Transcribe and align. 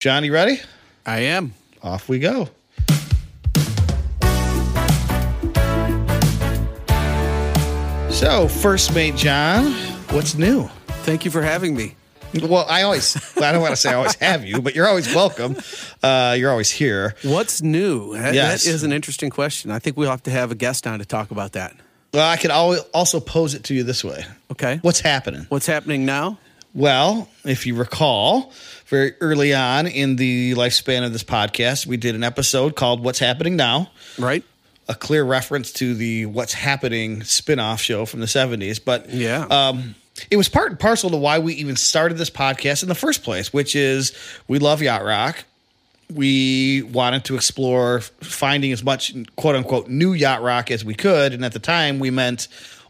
John, 0.00 0.22
you 0.24 0.32
ready? 0.32 0.60
I 1.04 1.20
am. 1.22 1.54
Off 1.82 2.08
we 2.08 2.20
go. 2.20 2.48
So, 8.10 8.48
first 8.48 8.92
mate 8.94 9.14
John, 9.14 9.70
what's 10.10 10.34
new? 10.34 10.68
Thank 11.04 11.24
you 11.24 11.30
for 11.30 11.40
having 11.40 11.76
me. 11.76 11.94
Well, 12.42 12.66
I 12.68 12.82
always, 12.82 13.16
I 13.38 13.52
don't 13.52 13.60
want 13.60 13.70
to 13.72 13.76
say 13.76 13.90
I 13.90 13.94
always 13.94 14.16
have 14.16 14.44
you, 14.44 14.60
but 14.60 14.74
you're 14.74 14.88
always 14.88 15.14
welcome. 15.14 15.56
Uh, 16.02 16.34
you're 16.36 16.50
always 16.50 16.70
here. 16.70 17.14
What's 17.22 17.62
new? 17.62 18.14
That, 18.14 18.34
Yes. 18.34 18.64
that 18.64 18.70
is 18.70 18.82
an 18.82 18.92
interesting 18.92 19.30
question. 19.30 19.70
I 19.70 19.78
think 19.78 19.96
we'll 19.96 20.10
have 20.10 20.22
to 20.24 20.30
have 20.32 20.50
a 20.50 20.54
guest 20.56 20.86
on 20.86 20.98
to 20.98 21.04
talk 21.04 21.30
about 21.30 21.52
that. 21.52 21.76
Well, 22.12 22.28
I 22.28 22.36
could 22.36 22.50
al- 22.50 22.80
also 22.92 23.20
pose 23.20 23.54
it 23.54 23.62
to 23.64 23.74
you 23.74 23.84
this 23.84 24.02
way 24.02 24.24
Okay. 24.50 24.78
What's 24.82 25.00
happening? 25.00 25.46
What's 25.48 25.66
happening 25.66 26.04
now? 26.04 26.38
Well, 26.82 27.28
if 27.44 27.66
you 27.66 27.74
recall, 27.74 28.52
very 28.86 29.14
early 29.20 29.52
on 29.52 29.88
in 29.88 30.14
the 30.14 30.54
lifespan 30.54 31.04
of 31.04 31.12
this 31.12 31.24
podcast, 31.24 31.86
we 31.86 31.96
did 31.96 32.14
an 32.14 32.22
episode 32.22 32.76
called 32.76 33.02
What's 33.02 33.18
Happening 33.18 33.56
Now. 33.56 33.90
Right? 34.16 34.44
a 34.90 34.94
clear 34.94 35.22
reference 35.24 35.70
to 35.72 35.92
the 35.92 36.24
What's 36.26 36.52
Happening 36.54 37.22
spin-off 37.24 37.80
show 37.80 38.06
from 38.06 38.20
the 38.20 38.26
70s. 38.26 38.78
But 38.82 39.10
Yeah. 39.10 39.44
um, 39.50 39.96
it 40.30 40.36
was 40.36 40.48
part 40.48 40.70
and 40.70 40.78
parcel 40.78 41.10
to 41.10 41.16
why 41.16 41.40
we 41.40 41.52
even 41.54 41.74
started 41.74 42.16
this 42.16 42.30
podcast 42.30 42.84
in 42.84 42.88
the 42.88 42.94
first 42.94 43.24
place, 43.24 43.52
which 43.52 43.74
is 43.74 44.12
we 44.46 44.60
love 44.60 44.80
yacht 44.80 45.04
rock. 45.04 45.44
We 46.14 46.82
wanted 46.90 47.24
to 47.24 47.34
explore 47.34 48.00
finding 48.22 48.70
as 48.72 48.82
much 48.84 49.12
quote 49.36 49.56
unquote 49.56 49.88
new 49.88 50.12
yacht 50.12 50.42
rock 50.42 50.70
as 50.70 50.84
we 50.86 50.94
could. 50.94 51.34
And 51.34 51.44
at 51.44 51.52
the 51.52 51.58
time, 51.58 51.98
we 51.98 52.10
meant 52.10 52.46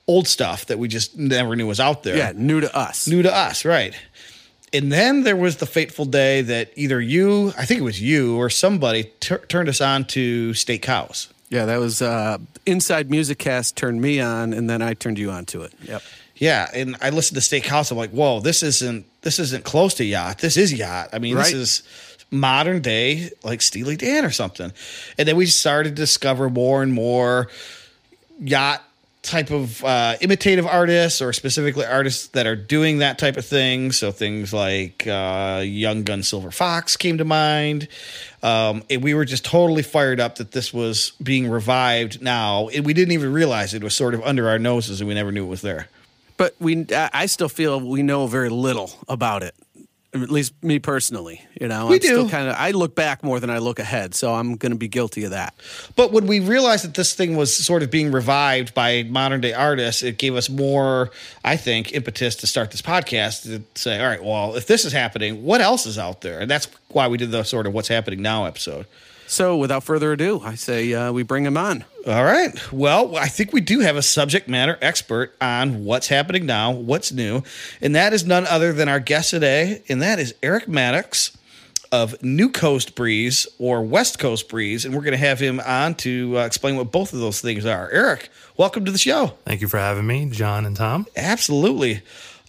old 0.09 0.27
stuff 0.27 0.67
that 0.67 0.79
we 0.79 0.89
just 0.89 1.17
never 1.17 1.55
knew 1.55 1.67
was 1.67 1.79
out 1.81 2.03
there 2.03 2.17
Yeah, 2.17 2.33
new 2.35 2.61
to 2.61 2.77
us. 2.77 3.07
new 3.07 3.23
to 3.23 3.33
us, 3.35 3.65
right? 3.65 3.95
And 4.73 4.91
then 4.93 5.23
there 5.23 5.37
was 5.37 5.57
the 5.59 5.67
fateful 5.67 6.05
day 6.05 6.43
that 6.43 6.73
either 6.77 7.01
you, 7.01 7.53
I 7.57 7.65
think 7.65 7.81
it 7.81 7.85
was 7.85 8.01
you, 8.03 8.37
or 8.37 8.51
somebody 8.51 9.05
tur 9.21 9.39
turned 9.49 9.69
us 9.69 9.81
on 9.81 10.05
to 10.07 10.53
State 10.55 10.83
Cows. 10.83 11.29
Yeah, 11.51 11.65
that 11.67 11.79
was 11.79 12.03
uh, 12.03 12.37
Inside 12.67 13.11
Music 13.11 13.39
Cast 13.39 13.77
turned 13.77 14.01
me 14.03 14.21
on, 14.21 14.53
and 14.53 14.69
then 14.69 14.83
I 14.83 14.93
turned 14.95 15.19
you 15.19 15.31
on 15.31 15.47
to 15.47 15.63
it. 15.63 15.73
Yep. 15.83 16.03
Yeah, 16.37 16.69
and 16.75 16.97
I 17.01 17.09
listened 17.11 17.37
to 17.37 17.41
State 17.41 17.65
Cows. 17.65 17.91
I'm 17.91 17.97
like, 17.97 18.11
whoa, 18.11 18.41
this 18.41 18.63
isn't 18.63 19.07
this 19.23 19.39
isn't 19.39 19.65
close 19.65 19.95
to 19.95 20.05
yacht. 20.05 20.39
This 20.39 20.57
is 20.59 20.73
yacht. 20.73 21.09
I 21.15 21.19
mean, 21.19 21.35
Right. 21.37 21.45
this 21.47 21.55
is 21.55 21.83
modern 22.31 22.83
day 22.83 23.31
like 23.43 23.63
Steely 23.63 23.97
Dan 23.97 24.25
or 24.27 24.31
something. 24.31 24.71
And 25.17 25.27
then 25.27 25.37
we 25.37 25.47
started 25.47 25.97
to 25.97 26.03
discover 26.03 26.51
more 26.51 26.83
and 26.83 26.93
more 26.93 27.49
yacht 28.41 28.83
type 29.23 29.51
of 29.51 29.85
uh, 29.85 30.17
imitative 30.21 30.67
artists 30.67 31.21
or 31.21 31.33
specifically 31.33 31.85
artists 31.85 32.29
that 32.29 32.47
are 32.47 32.57
doing 32.57 32.99
that 32.99 33.19
type 33.19 33.37
of 33.37 33.45
thing. 33.45 33.93
So 33.93 34.13
things 34.13 34.53
like 34.53 35.07
uh, 35.07 35.63
Young 35.65 36.05
Gun 36.05 36.23
Silver 36.23 36.51
Fox 36.51 36.97
came 36.97 37.19
to 37.19 37.25
mind. 37.25 37.89
Um, 38.43 38.85
and 38.89 39.03
we 39.03 39.15
were 39.15 39.25
just 39.25 39.45
totally 39.45 39.83
fired 39.83 40.21
up 40.21 40.37
that 40.37 40.53
this 40.53 40.73
was 40.73 41.13
being 41.23 41.49
revived 41.51 42.23
now. 42.23 42.69
And 42.69 42.87
we 42.87 42.95
didn't 42.95 43.13
even 43.13 43.33
realize 43.33 43.75
it 43.75 43.83
was 43.83 43.95
sort 43.95 44.15
of 44.15 44.23
under 44.23 44.49
our 44.49 44.59
noses 44.59 45.01
and 45.01 45.09
we 45.09 45.15
never 45.15 45.33
knew 45.33 45.45
it 45.45 45.49
was 45.49 45.63
there. 45.63 45.89
But 46.37 46.55
we, 46.61 46.87
I 46.93 47.11
I 47.13 47.27
still 47.27 47.49
feel 47.49 47.81
we 47.81 48.03
know 48.05 48.29
very 48.29 48.49
little 48.49 48.93
about 49.09 49.43
it. 49.43 49.55
At 50.15 50.31
least 50.31 50.55
me 50.65 50.79
personally, 50.79 51.43
you 51.61 51.69
know, 51.69 51.89
We 51.89 51.97
I'm 51.97 52.01
still 52.01 52.25
do. 52.25 52.31
kind 52.31 52.49
of. 52.49 52.55
I 52.57 52.71
look 52.71 52.95
back 52.95 53.23
more 53.23 53.41
than 53.41 53.51
I 53.51 53.59
look 53.59 53.79
ahead, 53.79 54.15
so 54.15 54.35
I'm 54.35 54.57
going 54.57 54.73
to 54.73 54.79
be 54.79 54.89
guilty 54.89 55.25
of 55.25 55.33
that. 55.33 55.55
But 55.97 56.13
when 56.13 56.27
we 56.27 56.41
realized 56.41 56.85
that 56.85 56.95
this 56.95 57.13
thing 57.15 57.37
was 57.37 57.55
sort 57.55 57.83
of 57.83 57.91
being 57.91 58.11
revived 58.11 58.73
by 58.73 59.03
modern 59.03 59.43
day 59.43 59.53
artists, 59.53 60.03
it 60.03 60.17
gave 60.17 60.35
us 60.35 60.49
more, 60.49 61.11
I 61.45 61.57
think, 61.57 61.93
impetus 61.93 62.37
to 62.37 62.47
start 62.47 62.71
this 62.71 62.81
podcast 62.81 63.43
to 63.43 63.63
say, 63.79 64.01
all 64.01 64.09
right, 64.09 64.25
well, 64.25 64.57
if 64.57 64.67
this 64.67 64.87
is 64.87 64.95
happening, 64.95 65.45
what 65.45 65.61
else 65.61 65.85
is 65.85 65.99
out 65.99 66.23
there? 66.23 66.41
And 66.41 66.51
that's 66.51 66.69
why 66.89 67.07
we 67.09 67.19
did 67.19 67.31
the 67.31 67.43
sort 67.45 67.67
of 67.67 67.75
what's 67.75 67.89
happening 67.89 68.23
now 68.23 68.47
episode. 68.47 68.87
So, 69.31 69.59
without 69.59 69.85
further 69.85 70.13
ado, 70.13 70.41
I 70.43 70.55
say 70.55 70.95
uh, 70.95 71.13
we 71.13 71.23
bring 71.23 71.45
him 71.45 71.59
on. 71.59 71.85
All 72.07 72.25
right. 72.25 72.73
Well, 72.73 73.15
I 73.15 73.29
think 73.29 73.53
we 73.53 73.61
do 73.61 73.81
have 73.81 73.95
a 73.95 74.03
subject 74.03 74.49
matter 74.49 74.79
expert 74.81 75.35
on 75.39 75.85
what's 75.85 76.09
happening 76.09 76.47
now, 76.47 76.73
what's 76.73 77.13
new. 77.13 77.43
And 77.83 77.95
that 77.95 78.15
is 78.15 78.25
none 78.25 78.47
other 78.47 78.73
than 78.73 78.89
our 78.89 79.01
guest 79.01 79.29
today, 79.29 79.83
and 79.91 80.01
that 80.01 80.19
is 80.19 80.35
Eric 80.43 80.67
Maddox 80.67 81.37
of 81.93 82.23
New 82.23 82.51
Coast 82.51 82.95
Breeze 82.95 83.47
or 83.59 83.83
West 83.83 84.19
Coast 84.19 84.49
Breeze. 84.49 84.87
And 84.87 84.95
we're 84.95 85.03
going 85.03 85.13
to 85.13 85.19
have 85.19 85.39
him 85.41 85.61
on 85.61 85.95
to 85.97 86.39
uh, 86.39 86.47
explain 86.47 86.77
what 86.77 86.91
both 86.91 87.13
of 87.13 87.21
those 87.21 87.43
things 87.43 87.67
are. 87.67 87.91
Eric, 87.91 88.31
welcome 88.57 88.87
to 88.87 88.91
the 88.91 88.99
show. 88.99 89.35
Thank 89.45 89.61
you 89.61 89.69
for 89.69 89.79
having 89.79 90.07
me, 90.07 90.31
John 90.31 90.65
and 90.65 90.75
Tom. 90.75 91.07
Absolutely. 91.17 92.01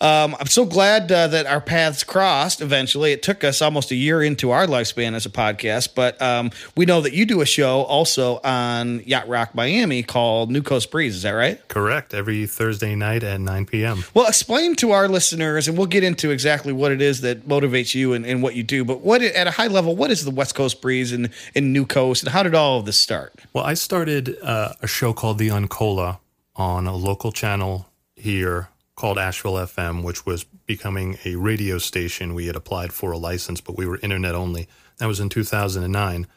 Um, 0.01 0.35
I'm 0.39 0.47
so 0.47 0.65
glad 0.65 1.11
uh, 1.11 1.27
that 1.27 1.45
our 1.45 1.59
paths 1.59 2.03
crossed 2.03 2.61
eventually. 2.61 3.11
It 3.11 3.21
took 3.21 3.43
us 3.43 3.61
almost 3.61 3.91
a 3.91 3.95
year 3.95 4.23
into 4.23 4.51
our 4.51 4.65
lifespan 4.65 5.13
as 5.13 5.25
a 5.25 5.29
podcast, 5.29 5.93
but 5.93 6.21
um, 6.21 6.51
we 6.77 6.85
know 6.85 7.01
that 7.01 7.13
you 7.13 7.25
do 7.25 7.41
a 7.41 7.45
show 7.45 7.81
also 7.81 8.39
on 8.43 9.01
Yacht 9.05 9.27
Rock 9.27 9.53
Miami 9.53 10.03
called 10.03 10.51
New 10.51 10.61
Coast 10.61 10.89
Breeze. 10.89 11.17
Is 11.17 11.23
that 11.23 11.31
right? 11.31 11.65
Correct. 11.67 12.13
Every 12.13 12.45
Thursday 12.45 12.95
night 12.95 13.23
at 13.23 13.41
9 13.41 13.65
p.m. 13.65 14.05
Well, 14.13 14.27
explain 14.27 14.75
to 14.77 14.91
our 14.91 15.09
listeners, 15.09 15.67
and 15.67 15.77
we'll 15.77 15.87
get 15.87 16.05
into 16.05 16.31
exactly 16.31 16.71
what 16.71 16.93
it 16.93 17.01
is 17.01 17.19
that 17.21 17.45
motivates 17.47 17.93
you 17.93 18.13
and, 18.13 18.25
and 18.25 18.41
what 18.41 18.55
you 18.55 18.63
do. 18.63 18.85
But 18.85 19.01
what, 19.01 19.21
at 19.21 19.47
a 19.47 19.51
high 19.51 19.67
level, 19.67 19.97
what 19.97 20.11
is 20.11 20.23
the 20.23 20.31
West 20.31 20.55
Coast 20.55 20.81
Breeze 20.81 21.11
and, 21.11 21.29
and 21.55 21.73
New 21.73 21.85
Coast, 21.85 22.23
and 22.23 22.31
how 22.31 22.43
did 22.43 22.55
all 22.55 22.79
of 22.79 22.85
this 22.85 22.97
start? 22.97 23.33
Well, 23.51 23.65
I 23.65 23.73
started 23.73 24.37
uh, 24.41 24.73
a 24.81 24.87
show 24.87 25.11
called 25.11 25.39
The 25.39 25.49
Uncola 25.49 26.19
on 26.55 26.87
a 26.87 26.95
local 26.95 27.33
channel 27.33 27.89
here 28.15 28.69
called 28.99 29.17
Asheville 29.17 29.53
FM, 29.53 30.03
which 30.03 30.25
was 30.25 30.43
becoming 30.43 31.17
a 31.23 31.35
radio 31.35 31.77
station. 31.77 32.33
We 32.33 32.47
had 32.47 32.57
applied 32.57 32.91
for 32.91 33.11
a 33.11 33.17
license, 33.17 33.61
but 33.61 33.77
we 33.77 33.85
were 33.85 33.97
internet 33.99 34.35
only. 34.35 34.67
That 34.97 35.05
was 35.05 35.21
in 35.21 35.29
2009. 35.29 36.27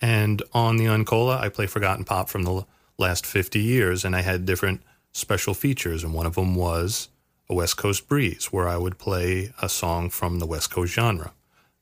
And 0.00 0.42
on 0.52 0.76
The 0.76 0.84
Uncola, 0.84 1.40
I 1.40 1.48
play 1.48 1.66
Forgotten 1.66 2.04
Pop 2.04 2.28
from 2.28 2.44
the 2.44 2.64
last 2.98 3.26
50 3.26 3.60
years, 3.60 4.04
and 4.04 4.14
I 4.14 4.20
had 4.20 4.46
different 4.46 4.82
special 5.10 5.54
features. 5.54 6.04
And 6.04 6.14
one 6.14 6.24
of 6.24 6.36
them 6.36 6.54
was 6.54 7.08
a 7.50 7.54
West 7.54 7.76
Coast 7.76 8.06
Breeze, 8.06 8.46
where 8.52 8.68
I 8.68 8.76
would 8.76 8.96
play 8.96 9.52
a 9.60 9.68
song 9.68 10.08
from 10.08 10.38
the 10.38 10.46
West 10.46 10.70
Coast 10.70 10.94
genre. 10.94 11.32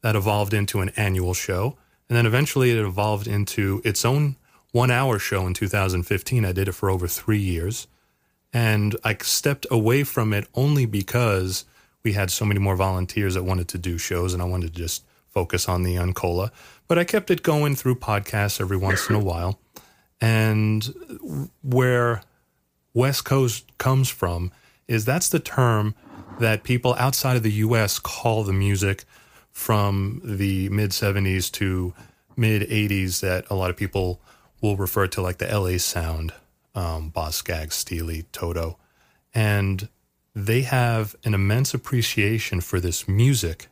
That 0.00 0.16
evolved 0.16 0.54
into 0.54 0.80
an 0.80 0.92
annual 0.96 1.34
show. 1.34 1.76
And 2.08 2.16
then 2.16 2.24
eventually 2.24 2.70
it 2.70 2.78
evolved 2.78 3.26
into 3.26 3.82
its 3.84 4.02
own 4.02 4.36
one 4.70 4.90
hour 4.90 5.18
show 5.18 5.46
in 5.46 5.52
2015. 5.52 6.46
I 6.46 6.52
did 6.52 6.68
it 6.68 6.72
for 6.72 6.88
over 6.88 7.06
three 7.06 7.38
years. 7.38 7.86
And 8.52 8.96
I 9.04 9.16
stepped 9.22 9.66
away 9.70 10.04
from 10.04 10.32
it 10.32 10.46
only 10.54 10.86
because 10.86 11.64
we 12.02 12.12
had 12.12 12.30
so 12.30 12.44
many 12.44 12.60
more 12.60 12.76
volunteers 12.76 13.34
that 13.34 13.44
wanted 13.44 13.68
to 13.68 13.78
do 13.78 13.96
shows 13.98 14.34
and 14.34 14.42
I 14.42 14.46
wanted 14.46 14.74
to 14.74 14.80
just 14.80 15.04
focus 15.28 15.68
on 15.68 15.82
the 15.82 15.96
Uncola. 15.96 16.50
But 16.88 16.98
I 16.98 17.04
kept 17.04 17.30
it 17.30 17.42
going 17.42 17.74
through 17.76 17.96
podcasts 17.96 18.60
every 18.60 18.76
once 18.76 19.08
in 19.08 19.16
a 19.16 19.20
while. 19.20 19.58
And 20.20 20.84
where 21.62 22.22
West 22.94 23.24
Coast 23.24 23.76
comes 23.78 24.08
from 24.08 24.52
is 24.86 25.04
that's 25.04 25.30
the 25.30 25.40
term 25.40 25.94
that 26.38 26.64
people 26.64 26.94
outside 26.98 27.36
of 27.36 27.42
the 27.42 27.52
US 27.52 27.98
call 27.98 28.44
the 28.44 28.52
music 28.52 29.04
from 29.50 30.20
the 30.24 30.68
mid 30.70 30.90
70s 30.90 31.50
to 31.52 31.94
mid 32.36 32.62
80s 32.62 33.20
that 33.20 33.46
a 33.50 33.54
lot 33.54 33.70
of 33.70 33.76
people 33.76 34.20
will 34.60 34.76
refer 34.76 35.06
to 35.08 35.22
like 35.22 35.38
the 35.38 35.46
LA 35.46 35.78
sound, 35.78 36.32
um, 36.74 37.12
Steely, 37.70 38.24
Toto. 38.32 38.78
And 39.34 39.88
they 40.34 40.62
have 40.62 41.14
an 41.24 41.34
immense 41.34 41.74
appreciation 41.74 42.60
for 42.60 42.80
this 42.80 43.06
music 43.06 43.68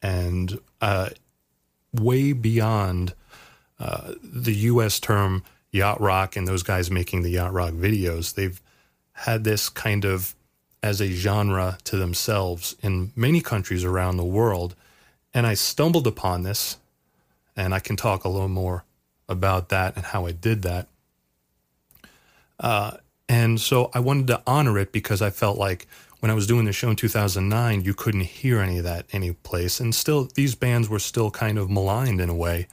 and 0.00 0.58
uh, 0.80 1.10
way 1.92 2.32
beyond 2.32 3.14
uh, 3.80 4.14
the 4.22 4.54
U.S. 4.54 5.00
term 5.00 5.44
yacht 5.70 6.00
rock 6.00 6.36
and 6.36 6.46
those 6.46 6.62
guys 6.62 6.90
making 6.90 7.22
the 7.22 7.30
yacht 7.30 7.52
rock 7.52 7.72
videos. 7.72 8.34
They've 8.34 8.60
had 9.12 9.44
this 9.44 9.68
kind 9.68 10.04
of 10.04 10.34
as 10.82 11.00
a 11.00 11.10
genre 11.10 11.78
to 11.84 11.96
themselves 11.96 12.76
in 12.82 13.12
many 13.16 13.40
countries 13.40 13.84
around 13.84 14.16
the 14.16 14.24
world. 14.24 14.74
And 15.34 15.46
I 15.46 15.54
stumbled 15.54 16.06
upon 16.06 16.42
this, 16.42 16.78
and 17.56 17.74
I 17.74 17.80
can 17.80 17.96
talk 17.96 18.24
a 18.24 18.28
little 18.28 18.48
more 18.48 18.84
about 19.28 19.68
that 19.68 19.96
and 19.96 20.06
how 20.06 20.26
I 20.26 20.32
did 20.32 20.62
that. 20.62 20.88
Uh, 22.60 22.92
and 23.28 23.60
so 23.60 23.90
I 23.94 24.00
wanted 24.00 24.26
to 24.28 24.42
honor 24.46 24.78
it 24.78 24.92
because 24.92 25.20
I 25.20 25.30
felt 25.30 25.58
like 25.58 25.86
when 26.20 26.30
I 26.30 26.34
was 26.34 26.46
doing 26.46 26.64
the 26.64 26.72
show 26.72 26.90
in 26.90 26.96
2009, 26.96 27.82
you 27.82 27.94
couldn't 27.94 28.22
hear 28.22 28.60
any 28.60 28.78
of 28.78 28.84
that 28.84 29.06
any 29.12 29.32
place. 29.32 29.80
And 29.80 29.94
still, 29.94 30.28
these 30.34 30.54
bands 30.54 30.88
were 30.88 30.98
still 30.98 31.30
kind 31.30 31.58
of 31.58 31.70
maligned 31.70 32.20
in 32.20 32.28
a 32.28 32.34
way. 32.34 32.66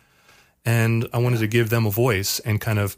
And 0.64 1.08
I 1.14 1.20
wanted 1.20 1.40
to 1.40 1.48
give 1.48 1.70
them 1.70 1.86
a 1.86 1.92
voice 1.92 2.40
and 2.40 2.60
kind 2.60 2.80
of 2.80 2.98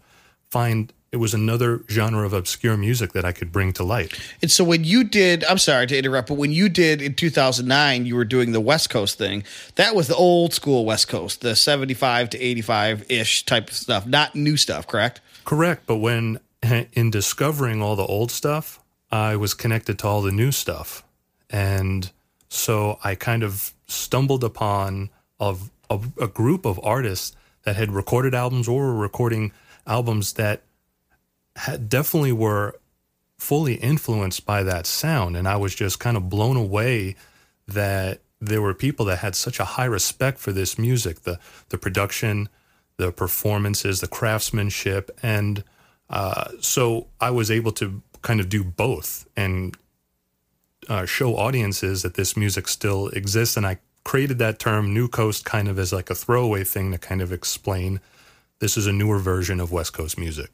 find 0.50 0.94
it 1.12 1.18
was 1.18 1.34
another 1.34 1.84
genre 1.90 2.26
of 2.26 2.34
obscure 2.34 2.78
music 2.78 3.14
that 3.14 3.24
I 3.24 3.32
could 3.32 3.52
bring 3.52 3.74
to 3.74 3.84
light. 3.84 4.18
And 4.42 4.52
so 4.52 4.64
when 4.64 4.84
you 4.84 5.04
did, 5.04 5.44
I'm 5.46 5.58
sorry 5.58 5.88
to 5.88 5.98
interrupt, 5.98 6.28
but 6.28 6.36
when 6.36 6.52
you 6.52 6.70
did 6.70 7.02
in 7.02 7.14
2009, 7.14 8.06
you 8.06 8.16
were 8.16 8.26
doing 8.26 8.52
the 8.52 8.60
West 8.60 8.90
Coast 8.90 9.18
thing. 9.18 9.44
That 9.76 9.96
was 9.96 10.08
the 10.08 10.16
old 10.16 10.54
school 10.54 10.86
West 10.86 11.08
Coast, 11.08 11.42
the 11.42 11.56
75 11.56 12.32
to 12.32 12.40
85 12.40 13.10
ish 13.10 13.46
type 13.46 13.70
of 13.70 13.76
stuff, 13.76 14.06
not 14.06 14.36
new 14.36 14.58
stuff, 14.58 14.86
correct? 14.86 15.22
Correct. 15.46 15.84
But 15.86 15.98
when 15.98 16.40
in 16.94 17.12
discovering 17.12 17.82
all 17.82 17.96
the 17.96 18.06
old 18.06 18.32
stuff, 18.32 18.80
I 19.12 19.36
was 19.36 19.54
connected 19.54 20.00
to 20.00 20.08
all 20.08 20.22
the 20.22 20.32
new 20.32 20.52
stuff. 20.52 21.04
And 21.50 22.12
so 22.50 23.00
I 23.04 23.16
kind 23.16 23.44
of 23.44 23.74
stumbled 23.88 24.44
upon 24.44 25.10
of 25.40 25.70
a, 25.90 26.00
a 26.22 26.28
group 26.28 26.66
of 26.66 26.80
artists 26.84 27.36
that 27.64 27.76
had 27.76 27.92
recorded 27.92 28.34
albums 28.34 28.68
or 28.68 28.88
were 28.88 28.96
recording 28.96 29.52
albums 29.86 30.34
that 30.34 30.64
had 31.56 31.90
definitely 31.90 32.32
were 32.32 32.76
fully 33.38 33.76
influenced 33.76 34.46
by 34.46 34.64
that 34.64 34.86
sound. 34.86 35.38
And 35.38 35.48
I 35.48 35.58
was 35.58 35.76
just 35.76 36.00
kind 36.00 36.18
of 36.18 36.30
blown 36.30 36.58
away 36.58 37.16
that 37.68 38.22
there 38.40 38.62
were 38.62 38.74
people 38.74 39.06
that 39.06 39.20
had 39.20 39.36
such 39.36 39.60
a 39.60 39.66
high 39.66 39.86
respect 39.86 40.38
for 40.38 40.52
this 40.52 40.78
music, 40.78 41.22
the 41.22 41.40
the 41.70 41.78
production, 41.78 42.50
the 42.98 43.12
performances, 43.12 44.00
the 44.00 44.08
craftsmanship, 44.08 45.12
and 45.24 45.64
uh, 46.10 46.52
so 46.62 47.08
I 47.20 47.32
was 47.32 47.52
able 47.52 47.72
to 47.74 48.02
kind 48.22 48.40
of 48.40 48.50
do 48.50 48.64
both 48.64 49.28
and 49.36 49.76
uh, 50.90 51.06
show 51.06 51.36
audiences 51.36 52.02
that 52.04 52.16
this 52.16 52.38
music 52.38 52.68
still 52.68 53.10
exists. 53.10 53.58
And 53.58 53.66
I 53.66 53.80
created 54.04 54.38
that 54.40 54.60
term 54.60 54.94
"New 54.94 55.08
Coast" 55.08 55.46
kind 55.46 55.68
of 55.68 55.78
as 55.78 55.92
like 55.92 56.10
a 56.10 56.16
throwaway 56.16 56.64
thing 56.64 56.92
to 56.92 56.98
kind 56.98 57.22
of 57.22 57.32
explain 57.32 58.00
this 58.60 58.78
is 58.78 58.88
a 58.88 58.94
newer 58.94 59.20
version 59.20 59.60
of 59.60 59.72
West 59.72 59.94
Coast 59.94 60.18
music. 60.18 60.52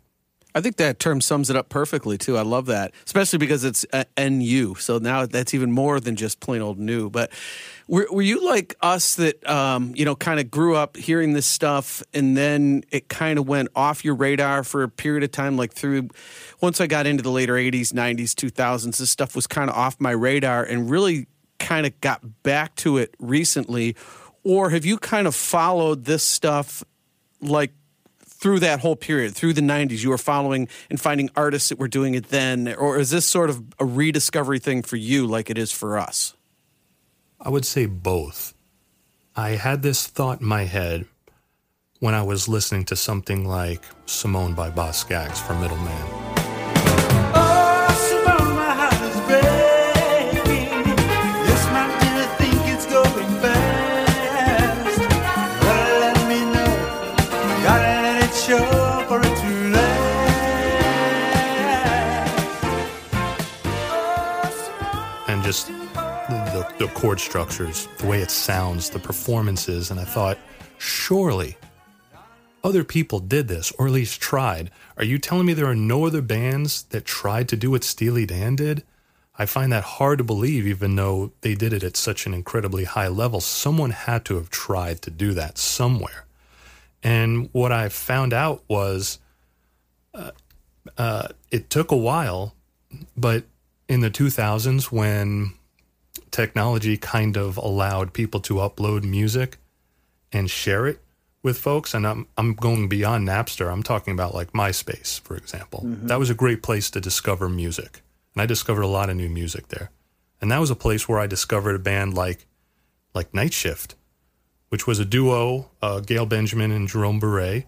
I 0.55 0.61
think 0.61 0.77
that 0.77 0.99
term 0.99 1.19
sums 1.19 1.49
it 1.49 1.55
up 1.55 1.69
perfectly 1.69 2.17
too. 2.17 2.37
I 2.37 2.43
love 2.43 2.67
that, 2.67 2.93
especially 3.05 3.39
because 3.39 3.63
it's 3.63 3.85
uh, 3.91 4.03
NU. 4.17 4.75
So 4.75 4.99
now 4.99 5.25
that's 5.25 5.53
even 5.53 5.71
more 5.71 5.99
than 5.99 6.15
just 6.15 6.39
plain 6.39 6.61
old 6.61 6.77
new. 6.79 7.09
But 7.09 7.31
were, 7.87 8.07
were 8.11 8.21
you 8.21 8.45
like 8.45 8.75
us 8.81 9.15
that 9.15 9.47
um, 9.49 9.93
you 9.95 10.05
know 10.05 10.15
kind 10.15 10.39
of 10.39 10.51
grew 10.51 10.75
up 10.75 10.95
hearing 10.95 11.33
this 11.33 11.47
stuff 11.47 12.03
and 12.13 12.37
then 12.37 12.83
it 12.91 13.09
kind 13.09 13.39
of 13.39 13.47
went 13.47 13.69
off 13.75 14.05
your 14.05 14.15
radar 14.15 14.63
for 14.63 14.83
a 14.83 14.89
period 14.89 15.23
of 15.23 15.31
time? 15.31 15.57
Like 15.57 15.73
through 15.73 16.09
once 16.61 16.79
I 16.79 16.87
got 16.87 17.07
into 17.07 17.23
the 17.23 17.31
later 17.31 17.53
'80s, 17.53 17.91
'90s, 17.91 18.33
2000s, 18.33 18.97
this 18.97 19.09
stuff 19.09 19.35
was 19.35 19.47
kind 19.47 19.69
of 19.69 19.75
off 19.75 19.99
my 19.99 20.11
radar 20.11 20.63
and 20.63 20.89
really 20.89 21.27
kind 21.57 21.85
of 21.85 21.99
got 22.01 22.43
back 22.43 22.75
to 22.75 22.97
it 22.97 23.15
recently. 23.19 23.95
Or 24.43 24.69
have 24.69 24.85
you 24.85 24.97
kind 24.97 25.25
of 25.25 25.33
followed 25.33 26.05
this 26.05 26.23
stuff 26.23 26.83
like 27.41 27.71
through 28.43 28.59
that 28.59 28.81
whole 28.81 28.97
period, 28.97 29.33
through 29.33 29.53
the 29.53 29.61
90s, 29.61 30.03
you 30.03 30.09
were 30.09 30.17
following 30.17 30.67
and 30.89 30.99
finding 30.99 31.29
artists 31.33 31.69
that 31.69 31.79
were 31.79 31.87
doing 31.87 32.13
it 32.13 32.27
then? 32.27 32.75
Or 32.75 32.97
is 32.97 33.09
this 33.09 33.25
sort 33.25 33.49
of 33.49 33.63
a 33.79 33.85
rediscovery 33.85 34.59
thing 34.59 34.81
for 34.81 34.97
you 34.97 35.25
like 35.25 35.49
it 35.49 35.57
is 35.57 35.71
for 35.71 35.97
us? 35.97 36.35
I 37.39 37.47
would 37.47 37.65
say 37.65 37.85
both. 37.85 38.53
I 39.33 39.51
had 39.51 39.81
this 39.81 40.07
thought 40.07 40.41
in 40.41 40.47
my 40.47 40.65
head 40.65 41.05
when 42.01 42.13
I 42.13 42.23
was 42.23 42.49
listening 42.49 42.83
to 42.85 42.97
something 42.97 43.45
like 43.47 43.81
Simone 44.07 44.53
by 44.53 44.69
Boz 44.69 44.97
Scaggs 44.97 45.39
for 45.39 45.53
Middleman. 45.53 46.32
The, 66.83 66.89
chord 66.89 67.17
structures, 67.17 67.87
the 67.99 68.05
way 68.05 68.21
it 68.21 68.29
sounds, 68.29 68.89
the 68.89 68.99
performances, 68.99 69.89
and 69.89 70.01
I 70.01 70.03
thought, 70.03 70.37
surely 70.77 71.55
other 72.61 72.83
people 72.83 73.19
did 73.19 73.47
this, 73.47 73.71
or 73.79 73.87
at 73.87 73.93
least 73.93 74.19
tried. 74.19 74.69
Are 74.97 75.05
you 75.05 75.17
telling 75.17 75.45
me 75.45 75.53
there 75.53 75.69
are 75.69 75.75
no 75.75 76.05
other 76.05 76.21
bands 76.21 76.83
that 76.89 77.05
tried 77.05 77.47
to 77.49 77.55
do 77.55 77.71
what 77.71 77.85
Steely 77.85 78.25
Dan 78.25 78.57
did? 78.57 78.83
I 79.39 79.45
find 79.45 79.71
that 79.71 79.85
hard 79.85 80.17
to 80.17 80.25
believe, 80.25 80.67
even 80.67 80.97
though 80.97 81.31
they 81.39 81.55
did 81.55 81.71
it 81.71 81.83
at 81.83 81.95
such 81.95 82.25
an 82.25 82.33
incredibly 82.33 82.83
high 82.83 83.07
level. 83.07 83.39
Someone 83.39 83.91
had 83.91 84.25
to 84.25 84.35
have 84.35 84.49
tried 84.49 85.01
to 85.03 85.09
do 85.09 85.33
that 85.35 85.57
somewhere. 85.57 86.25
And 87.01 87.47
what 87.53 87.71
I 87.71 87.87
found 87.87 88.33
out 88.33 88.61
was 88.67 89.19
uh, 90.13 90.31
uh, 90.97 91.29
it 91.49 91.69
took 91.69 91.91
a 91.91 91.97
while, 91.97 92.55
but 93.15 93.45
in 93.87 94.01
the 94.01 94.11
2000s 94.11 94.91
when 94.91 95.53
technology 96.31 96.97
kind 96.97 97.37
of 97.37 97.57
allowed 97.57 98.13
people 98.13 98.39
to 98.41 98.55
upload 98.55 99.03
music 99.03 99.57
and 100.31 100.49
share 100.49 100.87
it 100.87 100.99
with 101.43 101.57
folks 101.57 101.93
and 101.93 102.07
I'm 102.07 102.27
I'm 102.37 102.53
going 102.53 102.87
beyond 102.87 103.27
Napster. 103.27 103.71
I'm 103.71 103.83
talking 103.83 104.13
about 104.13 104.33
like 104.33 104.53
MySpace, 104.53 105.19
for 105.21 105.35
example. 105.35 105.81
Mm-hmm. 105.85 106.07
That 106.07 106.19
was 106.19 106.29
a 106.29 106.35
great 106.35 106.63
place 106.63 106.89
to 106.91 107.01
discover 107.01 107.49
music. 107.49 108.01
And 108.33 108.41
I 108.41 108.45
discovered 108.45 108.81
a 108.81 108.87
lot 108.87 109.09
of 109.09 109.17
new 109.17 109.29
music 109.29 109.67
there. 109.67 109.91
And 110.41 110.51
that 110.51 110.59
was 110.59 110.71
a 110.71 110.75
place 110.75 111.07
where 111.07 111.19
I 111.19 111.27
discovered 111.27 111.75
a 111.75 111.79
band 111.79 112.15
like 112.15 112.47
like 113.13 113.33
Night 113.33 113.53
Shift, 113.53 113.95
which 114.69 114.87
was 114.87 114.99
a 114.99 115.05
duo, 115.05 115.69
uh, 115.81 115.99
Gail 115.99 116.25
Benjamin 116.25 116.71
and 116.71 116.87
Jerome 116.87 117.19
Beret, 117.19 117.67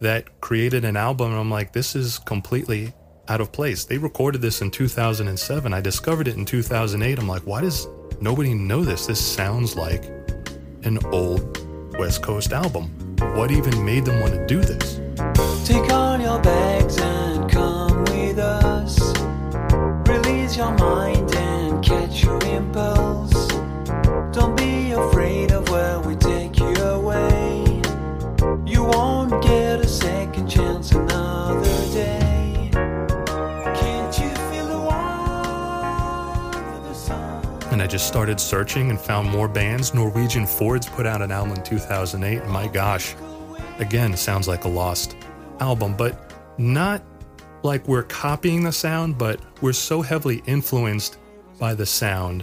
that 0.00 0.40
created 0.40 0.84
an 0.84 0.96
album. 0.96 1.32
And 1.32 1.40
I'm 1.40 1.50
like, 1.50 1.72
this 1.72 1.96
is 1.96 2.18
completely 2.18 2.92
out 3.28 3.40
of 3.40 3.52
place. 3.52 3.84
They 3.84 3.98
recorded 3.98 4.40
this 4.40 4.60
in 4.60 4.70
2007. 4.70 5.72
I 5.72 5.80
discovered 5.80 6.28
it 6.28 6.36
in 6.36 6.44
2008. 6.44 7.18
I'm 7.18 7.28
like, 7.28 7.42
why 7.42 7.60
does 7.60 7.86
nobody 8.20 8.54
know 8.54 8.84
this? 8.84 9.06
This 9.06 9.24
sounds 9.24 9.76
like 9.76 10.04
an 10.82 10.98
old 11.06 11.58
West 11.98 12.22
Coast 12.22 12.52
album. 12.52 12.88
What 13.34 13.50
even 13.50 13.84
made 13.84 14.04
them 14.04 14.20
want 14.20 14.34
to 14.34 14.46
do 14.46 14.60
this? 14.60 15.00
Take 15.66 15.92
on 15.92 16.20
your 16.20 16.40
bags 16.40 16.98
and 16.98 17.50
come 17.50 18.04
with 18.04 18.38
us. 18.38 18.98
Release 20.08 20.56
your 20.56 20.72
mind 20.78 21.34
and 21.34 21.84
catch 21.84 22.24
your 22.24 22.42
impulse. 22.44 23.48
Don't 24.32 24.56
be 24.56 24.92
afraid 24.92 25.52
of 25.52 25.68
where 25.68 26.00
we 26.00 26.16
take 26.16 26.58
you 26.58 26.74
away. 26.74 27.82
You 28.64 28.84
won't 28.84 29.42
get 29.42 29.80
a 29.80 29.88
second 29.88 30.48
chance 30.48 30.92
just 38.00 38.08
started 38.08 38.40
searching 38.40 38.88
and 38.88 38.98
found 38.98 39.28
more 39.28 39.46
bands. 39.46 39.92
Norwegian 39.92 40.46
Fords 40.46 40.88
put 40.88 41.04
out 41.04 41.20
an 41.20 41.30
album 41.30 41.58
in 41.58 41.62
2008. 41.62 42.46
My 42.46 42.66
gosh, 42.66 43.14
again, 43.78 44.16
sounds 44.16 44.48
like 44.48 44.64
a 44.64 44.68
lost 44.68 45.16
album, 45.60 45.94
but 45.98 46.32
not 46.56 47.02
like 47.62 47.86
we're 47.86 48.04
copying 48.04 48.64
the 48.64 48.72
sound, 48.72 49.18
but 49.18 49.38
we're 49.60 49.74
so 49.74 50.00
heavily 50.00 50.42
influenced 50.46 51.18
by 51.58 51.74
the 51.74 51.84
sound. 51.84 52.42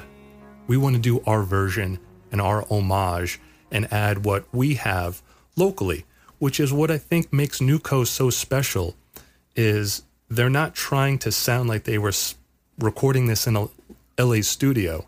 We 0.68 0.78
want 0.78 0.96
to 0.96 1.02
do 1.02 1.24
our 1.26 1.42
version 1.42 1.98
and 2.32 2.40
our 2.40 2.64
homage 2.70 3.40
and 3.72 3.92
add 3.92 4.26
what 4.26 4.46
we 4.54 4.76
have 4.76 5.24
locally, 5.56 6.06
which 6.38 6.60
is 6.60 6.72
what 6.72 6.92
I 6.92 7.00
think 7.00 7.34
makes 7.34 7.62
Coast 7.82 8.14
so 8.14 8.30
special 8.30 8.96
is 9.56 10.04
they're 10.30 10.52
not 10.52 10.76
trying 10.76 11.18
to 11.18 11.32
sound 11.32 11.68
like 11.68 11.86
they 11.86 11.98
were 11.98 12.14
recording 12.78 13.26
this 13.26 13.48
in 13.48 13.56
a 13.56 13.68
LA 14.20 14.42
studio. 14.42 15.08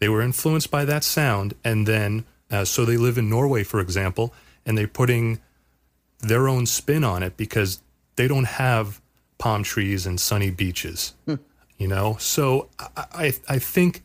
They 0.00 0.08
were 0.08 0.22
influenced 0.22 0.70
by 0.70 0.84
that 0.86 1.04
sound, 1.04 1.54
and 1.62 1.86
then 1.86 2.24
uh, 2.50 2.64
so 2.64 2.84
they 2.84 2.96
live 2.96 3.18
in 3.18 3.28
Norway, 3.28 3.62
for 3.62 3.80
example, 3.80 4.34
and 4.66 4.76
they're 4.76 4.88
putting 4.88 5.40
their 6.20 6.48
own 6.48 6.66
spin 6.66 7.04
on 7.04 7.22
it 7.22 7.36
because 7.36 7.80
they 8.16 8.26
don't 8.26 8.46
have 8.46 9.00
palm 9.38 9.62
trees 9.62 10.06
and 10.06 10.20
sunny 10.20 10.50
beaches, 10.50 11.14
hmm. 11.26 11.36
you 11.78 11.86
know. 11.86 12.16
So 12.18 12.68
I, 12.78 13.04
I 13.14 13.32
I 13.48 13.58
think 13.58 14.02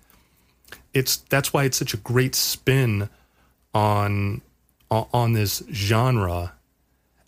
it's 0.93 1.17
that's 1.17 1.53
why 1.53 1.63
it's 1.63 1.77
such 1.77 1.93
a 1.93 1.97
great 1.97 2.35
spin 2.35 3.09
on 3.73 4.41
on 4.91 5.33
this 5.33 5.63
genre, 5.71 6.53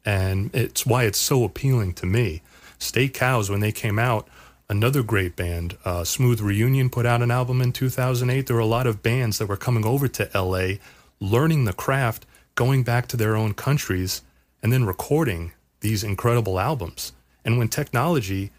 and 0.06 0.54
it's 0.54 0.86
why 0.86 1.04
it's 1.06 1.20
so 1.20 1.44
appealing 1.44 1.94
to 1.96 2.06
me. 2.06 2.42
State 2.80 3.14
Cows, 3.14 3.50
when 3.50 3.60
they 3.60 3.72
came 3.72 3.98
out, 3.98 4.28
another 4.70 5.04
great 5.04 5.36
band, 5.36 5.78
uh, 5.86 6.04
Smooth 6.04 6.42
Reunion, 6.42 6.90
put 6.90 7.06
out 7.06 7.22
an 7.22 7.32
album 7.32 7.62
in 7.62 7.72
2008. 7.72 8.46
There 8.46 8.56
were 8.56 8.62
a 8.62 8.66
lot 8.66 8.88
of 8.88 9.02
bands 9.02 9.38
that 9.38 9.48
were 9.48 9.58
coming 9.58 9.86
over 9.86 10.08
to 10.08 10.30
LA, 10.34 10.76
learning 11.20 11.66
the 11.66 11.74
craft, 11.74 12.26
going 12.56 12.84
back 12.84 13.08
to 13.08 13.18
their 13.18 13.36
own 13.36 13.54
countries, 13.54 14.22
and 14.62 14.74
then 14.74 14.86
recording 14.86 15.54
these 15.82 16.04
incredible 16.04 16.60
albums. 16.60 17.14
And 17.46 17.58
when 17.58 17.70
technology 17.70 18.52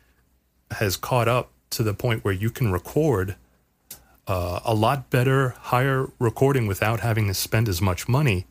has 0.72 0.96
caught 0.96 1.28
up 1.28 1.50
to 1.70 1.82
the 1.82 1.94
point 1.94 2.24
where 2.24 2.34
you 2.34 2.50
can 2.50 2.72
record 2.72 3.36
uh, 4.26 4.60
a 4.64 4.74
lot 4.74 5.10
better, 5.10 5.50
higher 5.58 6.08
recording 6.18 6.66
without 6.66 7.00
having 7.00 7.26
to 7.28 7.34
spend 7.34 7.68
as 7.68 7.82
much 7.82 8.08
money, 8.08 8.46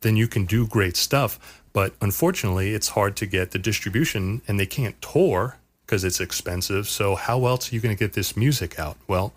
then 0.00 0.16
you 0.16 0.26
can 0.26 0.44
do 0.44 0.66
great 0.66 0.96
stuff. 0.96 1.62
But 1.72 1.94
unfortunately, 2.00 2.74
it's 2.74 2.88
hard 2.88 3.16
to 3.16 3.26
get 3.26 3.52
the 3.52 3.58
distribution, 3.58 4.42
and 4.46 4.58
they 4.58 4.66
can't 4.66 5.00
tour 5.00 5.56
because 5.86 6.04
it's 6.04 6.20
expensive. 6.20 6.88
So, 6.88 7.14
how 7.14 7.46
else 7.46 7.70
are 7.70 7.74
you 7.74 7.80
going 7.80 7.94
to 7.94 7.98
get 7.98 8.14
this 8.14 8.36
music 8.36 8.78
out? 8.78 8.96
Well, 9.06 9.32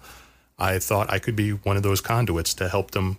I 0.58 0.80
thought 0.80 1.12
I 1.12 1.20
could 1.20 1.36
be 1.36 1.52
one 1.52 1.78
of 1.78 1.84
those 1.84 2.02
conduits 2.02 2.54
to 2.56 2.70
help 2.70 2.92
them 2.92 3.18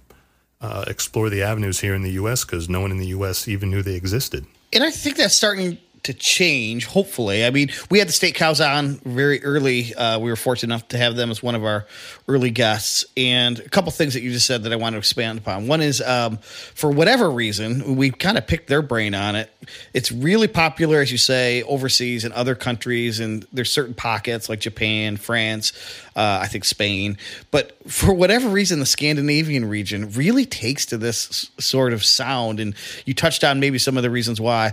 uh, 0.61 0.85
explore 0.87 1.29
the 1.29 1.43
avenues 1.43 1.81
here 1.81 1.95
in 1.95 2.03
the 2.03 2.13
U.S. 2.13 2.45
because 2.45 2.69
no 2.69 2.81
one 2.81 2.91
in 2.91 2.99
the 2.99 3.09
U.S. 3.09 3.47
even 3.47 3.71
knew 3.71 3.83
they 3.83 3.95
existed. 3.95 4.47
And 4.73 4.83
I 4.83 4.91
think 4.91 5.17
that's 5.17 5.37
starting 5.37 5.79
to 6.07 6.15
change. 6.15 6.87
Hopefully, 6.87 7.45
I 7.45 7.51
mean, 7.51 7.71
we 7.91 7.99
had 7.99 8.09
the 8.09 8.13
State 8.13 8.35
Cows 8.35 8.61
on 8.61 8.97
very 9.05 9.43
early. 9.45 9.95
Uh, 9.95 10.19
we 10.19 10.31
were 10.31 10.37
fortunate 10.37 10.73
enough 10.73 10.89
to 10.89 10.99
have 10.99 11.15
them 11.15 11.31
as 11.31 11.43
one 11.43 11.55
of 11.55 11.65
our 11.65 11.87
early 12.27 12.51
guests, 12.51 13.05
and 13.17 13.59
a 13.59 13.69
couple 13.69 13.93
things 13.93 14.15
that 14.15 14.23
you 14.23 14.33
just 14.33 14.47
said 14.47 14.63
that 14.65 14.73
I 14.73 14.77
want 14.77 14.95
to 14.95 14.99
expand 14.99 15.39
upon. 15.39 15.67
One 15.67 15.81
is, 15.81 16.01
um, 16.01 16.39
for 16.39 16.91
whatever 16.91 17.31
reason, 17.31 17.97
we 17.97 18.11
kind 18.11 18.39
of 18.39 18.47
picked 18.47 18.69
their 18.69 18.83
brain 18.83 19.15
on 19.15 19.37
it. 19.37 19.51
It's 19.93 20.11
really 20.11 20.49
popular, 20.49 21.01
as 21.01 21.13
you 21.13 21.19
say, 21.19 21.63
overseas 21.65 22.25
in 22.25 22.33
other 22.33 22.55
countries, 22.55 23.21
and 23.21 23.47
there's 23.53 23.71
certain 23.71 23.95
pockets 23.95 24.49
like 24.49 24.61
Japan, 24.61 25.17
France, 25.17 25.73
uh, 26.15 26.41
I 26.43 26.47
think 26.47 26.65
Spain. 26.65 27.19
But 27.51 27.77
for 27.91 28.15
whatever 28.15 28.49
reason, 28.49 28.79
the 28.79 28.87
Scandinavian 28.87 29.69
region 29.69 30.11
really 30.13 30.47
takes 30.47 30.87
to 30.87 30.97
this 30.97 31.51
sort 31.59 31.93
of 31.93 32.05
sound, 32.05 32.61
and 32.61 32.75
you 33.05 33.15
touched 33.15 33.45
on 33.45 33.61
maybe 33.61 33.79
some 33.79 33.97
of 33.97 34.03
the 34.03 34.11
reasons 34.11 34.41
why. 34.41 34.73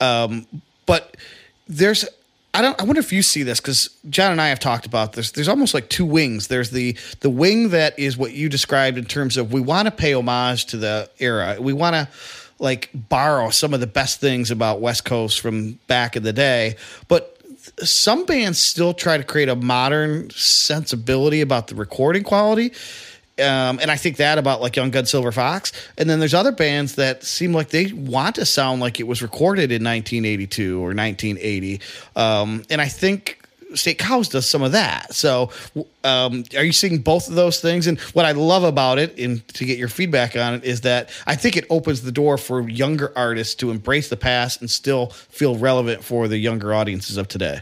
Um, 0.00 0.46
but 0.86 1.16
there's 1.68 2.06
I 2.54 2.62
don't 2.62 2.80
I 2.80 2.84
wonder 2.84 3.00
if 3.00 3.12
you 3.12 3.22
see 3.22 3.42
this 3.42 3.60
because 3.60 3.90
John 4.08 4.32
and 4.32 4.40
I 4.40 4.48
have 4.48 4.60
talked 4.60 4.86
about 4.86 5.12
this. 5.12 5.32
There's 5.32 5.48
almost 5.48 5.74
like 5.74 5.90
two 5.90 6.06
wings. 6.06 6.48
There's 6.48 6.70
the 6.70 6.96
the 7.20 7.28
wing 7.28 7.70
that 7.70 7.98
is 7.98 8.16
what 8.16 8.32
you 8.32 8.48
described 8.48 8.96
in 8.96 9.04
terms 9.04 9.36
of 9.36 9.52
we 9.52 9.60
want 9.60 9.86
to 9.86 9.92
pay 9.92 10.14
homage 10.14 10.66
to 10.66 10.78
the 10.78 11.10
era. 11.18 11.58
We 11.60 11.74
want 11.74 11.94
to 11.94 12.08
like 12.58 12.88
borrow 12.94 13.50
some 13.50 13.74
of 13.74 13.80
the 13.80 13.86
best 13.86 14.20
things 14.20 14.50
about 14.50 14.80
West 14.80 15.04
Coast 15.04 15.40
from 15.40 15.72
back 15.86 16.16
in 16.16 16.22
the 16.22 16.32
day, 16.32 16.76
but 17.08 17.38
some 17.82 18.24
bands 18.24 18.58
still 18.58 18.94
try 18.94 19.18
to 19.18 19.24
create 19.24 19.48
a 19.48 19.56
modern 19.56 20.30
sensibility 20.30 21.40
about 21.40 21.66
the 21.66 21.74
recording 21.74 22.22
quality. 22.22 22.72
Um, 23.38 23.78
and 23.82 23.90
I 23.90 23.96
think 23.96 24.16
that 24.16 24.38
about 24.38 24.62
like 24.62 24.76
Young 24.76 24.90
Gun 24.90 25.04
Silver 25.04 25.30
Fox. 25.30 25.72
And 25.98 26.08
then 26.08 26.20
there's 26.20 26.34
other 26.34 26.52
bands 26.52 26.94
that 26.94 27.22
seem 27.22 27.52
like 27.52 27.68
they 27.68 27.92
want 27.92 28.36
to 28.36 28.46
sound 28.46 28.80
like 28.80 28.98
it 28.98 29.06
was 29.06 29.20
recorded 29.20 29.70
in 29.70 29.84
1982 29.84 30.78
or 30.78 30.94
1980. 30.94 31.80
Um, 32.14 32.62
and 32.70 32.80
I 32.80 32.88
think 32.88 33.46
State 33.74 33.98
Cows 33.98 34.28
does 34.28 34.48
some 34.48 34.62
of 34.62 34.72
that. 34.72 35.14
So, 35.14 35.50
um, 36.04 36.44
are 36.56 36.64
you 36.64 36.72
seeing 36.72 36.98
both 36.98 37.28
of 37.28 37.34
those 37.34 37.60
things? 37.60 37.86
And 37.86 38.00
what 38.00 38.24
I 38.24 38.32
love 38.32 38.64
about 38.64 38.98
it, 38.98 39.18
and 39.18 39.46
to 39.48 39.64
get 39.64 39.78
your 39.78 39.88
feedback 39.88 40.36
on 40.36 40.54
it, 40.54 40.64
is 40.64 40.82
that 40.82 41.10
I 41.26 41.36
think 41.36 41.56
it 41.56 41.66
opens 41.68 42.02
the 42.02 42.12
door 42.12 42.38
for 42.38 42.68
younger 42.68 43.12
artists 43.16 43.54
to 43.56 43.70
embrace 43.70 44.08
the 44.08 44.16
past 44.16 44.60
and 44.60 44.70
still 44.70 45.08
feel 45.08 45.56
relevant 45.56 46.04
for 46.04 46.28
the 46.28 46.38
younger 46.38 46.72
audiences 46.72 47.16
of 47.16 47.28
today. 47.28 47.60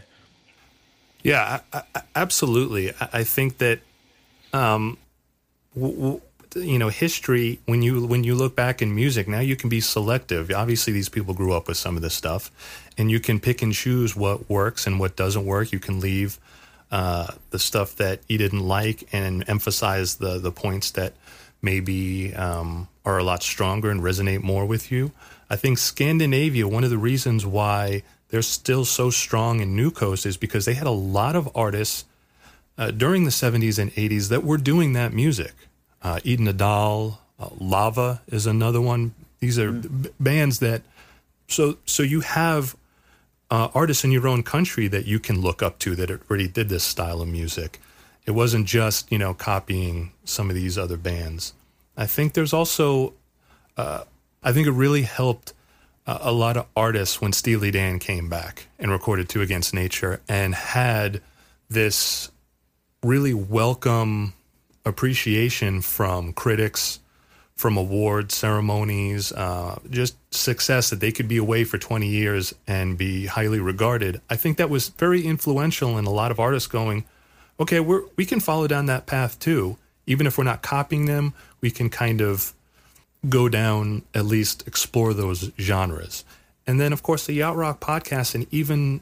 Yeah, 1.23 1.59
I, 1.73 1.81
I, 1.95 2.01
absolutely. 2.15 2.91
I, 3.01 3.09
I 3.13 3.23
think 3.23 3.57
that 3.57 3.79
um, 4.53 4.97
you 5.75 6.79
know 6.79 6.89
history 6.89 7.59
when 7.65 7.81
you 7.81 8.05
when 8.05 8.23
you 8.23 8.33
look 8.33 8.55
back 8.55 8.81
in 8.81 8.95
music 8.95 9.27
now 9.27 9.39
you 9.39 9.55
can 9.55 9.69
be 9.69 9.81
selective. 9.81 10.49
Obviously 10.51 10.93
these 10.93 11.09
people 11.09 11.33
grew 11.33 11.53
up 11.53 11.67
with 11.67 11.77
some 11.77 11.95
of 11.95 12.01
this 12.01 12.13
stuff 12.13 12.49
and 12.97 13.11
you 13.11 13.19
can 13.19 13.39
pick 13.39 13.61
and 13.61 13.73
choose 13.73 14.15
what 14.15 14.49
works 14.49 14.87
and 14.87 14.99
what 14.99 15.15
doesn't 15.15 15.45
work. 15.45 15.71
You 15.71 15.79
can 15.79 15.99
leave 15.99 16.39
uh, 16.91 17.27
the 17.49 17.59
stuff 17.59 17.95
that 17.97 18.21
you 18.29 18.37
didn't 18.37 18.65
like 18.65 19.07
and 19.11 19.47
emphasize 19.49 20.15
the 20.15 20.39
the 20.39 20.51
points 20.51 20.91
that 20.91 21.13
maybe 21.61 22.33
um, 22.35 22.87
are 23.03 23.17
a 23.17 23.23
lot 23.23 23.43
stronger 23.43 23.89
and 23.89 24.01
resonate 24.01 24.41
more 24.41 24.65
with 24.65 24.91
you. 24.91 25.11
I 25.49 25.57
think 25.57 25.77
scandinavia 25.77 26.67
one 26.67 26.83
of 26.83 26.89
the 26.89 26.97
reasons 26.97 27.45
why 27.45 28.03
they're 28.29 28.41
still 28.41 28.85
so 28.85 29.09
strong 29.09 29.59
in 29.59 29.75
new 29.75 29.91
coast 29.91 30.25
is 30.25 30.37
because 30.37 30.65
they 30.65 30.73
had 30.73 30.87
a 30.87 30.91
lot 30.91 31.35
of 31.35 31.49
artists 31.55 32.05
uh, 32.77 32.91
during 32.91 33.23
the 33.23 33.31
70s 33.31 33.79
and 33.79 33.91
80s 33.93 34.29
that 34.29 34.43
were 34.43 34.57
doing 34.57 34.93
that 34.93 35.13
music. 35.13 35.53
Uh, 36.01 36.19
Eden 36.23 36.47
Adal, 36.47 37.17
uh, 37.39 37.49
Lava 37.59 38.21
is 38.27 38.45
another 38.45 38.81
one. 38.81 39.13
These 39.39 39.57
are 39.59 39.71
mm. 39.71 40.03
b- 40.03 40.09
bands 40.19 40.59
that, 40.59 40.81
so 41.47 41.77
so 41.85 42.03
you 42.03 42.21
have 42.21 42.75
uh, 43.51 43.69
artists 43.73 44.03
in 44.03 44.11
your 44.11 44.27
own 44.27 44.43
country 44.43 44.87
that 44.87 45.05
you 45.05 45.19
can 45.19 45.41
look 45.41 45.61
up 45.61 45.79
to 45.79 45.95
that 45.95 46.09
already 46.11 46.47
did 46.47 46.69
this 46.69 46.83
style 46.83 47.21
of 47.21 47.27
music. 47.27 47.79
It 48.25 48.31
wasn't 48.31 48.67
just 48.67 49.11
you 49.11 49.17
know 49.17 49.33
copying 49.33 50.11
some 50.23 50.49
of 50.49 50.55
these 50.55 50.77
other 50.77 50.97
bands. 50.97 51.53
I 51.97 52.07
think 52.07 52.33
there's 52.33 52.53
also, 52.53 53.13
uh, 53.77 54.03
I 54.43 54.51
think 54.51 54.67
it 54.67 54.71
really 54.71 55.03
helped 55.03 55.53
a 56.07 56.31
lot 56.31 56.55
of 56.55 56.67
artists 56.75 57.19
when 57.19 57.33
Steely 57.33 57.71
Dan 57.71 57.97
came 57.97 58.29
back 58.29 58.67
and 58.77 58.91
recorded 58.91 59.27
Two 59.27 59.41
Against 59.41 59.73
Nature 59.73 60.21
and 60.29 60.53
had 60.53 61.21
this 61.69 62.29
really 63.05 63.35
welcome 63.35 64.33
appreciation 64.83 65.79
from 65.79 66.33
critics, 66.33 66.99
from 67.55 67.77
award 67.77 68.31
ceremonies, 68.31 69.31
uh, 69.31 69.77
just 69.91 70.15
success 70.33 70.89
that 70.89 70.99
they 70.99 71.11
could 71.11 71.27
be 71.27 71.37
away 71.37 71.63
for 71.63 71.77
20 71.77 72.07
years 72.07 72.55
and 72.65 72.97
be 72.97 73.27
highly 73.27 73.59
regarded. 73.59 74.19
I 74.27 74.35
think 74.35 74.57
that 74.57 74.71
was 74.71 74.89
very 74.89 75.23
influential 75.23 75.99
in 75.99 76.05
a 76.05 76.09
lot 76.09 76.31
of 76.31 76.39
artists 76.39 76.67
going, 76.67 77.05
okay, 77.59 77.79
we're, 77.79 78.01
we 78.15 78.25
can 78.25 78.39
follow 78.39 78.67
down 78.67 78.87
that 78.87 79.05
path 79.05 79.39
too. 79.39 79.77
Even 80.07 80.25
if 80.25 80.37
we're 80.37 80.43
not 80.43 80.63
copying 80.63 81.05
them, 81.05 81.35
we 81.61 81.69
can 81.69 81.91
kind 81.91 82.21
of 82.21 82.53
go 83.29 83.49
down, 83.49 84.01
at 84.15 84.25
least 84.25 84.67
explore 84.67 85.13
those 85.13 85.51
genres. 85.59 86.25
And 86.65 86.79
then, 86.79 86.91
of 86.91 87.03
course, 87.03 87.27
the 87.27 87.33
Yacht 87.33 87.55
Rock 87.55 87.79
podcast 87.79 88.33
and 88.33 88.47
even, 88.51 89.01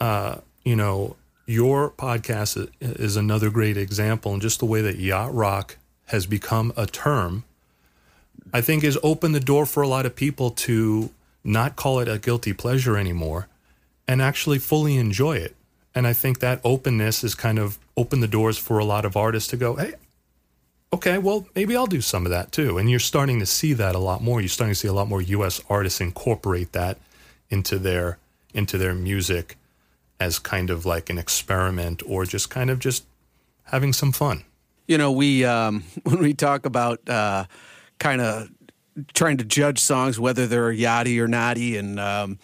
uh, 0.00 0.36
you 0.64 0.76
know, 0.76 1.16
your 1.50 1.90
podcast 1.90 2.70
is 2.80 3.16
another 3.16 3.50
great 3.50 3.76
example, 3.76 4.32
and 4.32 4.40
just 4.40 4.60
the 4.60 4.66
way 4.66 4.80
that 4.82 4.98
yacht 4.98 5.34
rock 5.34 5.76
has 6.06 6.24
become 6.24 6.72
a 6.76 6.86
term, 6.86 7.42
I 8.52 8.60
think 8.60 8.84
has 8.84 8.96
opened 9.02 9.34
the 9.34 9.40
door 9.40 9.66
for 9.66 9.82
a 9.82 9.88
lot 9.88 10.06
of 10.06 10.14
people 10.14 10.50
to 10.50 11.10
not 11.42 11.74
call 11.74 11.98
it 11.98 12.06
a 12.06 12.18
guilty 12.18 12.52
pleasure 12.52 12.96
anymore 12.96 13.48
and 14.06 14.22
actually 14.22 14.60
fully 14.60 14.96
enjoy 14.96 15.38
it. 15.38 15.56
And 15.92 16.06
I 16.06 16.12
think 16.12 16.38
that 16.38 16.60
openness 16.62 17.22
has 17.22 17.34
kind 17.34 17.58
of 17.58 17.80
opened 17.96 18.22
the 18.22 18.28
doors 18.28 18.56
for 18.56 18.78
a 18.78 18.84
lot 18.84 19.04
of 19.04 19.16
artists 19.16 19.50
to 19.50 19.56
go, 19.56 19.74
hey, 19.74 19.94
okay, 20.92 21.18
well, 21.18 21.48
maybe 21.56 21.76
I'll 21.76 21.86
do 21.86 22.00
some 22.00 22.26
of 22.26 22.30
that 22.30 22.52
too. 22.52 22.78
And 22.78 22.88
you're 22.88 23.00
starting 23.00 23.40
to 23.40 23.46
see 23.46 23.72
that 23.72 23.96
a 23.96 23.98
lot 23.98 24.22
more. 24.22 24.40
You're 24.40 24.48
starting 24.48 24.74
to 24.74 24.78
see 24.78 24.88
a 24.88 24.92
lot 24.92 25.08
more 25.08 25.20
US 25.20 25.60
artists 25.68 26.00
incorporate 26.00 26.72
that 26.72 26.98
into 27.48 27.76
their 27.76 28.18
into 28.54 28.78
their 28.78 28.94
music 28.94 29.56
as 30.20 30.38
kind 30.38 30.70
of 30.70 30.84
like 30.84 31.08
an 31.10 31.18
experiment 31.18 32.02
or 32.06 32.24
just 32.26 32.50
kind 32.50 32.70
of 32.70 32.78
just 32.78 33.04
having 33.64 33.92
some 33.92 34.12
fun. 34.12 34.44
You 34.86 34.98
know, 34.98 35.10
we 35.10 35.44
um, 35.44 35.82
when 36.04 36.18
we 36.18 36.34
talk 36.34 36.66
about 36.66 37.08
uh, 37.08 37.46
kind 37.98 38.20
of 38.20 38.50
trying 39.14 39.38
to 39.38 39.44
judge 39.44 39.78
songs 39.78 40.20
whether 40.20 40.46
they're 40.46 40.72
yachty 40.72 41.18
or 41.18 41.26
naughty, 41.26 41.76
and 41.76 41.98
um, 41.98 42.38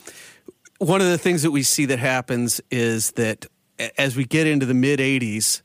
one 0.78 1.00
of 1.00 1.08
the 1.08 1.18
things 1.18 1.42
that 1.42 1.50
we 1.50 1.62
see 1.62 1.84
that 1.86 1.98
happens 1.98 2.60
is 2.70 3.12
that 3.12 3.46
as 3.98 4.16
we 4.16 4.24
get 4.24 4.46
into 4.46 4.64
the 4.64 4.74
mid 4.74 4.98
'80s, 4.98 5.60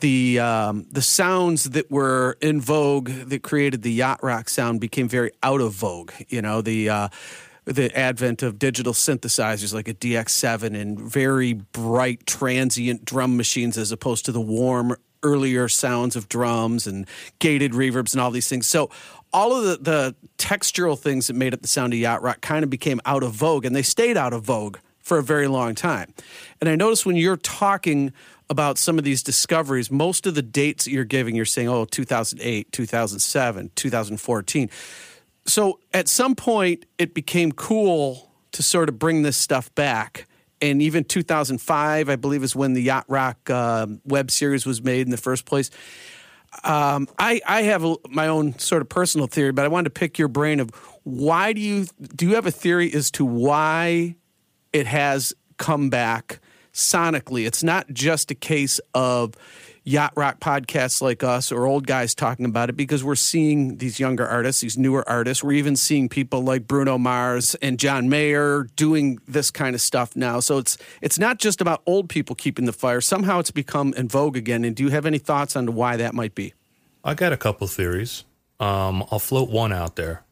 the 0.00 0.40
um, 0.40 0.86
the 0.90 1.02
sounds 1.02 1.70
that 1.70 1.90
were 1.90 2.36
in 2.40 2.60
vogue 2.60 3.10
that 3.10 3.42
created 3.42 3.82
the 3.82 3.92
yacht 3.92 4.22
rock 4.22 4.48
sound 4.48 4.80
became 4.80 5.08
very 5.08 5.30
out 5.42 5.60
of 5.60 5.72
vogue. 5.72 6.12
You 6.28 6.42
know, 6.42 6.62
the 6.62 6.88
uh, 6.88 7.08
the 7.64 7.96
advent 7.96 8.42
of 8.42 8.58
digital 8.58 8.92
synthesizers 8.92 9.72
like 9.72 9.88
a 9.88 9.94
DX7 9.94 10.78
and 10.78 11.00
very 11.00 11.54
bright 11.54 12.26
transient 12.26 13.04
drum 13.04 13.36
machines 13.36 13.78
as 13.78 13.90
opposed 13.90 14.24
to 14.26 14.32
the 14.32 14.40
warm 14.40 14.96
earlier 15.22 15.68
sounds 15.68 16.16
of 16.16 16.28
drums 16.28 16.86
and 16.86 17.06
gated 17.38 17.72
reverbs 17.72 18.12
and 18.12 18.20
all 18.20 18.30
these 18.30 18.48
things. 18.48 18.66
So 18.66 18.90
all 19.32 19.56
of 19.56 19.64
the, 19.64 19.76
the 19.78 20.14
textural 20.36 20.98
things 20.98 21.26
that 21.26 21.34
made 21.34 21.54
up 21.54 21.62
the 21.62 21.68
sound 21.68 21.94
of 21.94 21.98
yacht 21.98 22.22
rock 22.22 22.42
kind 22.42 22.62
of 22.62 22.70
became 22.70 23.00
out 23.06 23.22
of 23.22 23.32
vogue 23.32 23.64
and 23.64 23.74
they 23.74 23.82
stayed 23.82 24.16
out 24.16 24.32
of 24.32 24.42
vogue 24.44 24.76
for 25.00 25.18
a 25.18 25.22
very 25.22 25.48
long 25.48 25.74
time. 25.74 26.12
And 26.60 26.68
I 26.68 26.76
notice 26.76 27.04
when 27.04 27.16
you're 27.16 27.36
talking 27.36 28.12
about 28.50 28.76
some 28.76 28.98
of 28.98 29.04
these 29.04 29.22
discoveries, 29.22 29.90
most 29.90 30.26
of 30.26 30.34
the 30.34 30.42
dates 30.42 30.84
that 30.84 30.90
you're 30.90 31.04
giving, 31.04 31.34
you're 31.34 31.46
saying, 31.46 31.68
oh, 31.68 31.86
2008, 31.86 32.70
2007, 32.72 33.70
2014 33.74 34.70
so 35.46 35.80
at 35.92 36.08
some 36.08 36.34
point, 36.34 36.86
it 36.98 37.14
became 37.14 37.52
cool 37.52 38.30
to 38.52 38.62
sort 38.62 38.88
of 38.88 38.98
bring 38.98 39.22
this 39.22 39.36
stuff 39.36 39.74
back. 39.74 40.26
And 40.60 40.80
even 40.80 41.04
2005, 41.04 42.08
I 42.08 42.16
believe, 42.16 42.42
is 42.42 42.56
when 42.56 42.72
the 42.72 42.82
Yacht 42.82 43.04
Rock 43.08 43.50
uh, 43.50 43.86
web 44.04 44.30
series 44.30 44.64
was 44.64 44.82
made 44.82 45.06
in 45.06 45.10
the 45.10 45.16
first 45.16 45.44
place. 45.44 45.70
Um, 46.62 47.08
I, 47.18 47.40
I 47.46 47.62
have 47.62 47.84
a, 47.84 47.96
my 48.08 48.28
own 48.28 48.58
sort 48.58 48.80
of 48.80 48.88
personal 48.88 49.26
theory, 49.26 49.52
but 49.52 49.64
I 49.64 49.68
wanted 49.68 49.84
to 49.84 49.90
pick 49.90 50.18
your 50.18 50.28
brain 50.28 50.60
of 50.60 50.70
why 51.02 51.52
do 51.52 51.60
you 51.60 51.86
do 52.00 52.28
you 52.28 52.36
have 52.36 52.46
a 52.46 52.50
theory 52.50 52.92
as 52.94 53.10
to 53.12 53.24
why 53.24 54.14
it 54.72 54.86
has 54.86 55.34
come 55.58 55.90
back 55.90 56.40
sonically? 56.72 57.44
It's 57.46 57.64
not 57.64 57.92
just 57.92 58.30
a 58.30 58.34
case 58.34 58.80
of 58.94 59.34
yacht 59.84 60.12
rock 60.16 60.40
podcasts 60.40 61.02
like 61.02 61.22
us 61.22 61.52
or 61.52 61.66
old 61.66 61.86
guys 61.86 62.14
talking 62.14 62.46
about 62.46 62.70
it 62.70 62.72
because 62.72 63.04
we're 63.04 63.14
seeing 63.14 63.76
these 63.76 64.00
younger 64.00 64.26
artists, 64.26 64.62
these 64.62 64.78
newer 64.78 65.06
artists. 65.08 65.44
We're 65.44 65.52
even 65.52 65.76
seeing 65.76 66.08
people 66.08 66.42
like 66.42 66.66
Bruno 66.66 66.96
Mars 66.98 67.54
and 67.56 67.78
John 67.78 68.08
Mayer 68.08 68.64
doing 68.76 69.18
this 69.28 69.50
kind 69.50 69.74
of 69.74 69.80
stuff 69.80 70.16
now. 70.16 70.40
So 70.40 70.58
it's 70.58 70.78
it's 71.02 71.18
not 71.18 71.38
just 71.38 71.60
about 71.60 71.82
old 71.86 72.08
people 72.08 72.34
keeping 72.34 72.64
the 72.64 72.72
fire. 72.72 73.00
Somehow 73.00 73.38
it's 73.38 73.50
become 73.50 73.92
in 73.94 74.08
vogue 74.08 74.36
again. 74.36 74.64
And 74.64 74.74
do 74.74 74.82
you 74.82 74.88
have 74.90 75.06
any 75.06 75.18
thoughts 75.18 75.54
on 75.54 75.74
why 75.74 75.96
that 75.96 76.14
might 76.14 76.34
be? 76.34 76.54
I 77.04 77.14
got 77.14 77.32
a 77.32 77.36
couple 77.36 77.66
theories. 77.66 78.24
Um, 78.58 79.04
I'll 79.10 79.18
float 79.18 79.50
one 79.50 79.72
out 79.72 79.96
there. 79.96 80.22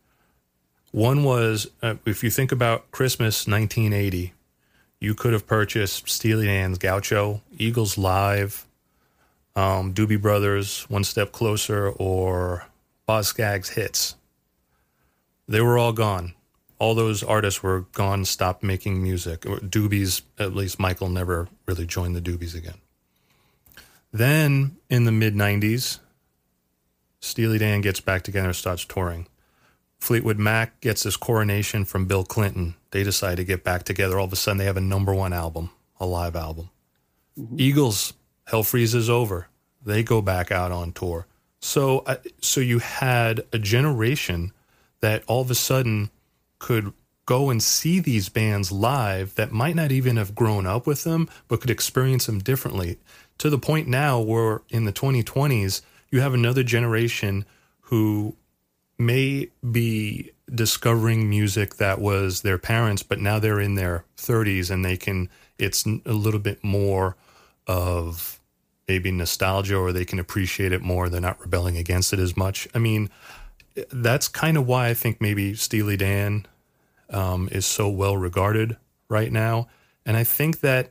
One 0.90 1.24
was 1.24 1.68
uh, 1.82 1.96
if 2.06 2.24
you 2.24 2.30
think 2.30 2.52
about 2.52 2.90
Christmas 2.90 3.46
1980 3.46 4.32
you 5.02 5.16
could 5.16 5.32
have 5.32 5.48
purchased 5.48 6.08
Steely 6.08 6.46
Dan's 6.46 6.78
Gaucho, 6.78 7.40
Eagles 7.58 7.98
Live, 7.98 8.68
um, 9.54 9.94
Doobie 9.94 10.20
Brothers, 10.20 10.84
One 10.88 11.04
Step 11.04 11.32
Closer, 11.32 11.90
or 11.90 12.66
Boz 13.06 13.28
Scaggs 13.28 13.70
hits. 13.70 14.16
They 15.48 15.60
were 15.60 15.78
all 15.78 15.92
gone. 15.92 16.34
All 16.78 16.94
those 16.94 17.22
artists 17.22 17.62
were 17.62 17.82
gone, 17.92 18.24
stopped 18.24 18.62
making 18.62 19.02
music. 19.02 19.42
Doobies, 19.42 20.22
at 20.38 20.54
least 20.54 20.80
Michael 20.80 21.08
never 21.08 21.48
really 21.66 21.86
joined 21.86 22.16
the 22.16 22.20
Doobies 22.20 22.56
again. 22.56 22.78
Then 24.12 24.76
in 24.90 25.04
the 25.04 25.12
mid 25.12 25.34
90s, 25.34 26.00
Steely 27.20 27.58
Dan 27.58 27.80
gets 27.80 28.00
back 28.00 28.22
together 28.22 28.48
and 28.48 28.56
starts 28.56 28.84
touring. 28.84 29.28
Fleetwood 30.00 30.38
Mac 30.38 30.80
gets 30.80 31.04
his 31.04 31.16
coronation 31.16 31.84
from 31.84 32.06
Bill 32.06 32.24
Clinton. 32.24 32.74
They 32.90 33.04
decide 33.04 33.36
to 33.36 33.44
get 33.44 33.62
back 33.62 33.84
together. 33.84 34.18
All 34.18 34.24
of 34.24 34.32
a 34.32 34.36
sudden, 34.36 34.58
they 34.58 34.64
have 34.64 34.76
a 34.76 34.80
number 34.80 35.14
one 35.14 35.32
album, 35.32 35.70
a 36.00 36.06
live 36.06 36.34
album. 36.34 36.70
Mm-hmm. 37.38 37.56
Eagles, 37.60 38.12
Hell 38.52 38.62
Freezes 38.62 39.08
Over. 39.08 39.48
They 39.82 40.02
go 40.02 40.20
back 40.20 40.52
out 40.52 40.70
on 40.70 40.92
tour. 40.92 41.26
So, 41.60 42.00
uh, 42.00 42.16
so 42.42 42.60
you 42.60 42.80
had 42.80 43.46
a 43.50 43.58
generation 43.58 44.52
that 45.00 45.24
all 45.26 45.40
of 45.40 45.50
a 45.50 45.54
sudden 45.54 46.10
could 46.58 46.92
go 47.24 47.48
and 47.48 47.62
see 47.62 47.98
these 47.98 48.28
bands 48.28 48.70
live 48.70 49.34
that 49.36 49.52
might 49.52 49.74
not 49.74 49.90
even 49.90 50.18
have 50.18 50.34
grown 50.34 50.66
up 50.66 50.86
with 50.86 51.02
them, 51.02 51.30
but 51.48 51.62
could 51.62 51.70
experience 51.70 52.26
them 52.26 52.40
differently. 52.40 52.98
To 53.38 53.48
the 53.48 53.58
point 53.58 53.88
now 53.88 54.20
where 54.20 54.60
in 54.68 54.84
the 54.84 54.92
2020s, 54.92 55.80
you 56.10 56.20
have 56.20 56.34
another 56.34 56.62
generation 56.62 57.46
who 57.80 58.36
may 58.98 59.48
be 59.70 60.30
discovering 60.54 61.30
music 61.30 61.76
that 61.76 62.02
was 62.02 62.42
their 62.42 62.58
parents, 62.58 63.02
but 63.02 63.18
now 63.18 63.38
they're 63.38 63.60
in 63.60 63.76
their 63.76 64.04
30s 64.18 64.70
and 64.70 64.84
they 64.84 64.98
can, 64.98 65.30
it's 65.58 65.86
a 65.86 66.12
little 66.12 66.38
bit 66.38 66.62
more 66.62 67.16
of 67.66 68.38
maybe 68.92 69.10
nostalgia 69.10 69.74
or 69.74 69.90
they 69.90 70.04
can 70.04 70.18
appreciate 70.18 70.70
it 70.70 70.82
more. 70.82 71.08
They're 71.08 71.18
not 71.18 71.40
rebelling 71.40 71.78
against 71.78 72.12
it 72.12 72.18
as 72.18 72.36
much. 72.36 72.68
I 72.74 72.78
mean, 72.78 73.08
that's 73.90 74.28
kind 74.28 74.58
of 74.58 74.66
why 74.66 74.88
I 74.88 74.94
think 74.94 75.18
maybe 75.18 75.54
Steely 75.54 75.96
Dan 75.96 76.44
um, 77.08 77.48
is 77.50 77.64
so 77.64 77.88
well 77.88 78.18
regarded 78.18 78.76
right 79.08 79.32
now. 79.32 79.68
And 80.04 80.14
I 80.14 80.24
think 80.24 80.60
that 80.60 80.90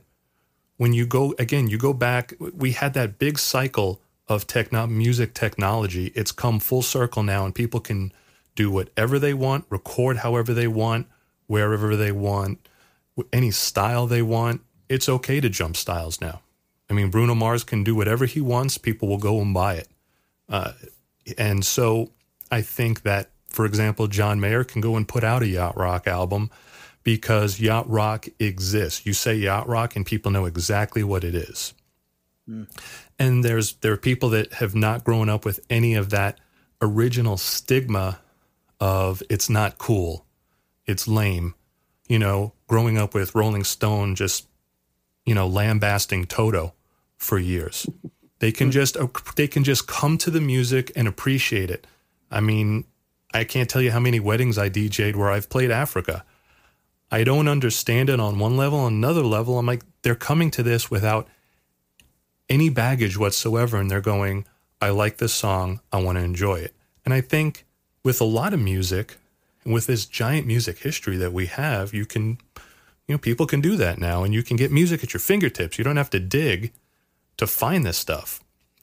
when 0.78 0.92
you 0.92 1.06
go, 1.06 1.32
again, 1.38 1.68
you 1.68 1.78
go 1.78 1.92
back, 1.92 2.34
we 2.40 2.72
had 2.72 2.92
that 2.94 3.20
big 3.20 3.38
cycle 3.38 4.00
of 4.26 4.48
techno- 4.48 4.88
music 4.88 5.32
technology. 5.32 6.06
It's 6.16 6.32
come 6.32 6.58
full 6.58 6.82
circle 6.82 7.22
now, 7.22 7.44
and 7.44 7.54
people 7.54 7.78
can 7.78 8.12
do 8.56 8.68
whatever 8.68 9.20
they 9.20 9.32
want, 9.34 9.64
record 9.70 10.16
however 10.18 10.52
they 10.52 10.66
want, 10.66 11.06
wherever 11.46 11.94
they 11.94 12.10
want, 12.10 12.66
any 13.32 13.52
style 13.52 14.08
they 14.08 14.22
want. 14.22 14.60
It's 14.88 15.08
okay 15.08 15.40
to 15.40 15.48
jump 15.48 15.76
styles 15.76 16.20
now. 16.20 16.40
I 16.92 16.94
mean, 16.94 17.08
Bruno 17.08 17.34
Mars 17.34 17.64
can 17.64 17.84
do 17.84 17.94
whatever 17.94 18.26
he 18.26 18.42
wants. 18.42 18.76
People 18.76 19.08
will 19.08 19.16
go 19.16 19.40
and 19.40 19.54
buy 19.54 19.76
it. 19.76 19.88
Uh, 20.46 20.72
and 21.38 21.64
so 21.64 22.10
I 22.50 22.60
think 22.60 23.00
that, 23.00 23.30
for 23.46 23.64
example, 23.64 24.08
John 24.08 24.40
Mayer 24.40 24.62
can 24.62 24.82
go 24.82 24.96
and 24.96 25.08
put 25.08 25.24
out 25.24 25.42
a 25.42 25.48
yacht 25.48 25.74
rock 25.78 26.06
album 26.06 26.50
because 27.02 27.58
yacht 27.58 27.88
rock 27.88 28.28
exists. 28.38 29.06
You 29.06 29.14
say 29.14 29.36
yacht 29.36 29.66
rock, 29.68 29.96
and 29.96 30.04
people 30.04 30.30
know 30.30 30.44
exactly 30.44 31.02
what 31.02 31.24
it 31.24 31.34
is. 31.34 31.72
Mm. 32.46 32.68
And 33.18 33.42
there's 33.42 33.72
there 33.76 33.94
are 33.94 33.96
people 33.96 34.28
that 34.28 34.52
have 34.54 34.74
not 34.74 35.02
grown 35.02 35.30
up 35.30 35.46
with 35.46 35.60
any 35.70 35.94
of 35.94 36.10
that 36.10 36.40
original 36.82 37.38
stigma 37.38 38.20
of 38.80 39.22
it's 39.30 39.48
not 39.48 39.78
cool, 39.78 40.26
it's 40.84 41.08
lame. 41.08 41.54
You 42.06 42.18
know, 42.18 42.52
growing 42.66 42.98
up 42.98 43.14
with 43.14 43.34
Rolling 43.34 43.64
Stone 43.64 44.14
just 44.14 44.46
you 45.24 45.34
know 45.34 45.46
lambasting 45.46 46.26
Toto 46.26 46.74
for 47.22 47.38
years. 47.38 47.86
They 48.40 48.52
can 48.52 48.68
hmm. 48.68 48.72
just 48.72 48.96
they 49.36 49.46
can 49.46 49.64
just 49.64 49.86
come 49.86 50.18
to 50.18 50.30
the 50.30 50.40
music 50.40 50.92
and 50.96 51.06
appreciate 51.06 51.70
it. 51.70 51.86
I 52.30 52.40
mean, 52.40 52.84
I 53.32 53.44
can't 53.44 53.68
tell 53.68 53.82
you 53.82 53.92
how 53.92 54.00
many 54.00 54.20
weddings 54.20 54.58
I 54.58 54.68
DJ'd 54.68 55.16
where 55.16 55.30
I've 55.30 55.48
played 55.48 55.70
Africa. 55.70 56.24
I 57.10 57.24
don't 57.24 57.48
understand 57.48 58.08
it 58.08 58.20
on 58.20 58.38
one 58.38 58.56
level. 58.56 58.80
On 58.80 58.92
another 58.92 59.22
level, 59.22 59.58
I'm 59.58 59.66
like, 59.66 59.82
they're 60.02 60.14
coming 60.14 60.50
to 60.52 60.62
this 60.62 60.90
without 60.90 61.28
any 62.48 62.70
baggage 62.70 63.18
whatsoever. 63.18 63.76
And 63.76 63.90
they're 63.90 64.00
going, 64.00 64.46
I 64.80 64.90
like 64.90 65.18
this 65.18 65.34
song. 65.34 65.80
I 65.92 66.02
want 66.02 66.16
to 66.16 66.24
enjoy 66.24 66.56
it. 66.56 66.74
And 67.04 67.12
I 67.12 67.20
think 67.20 67.66
with 68.02 68.20
a 68.20 68.24
lot 68.24 68.54
of 68.54 68.60
music, 68.60 69.18
and 69.64 69.72
with 69.72 69.86
this 69.86 70.06
giant 70.06 70.46
music 70.46 70.78
history 70.78 71.16
that 71.18 71.32
we 71.32 71.46
have, 71.46 71.94
you 71.94 72.04
can, 72.04 72.38
you 73.06 73.14
know, 73.14 73.18
people 73.18 73.46
can 73.46 73.60
do 73.60 73.76
that 73.76 73.98
now 73.98 74.24
and 74.24 74.34
you 74.34 74.42
can 74.42 74.56
get 74.56 74.72
music 74.72 75.04
at 75.04 75.12
your 75.12 75.20
fingertips. 75.20 75.78
You 75.78 75.84
don't 75.84 75.96
have 75.96 76.10
to 76.10 76.18
dig 76.18 76.72
to 77.36 77.46
find 77.46 77.84
this 77.84 77.98
stuff. 77.98 78.40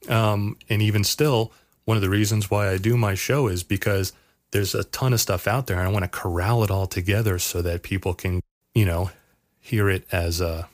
Um, 0.08 0.58
and 0.70 0.82
even 0.82 1.04
still, 1.04 1.52
one 1.86 1.98
of 1.98 2.02
the 2.02 2.10
reasons 2.10 2.50
why 2.50 2.70
I 2.70 2.78
do 2.78 2.98
my 2.98 3.16
show 3.16 3.48
is 3.48 3.64
because 3.64 4.14
there's 4.52 4.74
a 4.74 4.84
ton 4.86 5.14
of 5.14 5.22
stuff 5.22 5.48
out 5.48 5.68
there 5.68 5.78
and 5.78 5.88
I 5.88 5.92
want 5.92 6.04
to 6.04 6.10
corral 6.10 6.64
it 6.64 6.72
all 6.72 6.88
together 6.88 7.40
so 7.40 7.62
that 7.62 7.84
people 7.84 8.14
can, 8.14 8.42
you 8.74 8.86
know, 8.86 9.12
hear 9.60 9.90
it 9.90 10.06
as 10.12 10.42
a 10.42 10.68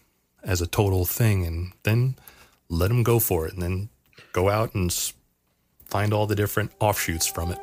as 0.44 0.62
a 0.62 0.68
total 0.68 1.06
thing 1.06 1.44
and 1.46 1.72
then 1.84 2.16
let 2.70 2.90
them 2.90 3.02
go 3.02 3.20
for 3.20 3.48
it 3.48 3.54
and 3.54 3.62
then 3.62 3.90
go 4.32 4.50
out 4.50 4.76
and 4.76 4.94
find 5.86 6.14
all 6.14 6.28
the 6.28 6.36
different 6.36 6.72
offshoots 6.80 7.26
from 7.26 7.52
it. 7.52 7.60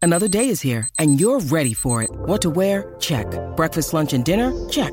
Another 0.00 0.26
day 0.26 0.48
is 0.48 0.60
here 0.60 0.88
and 0.98 1.20
you're 1.20 1.40
ready 1.40 1.74
for 1.74 2.02
it. 2.02 2.10
What 2.10 2.42
to 2.42 2.50
wear? 2.50 2.96
Check. 2.98 3.26
Breakfast, 3.56 3.92
lunch 3.92 4.12
and 4.12 4.24
dinner? 4.24 4.52
Check. 4.68 4.92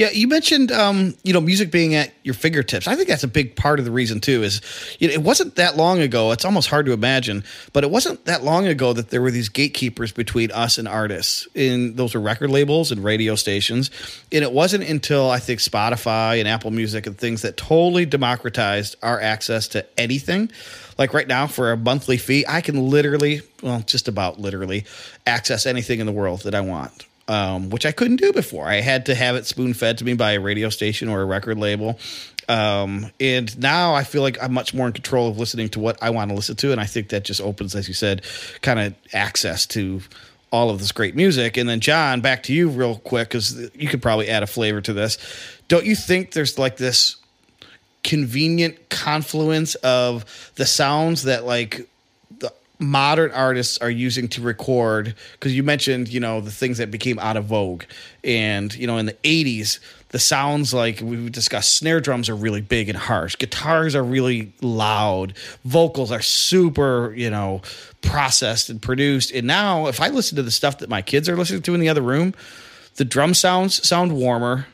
Yeah, 0.00 0.08
you 0.14 0.28
mentioned 0.28 0.72
um, 0.72 1.14
you 1.24 1.34
know 1.34 1.42
music 1.42 1.70
being 1.70 1.94
at 1.94 2.10
your 2.22 2.32
fingertips. 2.32 2.88
I 2.88 2.96
think 2.96 3.06
that's 3.06 3.22
a 3.22 3.28
big 3.28 3.54
part 3.54 3.78
of 3.78 3.84
the 3.84 3.90
reason 3.90 4.18
too. 4.18 4.42
Is 4.42 4.62
you 4.98 5.08
know, 5.08 5.12
it 5.12 5.22
wasn't 5.22 5.56
that 5.56 5.76
long 5.76 6.00
ago. 6.00 6.32
It's 6.32 6.46
almost 6.46 6.70
hard 6.70 6.86
to 6.86 6.92
imagine, 6.92 7.44
but 7.74 7.84
it 7.84 7.90
wasn't 7.90 8.24
that 8.24 8.42
long 8.42 8.66
ago 8.66 8.94
that 8.94 9.10
there 9.10 9.20
were 9.20 9.30
these 9.30 9.50
gatekeepers 9.50 10.10
between 10.10 10.52
us 10.52 10.78
and 10.78 10.88
artists. 10.88 11.46
And 11.54 11.98
those 11.98 12.14
were 12.14 12.20
record 12.22 12.48
labels 12.48 12.90
and 12.90 13.04
radio 13.04 13.34
stations. 13.34 13.90
And 14.32 14.42
it 14.42 14.52
wasn't 14.52 14.84
until 14.84 15.30
I 15.30 15.38
think 15.38 15.60
Spotify 15.60 16.38
and 16.38 16.48
Apple 16.48 16.70
Music 16.70 17.06
and 17.06 17.18
things 17.18 17.42
that 17.42 17.58
totally 17.58 18.06
democratized 18.06 18.96
our 19.02 19.20
access 19.20 19.68
to 19.68 19.84
anything. 20.00 20.50
Like 20.96 21.12
right 21.12 21.28
now, 21.28 21.46
for 21.46 21.72
a 21.72 21.76
monthly 21.76 22.16
fee, 22.16 22.46
I 22.48 22.62
can 22.62 22.88
literally, 22.88 23.42
well, 23.62 23.80
just 23.80 24.08
about 24.08 24.40
literally, 24.40 24.86
access 25.26 25.66
anything 25.66 26.00
in 26.00 26.06
the 26.06 26.12
world 26.12 26.44
that 26.44 26.54
I 26.54 26.62
want 26.62 27.04
um, 27.28 27.70
which 27.70 27.86
I 27.86 27.92
couldn't 27.92 28.16
do 28.16 28.32
before. 28.32 28.66
I 28.66 28.80
had 28.80 29.06
to 29.06 29.14
have 29.14 29.36
it 29.36 29.46
spoon 29.46 29.74
fed 29.74 29.98
to 29.98 30.04
me 30.04 30.14
by 30.14 30.32
a 30.32 30.40
radio 30.40 30.68
station 30.68 31.08
or 31.08 31.20
a 31.22 31.24
record 31.24 31.58
label. 31.58 31.98
Um, 32.48 33.10
and 33.20 33.56
now 33.60 33.94
I 33.94 34.02
feel 34.02 34.22
like 34.22 34.42
I'm 34.42 34.52
much 34.52 34.74
more 34.74 34.86
in 34.86 34.92
control 34.92 35.28
of 35.28 35.38
listening 35.38 35.68
to 35.70 35.80
what 35.80 36.02
I 36.02 36.10
want 36.10 36.30
to 36.30 36.34
listen 36.34 36.56
to. 36.56 36.72
And 36.72 36.80
I 36.80 36.86
think 36.86 37.10
that 37.10 37.24
just 37.24 37.40
opens, 37.40 37.76
as 37.76 37.86
you 37.86 37.94
said, 37.94 38.22
kind 38.60 38.80
of 38.80 38.94
access 39.12 39.66
to 39.68 40.00
all 40.50 40.70
of 40.70 40.80
this 40.80 40.90
great 40.90 41.14
music. 41.14 41.56
And 41.56 41.68
then, 41.68 41.78
John, 41.78 42.20
back 42.20 42.42
to 42.44 42.52
you 42.52 42.68
real 42.68 42.96
quick, 42.96 43.28
because 43.28 43.70
you 43.74 43.88
could 43.88 44.02
probably 44.02 44.28
add 44.28 44.42
a 44.42 44.48
flavor 44.48 44.80
to 44.80 44.92
this. 44.92 45.16
Don't 45.68 45.86
you 45.86 45.94
think 45.94 46.32
there's 46.32 46.58
like 46.58 46.76
this 46.76 47.16
convenient 48.02 48.88
confluence 48.88 49.76
of 49.76 50.52
the 50.56 50.66
sounds 50.66 51.22
that 51.24 51.44
like 51.44 51.88
modern 52.80 53.30
artists 53.32 53.78
are 53.78 53.90
using 53.90 54.26
to 54.28 54.40
record 54.40 55.14
because 55.32 55.54
you 55.54 55.62
mentioned 55.62 56.08
you 56.08 56.18
know 56.18 56.40
the 56.40 56.50
things 56.50 56.78
that 56.78 56.90
became 56.90 57.18
out 57.18 57.36
of 57.36 57.44
vogue. 57.44 57.84
And 58.24 58.74
you 58.74 58.86
know 58.86 58.98
in 58.98 59.06
the 59.06 59.12
80s 59.24 59.78
the 60.08 60.18
sounds 60.18 60.74
like 60.74 61.00
we 61.00 61.28
discussed 61.30 61.76
snare 61.76 62.00
drums 62.00 62.28
are 62.28 62.34
really 62.34 62.60
big 62.60 62.88
and 62.88 62.98
harsh. 62.98 63.36
Guitars 63.38 63.94
are 63.94 64.02
really 64.02 64.52
loud. 64.60 65.34
Vocals 65.64 66.10
are 66.10 66.22
super 66.22 67.12
you 67.16 67.30
know 67.30 67.62
processed 68.02 68.70
and 68.70 68.80
produced. 68.80 69.30
And 69.32 69.46
now 69.46 69.86
if 69.86 70.00
i 70.00 70.08
listen 70.08 70.36
to 70.36 70.42
the 70.42 70.50
stuff 70.50 70.78
that 70.78 70.88
my 70.88 71.02
kids 71.02 71.28
are 71.28 71.36
listening 71.36 71.62
to 71.62 71.74
in 71.74 71.80
the 71.80 71.88
other 71.88 72.02
room 72.02 72.34
the 72.96 73.04
drum 73.04 73.34
sounds 73.34 73.86
sound 73.86 74.12
warmer 74.12 74.66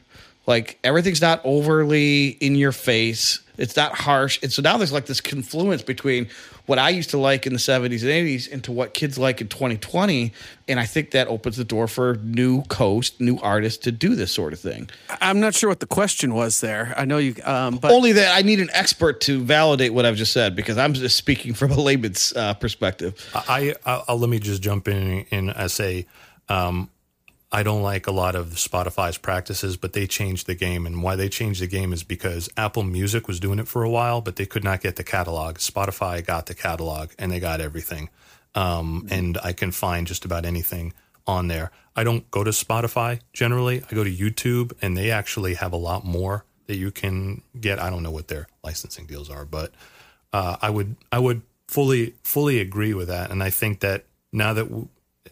Like 0.46 0.78
everything's 0.84 1.20
not 1.20 1.40
overly 1.44 2.28
in 2.28 2.54
your 2.54 2.72
face. 2.72 3.40
It's 3.58 3.76
not 3.76 3.94
harsh. 3.94 4.38
And 4.42 4.52
so 4.52 4.62
now 4.62 4.76
there's 4.76 4.92
like 4.92 5.06
this 5.06 5.20
confluence 5.20 5.82
between 5.82 6.28
what 6.66 6.78
I 6.78 6.90
used 6.90 7.10
to 7.10 7.18
like 7.18 7.46
in 7.46 7.52
the 7.52 7.58
70s 7.58 8.02
and 8.02 8.10
80s 8.10 8.48
into 8.48 8.72
what 8.72 8.92
kids 8.92 9.18
like 9.18 9.40
in 9.40 9.48
2020. 9.48 10.32
And 10.68 10.78
I 10.78 10.84
think 10.84 11.12
that 11.12 11.28
opens 11.28 11.56
the 11.56 11.64
door 11.64 11.88
for 11.88 12.16
new 12.16 12.62
coast, 12.64 13.20
new 13.20 13.38
artists 13.38 13.84
to 13.84 13.92
do 13.92 14.14
this 14.14 14.32
sort 14.32 14.52
of 14.52 14.60
thing. 14.60 14.90
I'm 15.20 15.40
not 15.40 15.54
sure 15.54 15.68
what 15.68 15.80
the 15.80 15.86
question 15.86 16.34
was 16.34 16.60
there. 16.60 16.92
I 16.96 17.04
know 17.04 17.18
you, 17.18 17.34
um, 17.44 17.78
but 17.78 17.92
Only 17.92 18.12
that 18.12 18.36
I 18.36 18.42
need 18.42 18.60
an 18.60 18.70
expert 18.72 19.20
to 19.22 19.40
validate 19.42 19.94
what 19.94 20.04
I've 20.04 20.16
just 20.16 20.32
said 20.32 20.54
because 20.54 20.76
I'm 20.76 20.92
just 20.92 21.16
speaking 21.16 21.54
from 21.54 21.70
a 21.70 21.80
layman's 21.80 22.32
uh, 22.36 22.54
perspective. 22.54 23.14
I, 23.34 23.74
I 23.84 24.02
I'll, 24.08 24.18
let 24.18 24.28
me 24.28 24.38
just 24.38 24.60
jump 24.60 24.88
in 24.88 25.24
and 25.30 25.50
uh, 25.50 25.68
say 25.68 26.06
um, 26.48 26.90
I 27.56 27.62
don't 27.62 27.80
like 27.80 28.06
a 28.06 28.12
lot 28.12 28.34
of 28.34 28.48
Spotify's 28.48 29.16
practices, 29.16 29.78
but 29.78 29.94
they 29.94 30.06
changed 30.06 30.46
the 30.46 30.54
game. 30.54 30.84
And 30.84 31.02
why 31.02 31.16
they 31.16 31.30
changed 31.30 31.62
the 31.62 31.66
game 31.66 31.94
is 31.94 32.02
because 32.02 32.50
Apple 32.54 32.82
Music 32.82 33.26
was 33.26 33.40
doing 33.40 33.58
it 33.58 33.66
for 33.66 33.82
a 33.82 33.88
while, 33.88 34.20
but 34.20 34.36
they 34.36 34.44
could 34.44 34.62
not 34.62 34.82
get 34.82 34.96
the 34.96 35.02
catalog. 35.02 35.56
Spotify 35.56 36.22
got 36.22 36.44
the 36.44 36.54
catalog 36.54 37.12
and 37.18 37.32
they 37.32 37.40
got 37.40 37.62
everything. 37.62 38.10
Um, 38.54 39.06
and 39.10 39.38
I 39.42 39.54
can 39.54 39.72
find 39.72 40.06
just 40.06 40.26
about 40.26 40.44
anything 40.44 40.92
on 41.26 41.48
there. 41.48 41.70
I 41.96 42.04
don't 42.04 42.30
go 42.30 42.44
to 42.44 42.50
Spotify 42.50 43.20
generally. 43.32 43.82
I 43.90 43.94
go 43.94 44.04
to 44.04 44.14
YouTube, 44.14 44.72
and 44.82 44.94
they 44.94 45.10
actually 45.10 45.54
have 45.54 45.72
a 45.72 45.78
lot 45.78 46.04
more 46.04 46.44
that 46.66 46.76
you 46.76 46.90
can 46.90 47.40
get. 47.58 47.78
I 47.78 47.88
don't 47.88 48.02
know 48.02 48.10
what 48.10 48.28
their 48.28 48.48
licensing 48.62 49.06
deals 49.06 49.30
are, 49.30 49.46
but 49.46 49.72
uh, 50.30 50.56
I 50.60 50.68
would 50.68 50.96
I 51.10 51.20
would 51.20 51.40
fully 51.68 52.16
fully 52.22 52.60
agree 52.60 52.92
with 52.92 53.08
that. 53.08 53.30
And 53.30 53.42
I 53.42 53.48
think 53.48 53.80
that 53.80 54.04
now 54.30 54.52
that 54.52 54.88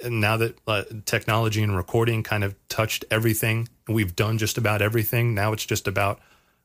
now 0.08 0.36
that 0.36 0.58
uh, 0.66 0.84
technology 1.04 1.62
and 1.62 1.76
recording 1.76 2.22
kind 2.22 2.44
of 2.44 2.54
touched 2.68 3.04
everything, 3.10 3.68
we've 3.88 4.14
done 4.16 4.38
just 4.38 4.58
about 4.58 4.82
everything, 4.82 5.34
now 5.34 5.52
it's 5.52 5.64
just 5.64 5.86
about 5.86 6.20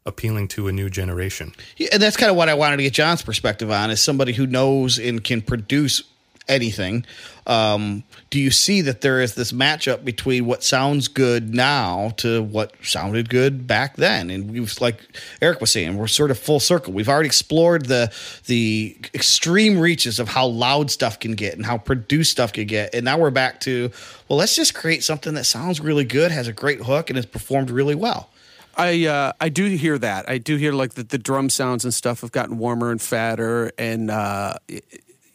appealing 0.06 0.48
to 0.50 0.68
a 0.68 0.72
new 0.72 0.90
generation. 0.90 1.54
Yeah, 1.78 1.90
and 1.94 2.02
that's 2.02 2.18
kind 2.18 2.30
of 2.30 2.36
what 2.36 2.50
I 2.50 2.54
wanted 2.54 2.78
to 2.78 2.84
get 2.84 2.94
John's 2.94 3.22
perspective 3.22 3.70
on 3.72 3.90
as 3.90 4.02
somebody 4.02 4.34
who 4.34 4.48
knows 4.48 4.98
and 4.98 5.24
can 5.24 5.42
produce 5.42 6.04
anything. 6.50 7.06
Um, 7.48 8.04
do 8.30 8.40
you 8.40 8.52
see 8.52 8.82
that 8.82 9.02
there 9.02 9.22
is 9.22 9.34
this 9.34 9.52
matchup 9.52 10.06
between 10.06 10.46
what 10.46 10.64
sounds 10.64 11.08
good 11.08 11.54
now 11.54 12.12
to 12.18 12.44
what 12.44 12.74
sounded 12.84 13.30
good 13.30 13.66
back 13.66 13.96
then? 13.96 14.30
And 14.30 14.52
we've, 14.52 14.80
like 14.80 15.02
Eric 15.42 15.62
was 15.62 15.72
saying, 15.72 15.98
we're 15.98 16.08
sort 16.08 16.30
of 16.30 16.38
full 16.38 16.60
circle. 16.60 16.94
We've 16.94 17.10
already 17.10 17.28
explored 17.28 17.86
the 17.86 18.14
the 18.46 18.98
extreme 19.14 19.80
reaches 19.80 20.20
of 20.20 20.28
how 20.28 20.46
loud 20.46 20.92
stuff 20.92 21.20
can 21.20 21.34
get 21.34 21.56
and 21.56 21.66
how 21.66 21.78
produced 21.78 22.32
stuff 22.32 22.54
can 22.54 22.68
get, 22.68 22.94
and 22.94 23.06
now 23.06 23.18
we're 23.18 23.32
back 23.32 23.62
to 23.62 23.92
well, 24.28 24.38
let's 24.38 24.56
just 24.56 24.76
create 24.76 25.04
something 25.04 25.34
that 25.34 25.46
sounds 25.46 25.80
really 25.80 26.06
good, 26.06 26.32
has 26.32 26.48
a 26.48 26.54
great 26.54 26.82
hook, 26.82 27.10
and 27.10 27.18
is 27.18 27.26
performed 27.26 27.72
really 27.72 27.96
well. 27.96 28.30
I 28.78 29.08
uh, 29.08 29.34
I 29.42 29.50
do 29.50 29.66
hear 29.66 29.98
that. 29.98 30.30
I 30.30 30.38
do 30.38 30.56
hear 30.56 30.72
like 30.72 30.94
the, 30.94 31.04
the 31.04 31.18
drum 31.18 31.50
sounds 31.50 31.84
and 31.84 31.94
stuff 31.94 32.22
have 32.22 32.32
gotten 32.32 32.60
warmer 32.60 32.92
and 32.92 33.02
fatter, 33.02 33.72
and 33.78 34.12
uh, 34.12 34.54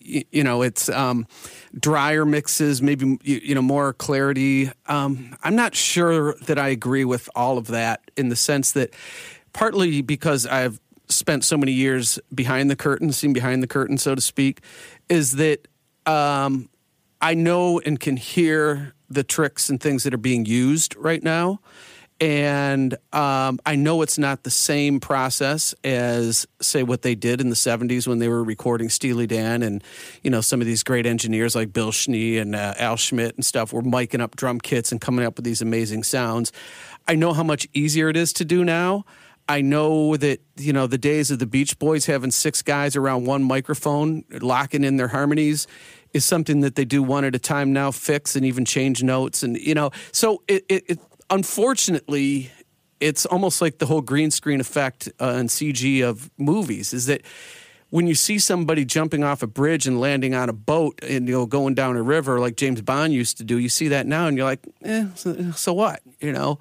you, 0.04 0.44
know 0.44 0.62
it's 0.62 0.88
um, 0.88 1.26
drier 1.78 2.24
mixes, 2.24 2.82
maybe 2.82 3.18
you, 3.22 3.54
know 3.54 3.62
more 3.62 3.92
clarity. 3.92 4.70
Um, 4.86 5.36
I'm 5.42 5.56
not 5.56 5.74
sure 5.74 6.34
that 6.46 6.58
I 6.58 6.68
agree 6.68 7.04
with 7.04 7.28
all 7.34 7.58
of 7.58 7.68
that 7.68 8.10
in 8.16 8.28
the 8.28 8.36
sense 8.36 8.72
that 8.72 8.94
partly 9.52 10.02
because 10.02 10.46
I've 10.46 10.80
spent 11.08 11.44
so 11.44 11.56
many 11.56 11.72
years 11.72 12.18
behind 12.34 12.70
the 12.70 12.76
curtain, 12.76 13.12
seen 13.12 13.32
behind 13.32 13.62
the 13.62 13.66
curtain, 13.66 13.98
so 13.98 14.14
to 14.14 14.20
speak, 14.20 14.60
is 15.08 15.32
that 15.32 15.68
um, 16.06 16.68
I 17.20 17.34
know 17.34 17.80
and 17.80 17.98
can 17.98 18.16
hear 18.16 18.94
the 19.08 19.24
tricks 19.24 19.70
and 19.70 19.80
things 19.80 20.02
that 20.04 20.14
are 20.14 20.18
being 20.18 20.44
used 20.44 20.96
right 20.96 21.22
now 21.22 21.60
and 22.24 22.94
um, 23.12 23.60
I 23.66 23.76
know 23.76 24.00
it's 24.00 24.16
not 24.16 24.44
the 24.44 24.50
same 24.50 24.98
process 24.98 25.74
as, 25.84 26.46
say, 26.58 26.82
what 26.82 27.02
they 27.02 27.14
did 27.14 27.38
in 27.42 27.50
the 27.50 27.54
'70s 27.54 28.08
when 28.08 28.18
they 28.18 28.28
were 28.28 28.42
recording 28.42 28.88
Steely 28.88 29.26
Dan, 29.26 29.62
and 29.62 29.84
you 30.22 30.30
know 30.30 30.40
some 30.40 30.62
of 30.62 30.66
these 30.66 30.82
great 30.82 31.04
engineers 31.04 31.54
like 31.54 31.70
Bill 31.70 31.92
Schnee 31.92 32.38
and 32.38 32.56
uh, 32.56 32.72
Al 32.78 32.96
Schmitt 32.96 33.34
and 33.34 33.44
stuff 33.44 33.74
were 33.74 33.82
miking 33.82 34.22
up 34.22 34.36
drum 34.36 34.58
kits 34.58 34.90
and 34.90 35.02
coming 35.02 35.22
up 35.22 35.36
with 35.36 35.44
these 35.44 35.60
amazing 35.60 36.02
sounds. 36.02 36.50
I 37.06 37.14
know 37.14 37.34
how 37.34 37.42
much 37.42 37.68
easier 37.74 38.08
it 38.08 38.16
is 38.16 38.32
to 38.34 38.46
do 38.46 38.64
now. 38.64 39.04
I 39.46 39.60
know 39.60 40.16
that 40.16 40.40
you 40.56 40.72
know 40.72 40.86
the 40.86 40.96
days 40.96 41.30
of 41.30 41.40
the 41.40 41.46
Beach 41.46 41.78
Boys 41.78 42.06
having 42.06 42.30
six 42.30 42.62
guys 42.62 42.96
around 42.96 43.26
one 43.26 43.44
microphone 43.44 44.24
locking 44.40 44.82
in 44.82 44.96
their 44.96 45.08
harmonies 45.08 45.66
is 46.14 46.24
something 46.24 46.60
that 46.60 46.74
they 46.74 46.86
do 46.86 47.02
one 47.02 47.24
at 47.24 47.34
a 47.34 47.38
time 47.38 47.74
now, 47.74 47.90
fix 47.90 48.34
and 48.34 48.46
even 48.46 48.64
change 48.64 49.02
notes, 49.02 49.42
and 49.42 49.58
you 49.58 49.74
know, 49.74 49.90
so 50.10 50.42
it, 50.48 50.64
it, 50.70 51.00
unfortunately, 51.30 52.50
it's 53.00 53.26
almost 53.26 53.60
like 53.60 53.78
the 53.78 53.86
whole 53.86 54.00
green 54.00 54.30
screen 54.30 54.60
effect 54.60 55.08
uh, 55.20 55.34
and 55.36 55.48
CG 55.48 56.02
of 56.02 56.30
movies 56.38 56.92
is 56.92 57.06
that 57.06 57.22
when 57.90 58.06
you 58.06 58.14
see 58.14 58.38
somebody 58.38 58.84
jumping 58.84 59.22
off 59.22 59.42
a 59.42 59.46
bridge 59.46 59.86
and 59.86 60.00
landing 60.00 60.34
on 60.34 60.48
a 60.48 60.52
boat 60.52 60.98
and 61.02 61.28
you 61.28 61.34
know 61.34 61.46
going 61.46 61.74
down 61.74 61.96
a 61.96 62.02
river 62.02 62.40
like 62.40 62.56
James 62.56 62.80
Bond 62.80 63.12
used 63.12 63.38
to 63.38 63.44
do, 63.44 63.58
you 63.58 63.68
see 63.68 63.88
that 63.88 64.06
now 64.06 64.26
and 64.26 64.36
you're 64.36 64.46
like, 64.46 64.66
eh, 64.82 65.06
so, 65.14 65.52
so 65.52 65.72
what? 65.72 66.00
You 66.20 66.32
know. 66.32 66.58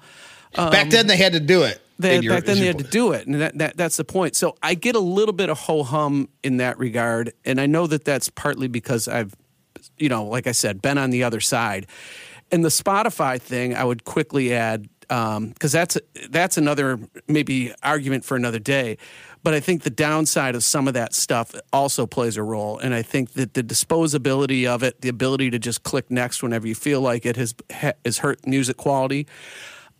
Um, 0.54 0.70
back 0.70 0.90
then 0.90 1.06
they 1.06 1.16
had 1.16 1.32
to 1.32 1.40
do 1.40 1.64
it. 1.64 1.80
They, 1.98 2.20
your, 2.20 2.34
back 2.34 2.44
then 2.44 2.58
they 2.58 2.66
had 2.66 2.78
to 2.78 2.84
do 2.84 3.12
it, 3.12 3.26
and 3.26 3.40
that, 3.40 3.58
that 3.58 3.76
that's 3.76 3.96
the 3.96 4.04
point. 4.04 4.36
So 4.36 4.56
I 4.62 4.74
get 4.74 4.96
a 4.96 5.00
little 5.00 5.32
bit 5.32 5.48
of 5.48 5.58
ho 5.58 5.82
hum 5.82 6.28
in 6.42 6.58
that 6.58 6.78
regard, 6.78 7.32
and 7.44 7.60
I 7.60 7.66
know 7.66 7.86
that 7.86 8.04
that's 8.04 8.28
partly 8.28 8.66
because 8.68 9.06
I've, 9.06 9.34
you 9.96 10.08
know, 10.08 10.24
like 10.24 10.46
I 10.46 10.52
said, 10.52 10.82
been 10.82 10.98
on 10.98 11.10
the 11.10 11.22
other 11.22 11.40
side. 11.40 11.86
And 12.54 12.64
the 12.64 12.68
Spotify 12.68 13.40
thing, 13.40 13.74
I 13.74 13.82
would 13.82 14.04
quickly 14.04 14.54
add 14.54 14.88
because 15.00 15.36
um, 15.36 15.54
that's 15.58 15.98
that's 16.30 16.56
another 16.56 17.00
maybe 17.26 17.74
argument 17.82 18.24
for 18.24 18.36
another 18.36 18.60
day. 18.60 18.96
But 19.42 19.54
I 19.54 19.60
think 19.60 19.82
the 19.82 19.90
downside 19.90 20.54
of 20.54 20.62
some 20.62 20.86
of 20.86 20.94
that 20.94 21.14
stuff 21.14 21.52
also 21.72 22.06
plays 22.06 22.36
a 22.36 22.44
role, 22.44 22.78
and 22.78 22.94
I 22.94 23.02
think 23.02 23.32
that 23.32 23.54
the 23.54 23.64
disposability 23.64 24.66
of 24.66 24.84
it, 24.84 25.00
the 25.00 25.08
ability 25.08 25.50
to 25.50 25.58
just 25.58 25.82
click 25.82 26.12
next 26.12 26.44
whenever 26.44 26.68
you 26.68 26.76
feel 26.76 27.00
like 27.00 27.26
it, 27.26 27.34
has 27.34 27.56
has 28.04 28.18
hurt 28.18 28.46
music 28.46 28.76
quality. 28.76 29.26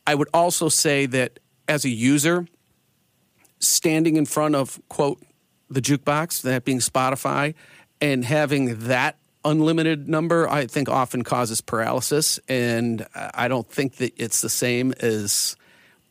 I 0.07 0.15
would 0.15 0.29
also 0.33 0.69
say 0.69 1.07
that 1.07 1.41
as 1.67 1.85
a 1.85 1.91
user, 1.91 2.47
standing 3.59 4.15
in 4.15 4.27
front 4.27 4.55
of 4.55 4.81
quote 4.89 5.21
the 5.69 5.83
jukebox, 5.83 6.43
that 6.43 6.65
being 6.65 6.79
Spotify, 6.79 7.55
and 8.01 8.25
having 8.25 8.87
that 8.87 9.19
unlimited 9.45 10.09
number, 10.09 10.49
I 10.49 10.67
think 10.67 10.89
often 10.89 11.23
causes 11.23 11.61
paralysis. 11.61 12.39
And 12.49 13.07
I 13.15 13.49
don't 13.49 13.69
think 13.69 13.97
that 13.97 14.13
it's 14.17 14.41
the 14.41 14.49
same 14.49 14.93
as 15.01 15.57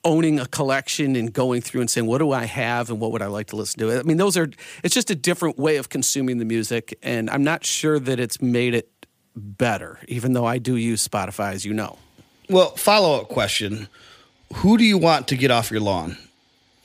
owning 0.05 0.39
a 0.39 0.45
collection 0.45 1.15
and 1.15 1.31
going 1.31 1.61
through 1.61 1.81
and 1.81 1.89
saying, 1.89 2.07
what 2.07 2.17
do 2.17 2.31
I 2.31 2.45
have 2.45 2.89
and 2.89 2.99
what 2.99 3.11
would 3.11 3.21
I 3.21 3.27
like 3.27 3.47
to 3.47 3.55
listen 3.55 3.79
to? 3.79 3.99
I 3.99 4.03
mean, 4.03 4.17
those 4.17 4.37
are, 4.37 4.49
it's 4.83 4.93
just 4.93 5.09
a 5.09 5.15
different 5.15 5.57
way 5.57 5.77
of 5.77 5.89
consuming 5.89 6.37
the 6.37 6.45
music. 6.45 6.97
And 7.01 7.29
I'm 7.29 7.43
not 7.43 7.65
sure 7.65 7.99
that 7.99 8.19
it's 8.19 8.41
made 8.41 8.73
it 8.73 8.89
better, 9.35 9.99
even 10.07 10.33
though 10.33 10.45
I 10.45 10.57
do 10.57 10.75
use 10.75 11.07
Spotify, 11.07 11.53
as 11.53 11.65
you 11.65 11.73
know. 11.73 11.97
Well, 12.49 12.71
follow 12.75 13.21
up 13.21 13.29
question 13.29 13.87
Who 14.55 14.77
do 14.77 14.83
you 14.83 14.97
want 14.97 15.27
to 15.29 15.37
get 15.37 15.51
off 15.51 15.71
your 15.71 15.79
lawn? 15.79 16.17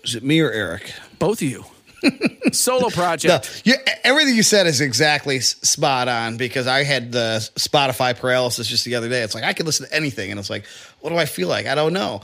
Is 0.04 0.14
it 0.14 0.22
me 0.22 0.40
or 0.40 0.50
Eric? 0.50 0.92
Both 1.18 1.42
of 1.42 1.48
you. 1.48 1.64
Solo 2.52 2.90
project. 2.90 3.62
No, 3.66 3.72
you, 3.72 3.78
everything 4.04 4.34
you 4.34 4.42
said 4.42 4.66
is 4.66 4.80
exactly 4.80 5.40
spot 5.40 6.08
on 6.08 6.36
because 6.36 6.66
I 6.66 6.84
had 6.84 7.12
the 7.12 7.38
Spotify 7.56 8.18
paralysis 8.18 8.66
just 8.66 8.84
the 8.84 8.94
other 8.94 9.08
day. 9.08 9.22
It's 9.22 9.34
like 9.34 9.44
I 9.44 9.52
could 9.52 9.66
listen 9.66 9.86
to 9.86 9.94
anything, 9.94 10.30
and 10.30 10.38
it's 10.38 10.50
like, 10.50 10.66
what 11.00 11.10
do 11.10 11.16
I 11.16 11.26
feel 11.26 11.48
like? 11.48 11.66
I 11.66 11.74
don't 11.74 11.92
know. 11.92 12.22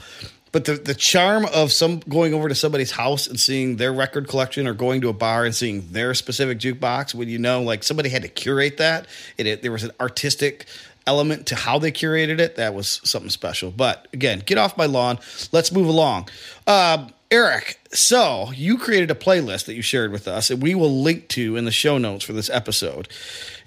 But 0.55 0.63
the, 0.63 0.75
the 0.75 0.95
charm 0.95 1.45
of 1.53 1.73
some 1.73 1.99
going 2.07 2.33
over 2.33 2.47
to 2.47 2.55
somebody's 2.55 2.91
house 2.91 3.27
and 3.27 3.37
seeing 3.37 3.75
their 3.75 3.91
record 3.91 4.29
collection 4.29 4.67
or 4.67 4.73
going 4.73 5.01
to 5.01 5.09
a 5.09 5.13
bar 5.13 5.43
and 5.43 5.53
seeing 5.53 5.91
their 5.91 6.13
specific 6.13 6.59
jukebox 6.59 7.13
when 7.13 7.27
you 7.27 7.37
know 7.37 7.61
like 7.61 7.83
somebody 7.83 8.07
had 8.07 8.21
to 8.21 8.29
curate 8.29 8.77
that 8.77 9.05
it, 9.37 9.47
it 9.47 9.61
there 9.63 9.73
was 9.73 9.83
an 9.83 9.91
artistic 9.99 10.65
element 11.05 11.47
to 11.47 11.55
how 11.55 11.77
they 11.77 11.91
curated 11.91 12.39
it 12.39 12.55
that 12.55 12.73
was 12.73 13.01
something 13.03 13.29
special 13.29 13.69
but 13.69 14.07
again 14.13 14.41
get 14.45 14.57
off 14.57 14.77
my 14.77 14.85
lawn 14.85 15.19
let's 15.51 15.73
move 15.73 15.87
along 15.87 16.29
uh, 16.67 17.05
Eric, 17.35 17.77
so 17.91 18.49
you 18.55 18.77
created 18.77 19.11
a 19.11 19.13
playlist 19.13 19.65
that 19.65 19.73
you 19.73 19.81
shared 19.81 20.13
with 20.13 20.25
us, 20.25 20.49
and 20.49 20.63
we 20.63 20.73
will 20.73 21.01
link 21.01 21.27
to 21.27 21.57
in 21.57 21.65
the 21.65 21.71
show 21.71 21.97
notes 21.97 22.23
for 22.23 22.31
this 22.31 22.49
episode. 22.49 23.09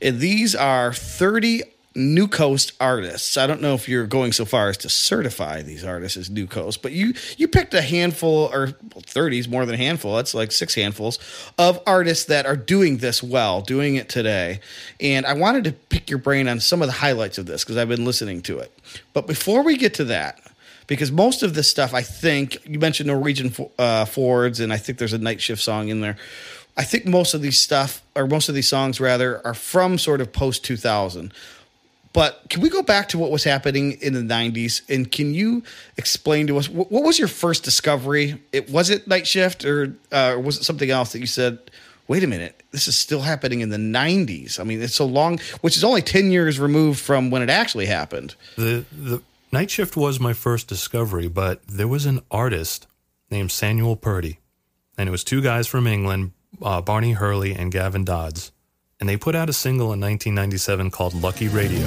And 0.01 0.21
these 0.21 0.57
are 0.57 0.95
30 0.95 1.65
New 1.95 2.29
Coast 2.29 2.73
artists. 2.81 3.37
I 3.37 3.47
don't 3.47 3.61
know 3.61 3.75
if 3.75 3.87
you're 3.87 4.07
going 4.07 4.33
so 4.33 4.47
far 4.47 4.71
as 4.71 4.79
to 4.79 4.89
certify 4.89 5.61
these 5.61 5.85
artists 5.85 6.17
as 6.17 6.31
New 6.31 6.47
Coast, 6.47 6.81
but 6.81 6.93
you 6.93 7.13
you 7.37 7.47
picked 7.47 7.75
a 7.75 7.83
handful 7.83 8.49
or 8.55 8.69
30s 8.69 9.47
more 9.51 9.67
than 9.67 9.75
a 9.75 9.79
handful. 9.79 10.17
That's 10.17 10.33
like 10.33 10.51
six 10.51 10.75
handfuls 10.75 11.19
of 11.59 11.79
artists 11.87 12.25
that 12.25 12.47
are 12.47 12.57
doing 12.57 12.97
this 12.99 13.23
well, 13.23 13.61
doing 13.61 13.97
it 13.97 14.09
today. 14.09 14.61
And 14.99 15.27
I 15.27 15.35
wanted 15.35 15.65
to 15.65 15.73
pick 15.73 16.09
your 16.09 16.21
brain 16.21 16.49
on 16.49 16.61
some 16.61 16.81
of 16.81 16.89
the 16.89 16.93
highlights 16.93 17.37
of 17.37 17.45
this 17.45 17.65
because 17.65 17.77
I've 17.77 17.91
been 17.91 18.07
listening 18.07 18.41
to 18.43 18.61
it. 18.61 18.73
But 19.13 19.27
before 19.27 19.63
we 19.63 19.77
get 19.77 19.93
to 19.95 20.05
that, 20.05 20.41
because 20.89 21.13
most 21.13 21.45
of 21.45 21.55
this 21.55 21.71
stuff, 21.71 21.95
I 21.95 22.03
think 22.03 22.67
you 22.67 22.81
mentioned 22.81 23.07
Norwegian 23.07 23.55
uh, 23.79 24.07
Fords, 24.07 24.59
and 24.59 24.73
I 24.73 24.79
think 24.79 24.99
there's 24.99 25.13
a 25.13 25.19
night 25.19 25.41
shift 25.41 25.63
song 25.63 25.89
in 25.89 26.01
there. 26.01 26.17
I 26.77 26.83
think 26.83 27.07
most 27.07 27.35
of 27.35 27.43
these 27.43 27.59
stuff, 27.59 28.03
or 28.17 28.27
most 28.27 28.49
of 28.49 28.55
these 28.55 28.69
songs 28.69 29.01
rather, 29.01 29.47
are 29.47 29.55
from 29.55 29.99
sort 29.99 30.21
of 30.21 30.33
post 30.33 30.65
2000. 30.65 31.33
But 32.15 32.49
can 32.49 32.63
we 32.63 32.71
go 32.71 32.83
back 32.83 33.11
to 33.11 33.19
what 33.19 33.31
was 33.31 33.45
happening 33.45 33.93
in 34.01 34.15
the 34.15 34.23
'90s? 34.23 34.81
And 34.89 35.13
can 35.13 35.35
you 35.35 35.63
explain 35.99 36.47
to 36.47 36.57
us 36.57 36.69
what, 36.69 36.91
what 36.91 37.05
was 37.05 37.19
your 37.19 37.29
first 37.29 37.65
discovery? 37.65 38.41
It 38.53 38.71
was 38.71 38.91
it 38.91 39.07
Night 39.07 39.27
Shift, 39.27 39.65
or, 39.65 39.95
uh, 40.11 40.33
or 40.33 40.41
was 40.41 40.57
it 40.57 40.65
something 40.65 40.91
else 40.91 41.13
that 41.13 41.21
you 41.21 41.27
said? 41.27 41.59
Wait 42.07 42.25
a 42.25 42.27
minute, 42.27 42.63
this 42.71 42.89
is 42.89 42.97
still 42.97 43.21
happening 43.21 43.61
in 43.61 43.69
the 43.69 43.77
'90s. 43.77 44.59
I 44.59 44.65
mean, 44.65 44.81
it's 44.81 44.95
so 44.95 45.05
long, 45.05 45.39
which 45.61 45.77
is 45.77 45.85
only 45.85 46.01
ten 46.01 46.31
years 46.33 46.59
removed 46.59 46.99
from 46.99 47.31
when 47.31 47.43
it 47.43 47.51
actually 47.51 47.87
happened. 47.87 48.35
The 48.57 48.87
the 48.91 49.23
Night 49.51 49.71
Shift 49.71 49.97
was 49.97 50.21
my 50.21 50.35
first 50.35 50.69
discovery, 50.69 51.27
but 51.27 51.63
there 51.67 51.89
was 51.89 52.05
an 52.05 52.21
artist 52.31 52.87
named 53.31 53.51
Samuel 53.51 53.97
Purdey, 53.97 54.37
and 54.99 55.09
it 55.09 55.13
was 55.13 55.25
two 55.25 55.41
guys 55.41 55.67
from 55.67 55.87
England, 55.87 56.33
uh, 56.61 56.83
Barney 56.83 57.13
Hurley 57.13 57.55
and 57.55 57.73
Gavin 57.73 58.05
Dodds, 58.05 58.53
and 59.01 59.09
they 59.09 59.17
put 59.17 59.35
out 59.35 59.49
a 59.49 59.55
single 59.55 59.93
in 59.95 60.01
1997 60.01 60.91
called 60.91 61.15
"Lucky 61.15 61.49
Radio." 61.49 61.87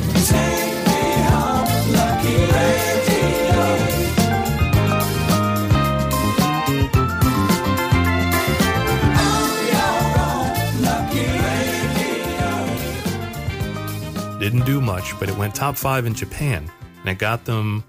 Didn't 14.39 14.65
do 14.65 14.81
much, 14.81 15.13
but 15.19 15.29
it 15.29 15.37
went 15.37 15.53
top 15.53 15.77
five 15.77 16.07
in 16.07 16.15
Japan, 16.15 16.71
and 17.01 17.09
it 17.09 17.17
got 17.17 17.45
them 17.45 17.83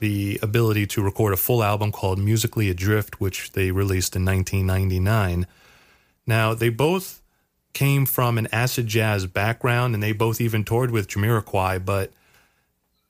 the 0.00 0.38
ability 0.42 0.86
to 0.86 1.02
record 1.02 1.32
a 1.32 1.36
full 1.36 1.62
album 1.62 1.92
called 1.92 2.18
Musically 2.18 2.68
Adrift, 2.68 3.20
which 3.20 3.52
they 3.52 3.70
released 3.70 4.16
in 4.16 4.24
1999. 4.24 5.46
Now, 6.26 6.54
they 6.54 6.68
both 6.68 7.22
came 7.72 8.06
from 8.06 8.38
an 8.38 8.48
acid 8.52 8.86
jazz 8.86 9.26
background, 9.26 9.94
and 9.94 10.02
they 10.02 10.12
both 10.12 10.40
even 10.40 10.64
toured 10.64 10.90
with 10.90 11.08
Jamiroquai, 11.08 11.84
but 11.84 12.12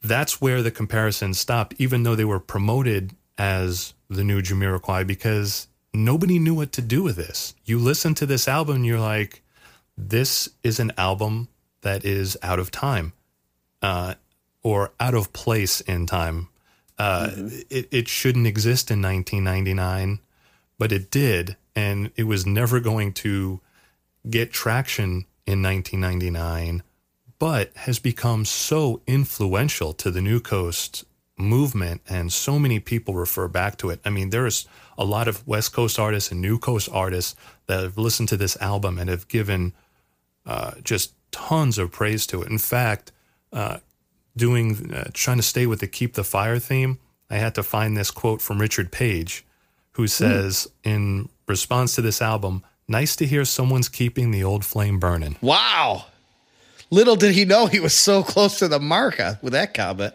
that's 0.03 0.41
where 0.41 0.63
the 0.63 0.71
comparison 0.71 1.35
stopped, 1.35 1.75
even 1.79 2.03
though 2.03 2.15
they 2.15 2.25
were 2.25 2.41
promoted 2.41 3.15
as 3.39 3.95
the 4.09 4.25
new 4.25 4.43
Jamiroquai, 4.43 5.07
because 5.07 5.69
nobody 5.93 6.39
knew 6.39 6.55
what 6.55 6.73
to 6.73 6.83
do 6.83 7.03
with 7.03 7.17
this. 7.17 7.55
You 7.65 7.79
listen 7.79 8.15
to 8.15 8.27
this 8.27 8.49
album, 8.49 8.77
and 8.77 8.87
you're 8.87 9.01
like, 9.01 9.43
this 9.97 10.49
is 10.63 10.81
an 10.81 10.93
album 10.99 11.49
that 11.83 12.05
is 12.05 12.37
out 12.43 12.59
of 12.59 12.71
time 12.71 13.13
uh, 13.85 14.15
or 14.65 14.93
out 14.99 15.15
of 15.15 15.33
place 15.33 15.81
in 15.83 16.07
time. 16.07 16.49
Uh, 16.99 17.31
it, 17.71 17.89
it 17.93 18.09
shouldn't 18.09 18.47
exist 18.47 18.91
in 18.91 19.01
1999, 19.01 20.19
but 20.79 20.91
it 20.91 21.11
did. 21.11 21.57
And 21.77 22.11
it 22.17 22.25
was 22.25 22.47
never 22.47 22.81
going 22.81 23.13
to 23.15 23.61
get 24.29 24.53
traction 24.53 25.27
in 25.47 25.63
1999, 25.63 26.83
but 27.39 27.71
has 27.77 27.99
become 27.99 28.45
so 28.45 29.03
influential 29.07 29.93
to 29.93 30.11
the 30.11 30.23
New 30.23 30.41
Coast 30.41 31.05
movement. 31.37 32.01
And 32.09 32.33
so 32.33 32.59
many 32.59 32.81
people 32.81 33.15
refer 33.15 33.49
back 33.49 33.77
to 33.79 33.91
it. 33.91 34.01
I 34.05 34.11
mean, 34.11 34.31
there's 34.31 34.67
a 34.97 35.05
lot 35.05 35.29
of 35.29 35.47
West 35.47 35.73
Coast 35.73 35.99
artists 35.99 36.31
and 36.31 36.41
New 36.41 36.59
Coast 36.59 36.89
artists 36.91 37.35
that 37.67 37.83
have 37.83 37.99
listened 37.99 38.29
to 38.31 38.37
this 38.37 38.57
album 38.61 38.99
and 38.99 39.11
have 39.11 39.29
given 39.29 39.75
uh, 40.47 40.73
just 40.83 41.15
tons 41.33 41.77
of 41.77 41.91
praise 41.91 42.27
to 42.29 42.43
it. 42.43 42.49
In 42.49 42.59
fact, 42.59 43.11
uh, 43.53 43.79
doing 44.37 44.93
uh, 44.93 45.11
trying 45.13 45.37
to 45.39 45.43
stay 45.43 45.67
with 45.67 45.81
the 45.81 45.87
"Keep 45.87 46.15
the 46.15 46.25
Fire" 46.25 46.59
theme, 46.59 46.99
I 47.31 47.37
had 47.37 47.55
to 47.55 47.63
find 47.63 47.97
this 47.97 48.11
quote 48.11 48.41
from 48.41 48.61
Richard 48.61 48.93
Page, 48.93 49.45
who 49.93 50.07
says 50.07 50.69
in 50.83 51.29
response 51.47 51.95
to 51.95 52.03
this 52.03 52.21
album, 52.23 52.63
"Nice 52.89 53.17
to 53.17 53.27
hear 53.27 53.45
someone's 53.45 53.89
keeping 53.89 54.31
the 54.31 54.45
old 54.45 54.65
flame 54.65 54.99
burning." 54.99 55.37
Wow. 55.41 56.07
Little 56.91 57.17
did 57.17 57.35
he 57.35 57.45
know 57.45 57.67
he 57.67 57.81
was 57.81 57.95
so 57.95 58.23
close 58.23 58.59
to 58.59 58.69
the 58.69 58.79
mark 58.79 59.19
uh, 59.19 59.35
with 59.43 59.53
that 59.53 59.75
comment. 59.75 60.15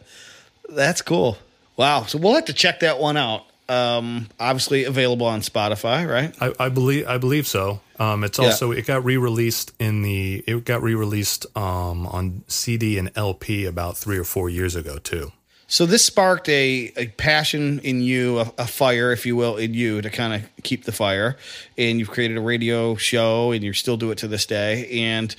That's 0.69 1.01
cool. 1.01 1.37
Wow. 1.75 2.03
So 2.03 2.17
we'll 2.17 2.35
have 2.35 2.45
to 2.45 2.53
check 2.53 2.81
that 2.81 2.99
one 2.99 3.17
out. 3.17 3.43
Um, 3.67 4.27
obviously 4.39 4.85
available 4.85 5.27
on 5.27 5.41
Spotify, 5.41 6.09
right? 6.09 6.33
I, 6.41 6.65
I 6.65 6.69
believe 6.69 7.07
I 7.07 7.17
believe 7.17 7.47
so. 7.47 7.81
Um, 7.99 8.23
it's 8.23 8.39
Yeah. 8.39 8.45
also 8.45 8.71
it 8.71 8.85
got 8.87 9.03
re-released 9.03 9.73
in 9.79 10.01
the 10.01 10.43
it 10.47 10.63
got 10.65 10.81
re-released 10.81 11.45
um, 11.55 12.07
on 12.07 12.43
CD 12.47 12.97
and 12.97 13.11
LP 13.15 13.65
about 13.65 13.97
three 13.97 14.17
or 14.17 14.23
four 14.23 14.49
years 14.49 14.75
ago 14.75 14.97
too. 14.97 15.31
So 15.67 15.85
this 15.85 16.03
sparked 16.03 16.49
a, 16.49 16.91
a 16.97 17.07
passion 17.17 17.77
in 17.83 18.01
you, 18.01 18.39
a, 18.39 18.51
a 18.57 18.65
fire, 18.65 19.11
if 19.11 19.25
you 19.27 19.35
will, 19.35 19.55
in 19.57 19.75
you 19.75 20.01
to 20.01 20.09
kind 20.09 20.33
of 20.33 20.63
keep 20.63 20.85
the 20.85 20.91
fire. 20.91 21.37
And 21.77 21.99
you've 21.99 22.09
created 22.09 22.37
a 22.37 22.41
radio 22.41 22.95
show, 22.95 23.51
and 23.51 23.63
you 23.63 23.73
still 23.73 23.95
do 23.95 24.09
it 24.09 24.17
to 24.19 24.27
this 24.27 24.47
day. 24.47 24.87
And 24.89 25.35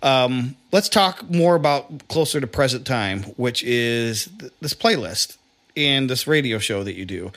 um, 0.00 0.54
let's 0.70 0.88
talk 0.88 1.28
more 1.28 1.56
about 1.56 2.06
closer 2.06 2.40
to 2.40 2.46
present 2.46 2.86
time, 2.86 3.24
which 3.36 3.64
is 3.64 4.28
th- 4.38 4.52
this 4.60 4.72
playlist 4.74 5.36
and 5.76 6.08
this 6.08 6.28
radio 6.28 6.58
show 6.58 6.84
that 6.84 6.94
you 6.94 7.04
do. 7.04 7.32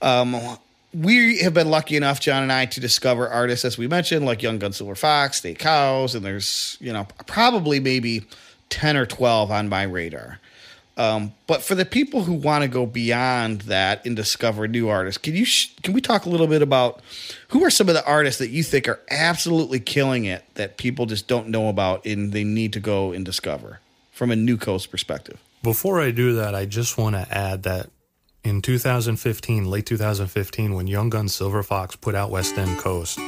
Um, 0.00 0.36
we 0.92 1.38
have 1.38 1.54
been 1.54 1.70
lucky 1.70 1.96
enough, 1.96 2.20
John 2.20 2.42
and 2.42 2.52
I, 2.52 2.66
to 2.66 2.80
discover 2.80 3.28
artists, 3.28 3.64
as 3.64 3.78
we 3.78 3.86
mentioned, 3.86 4.26
like 4.26 4.42
Young 4.42 4.58
Gun 4.58 4.72
Silver 4.72 4.94
Fox, 4.94 5.38
State 5.38 5.58
Cows, 5.58 6.14
and 6.14 6.24
there's, 6.24 6.76
you 6.80 6.92
know, 6.92 7.06
probably 7.26 7.80
maybe 7.80 8.24
10 8.70 8.96
or 8.96 9.06
12 9.06 9.50
on 9.50 9.68
my 9.68 9.84
radar. 9.84 10.38
Um, 10.96 11.32
but 11.46 11.62
for 11.62 11.74
the 11.74 11.86
people 11.86 12.24
who 12.24 12.34
want 12.34 12.62
to 12.62 12.68
go 12.68 12.84
beyond 12.84 13.62
that 13.62 14.04
and 14.04 14.14
discover 14.14 14.68
new 14.68 14.88
artists, 14.88 15.16
can 15.16 15.34
you 15.34 15.46
sh- 15.46 15.74
can 15.82 15.94
we 15.94 16.00
talk 16.00 16.26
a 16.26 16.28
little 16.28 16.48
bit 16.48 16.60
about 16.60 17.00
who 17.48 17.64
are 17.64 17.70
some 17.70 17.88
of 17.88 17.94
the 17.94 18.04
artists 18.04 18.38
that 18.38 18.50
you 18.50 18.62
think 18.62 18.86
are 18.86 19.00
absolutely 19.08 19.80
killing 19.80 20.26
it 20.26 20.44
that 20.56 20.76
people 20.76 21.06
just 21.06 21.26
don't 21.26 21.48
know 21.48 21.68
about 21.68 22.04
and 22.04 22.32
they 22.32 22.44
need 22.44 22.74
to 22.74 22.80
go 22.80 23.12
and 23.12 23.24
discover 23.24 23.80
from 24.12 24.30
a 24.30 24.36
new 24.36 24.58
coast 24.58 24.90
perspective? 24.90 25.40
Before 25.62 26.02
I 26.02 26.10
do 26.10 26.34
that, 26.34 26.54
I 26.54 26.66
just 26.66 26.98
want 26.98 27.16
to 27.16 27.26
add 27.30 27.62
that 27.62 27.88
in 28.44 28.62
2015, 28.62 29.70
late 29.70 29.86
2015, 29.86 30.74
when 30.74 30.86
Young 30.86 31.10
Gun 31.10 31.28
Silver 31.28 31.62
Fox 31.62 31.96
put 31.96 32.14
out 32.14 32.30
West 32.30 32.56
End 32.56 32.78
Coast, 32.78 33.18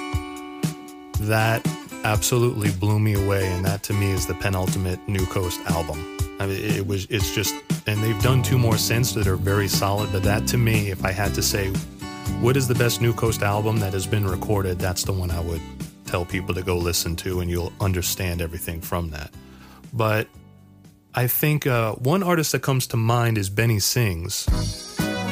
that 1.20 1.66
absolutely 2.04 2.70
blew 2.72 2.98
me 2.98 3.14
away, 3.14 3.46
and 3.48 3.64
that 3.64 3.82
to 3.84 3.92
me 3.92 4.10
is 4.10 4.26
the 4.26 4.34
penultimate 4.34 5.06
New 5.08 5.26
Coast 5.26 5.60
album. 5.66 6.18
I 6.40 6.46
mean, 6.46 6.62
it 6.64 6.86
was 6.86 7.06
it's 7.10 7.34
just, 7.34 7.54
and 7.86 8.02
they've 8.02 8.20
done 8.22 8.42
two 8.42 8.58
more 8.58 8.78
since 8.78 9.12
that 9.12 9.26
are 9.26 9.36
very 9.36 9.68
solid. 9.68 10.10
But 10.12 10.22
that 10.24 10.46
to 10.48 10.58
me, 10.58 10.90
if 10.90 11.04
I 11.04 11.12
had 11.12 11.34
to 11.34 11.42
say, 11.42 11.68
what 12.40 12.56
is 12.56 12.66
the 12.66 12.74
best 12.74 13.00
New 13.00 13.12
Coast 13.12 13.42
album 13.42 13.78
that 13.80 13.92
has 13.92 14.06
been 14.06 14.26
recorded, 14.26 14.78
that's 14.78 15.04
the 15.04 15.12
one 15.12 15.30
I 15.30 15.40
would 15.40 15.62
tell 16.06 16.24
people 16.24 16.54
to 16.54 16.62
go 16.62 16.76
listen 16.76 17.16
to, 17.16 17.40
and 17.40 17.50
you'll 17.50 17.72
understand 17.80 18.42
everything 18.42 18.80
from 18.80 19.10
that. 19.10 19.30
But 19.92 20.26
I 21.14 21.26
think 21.26 21.66
uh, 21.66 21.92
one 21.92 22.22
artist 22.22 22.52
that 22.52 22.62
comes 22.62 22.86
to 22.88 22.96
mind 22.96 23.36
is 23.36 23.50
Benny 23.50 23.78
Sings, 23.78 24.46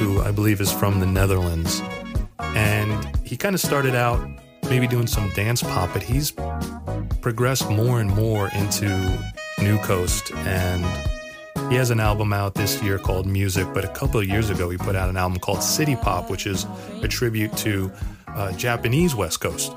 who 0.01 0.23
I 0.23 0.31
believe 0.31 0.63
is 0.63 0.73
from 0.73 0.99
the 0.99 1.05
Netherlands. 1.05 1.83
And 2.39 3.17
he 3.23 3.37
kind 3.37 3.55
of 3.55 3.61
started 3.61 3.95
out 3.95 4.19
maybe 4.71 4.87
doing 4.87 5.07
some 5.07 5.29
dance 5.35 5.63
pop, 5.63 5.93
but 5.93 6.03
he's 6.03 6.33
progressed 7.21 7.69
more 7.69 8.01
and 8.01 8.09
more 8.09 8.49
into 8.55 8.89
New 9.61 9.79
Coast. 9.81 10.33
And 10.33 10.83
he 11.71 11.77
has 11.77 11.91
an 11.91 12.01
album 12.01 12.33
out 12.33 12.55
this 12.55 12.83
year 12.83 12.99
called 12.99 13.27
Music, 13.27 13.67
but 13.75 13.85
a 13.85 13.89
couple 13.89 14.19
of 14.19 14.27
years 14.27 14.49
ago 14.49 14.71
he 14.71 14.79
put 14.79 14.97
out 14.97 15.11
an 15.11 15.19
album 15.19 15.39
called 15.39 15.63
City 15.63 15.97
Pop, 15.97 16.31
which 16.31 16.47
is 16.47 16.67
a 17.03 17.09
tribute 17.09 17.55
to 17.59 17.93
uh, 18.29 18.53
Japanese 18.53 19.15
West 19.15 19.41
Coast, 19.41 19.71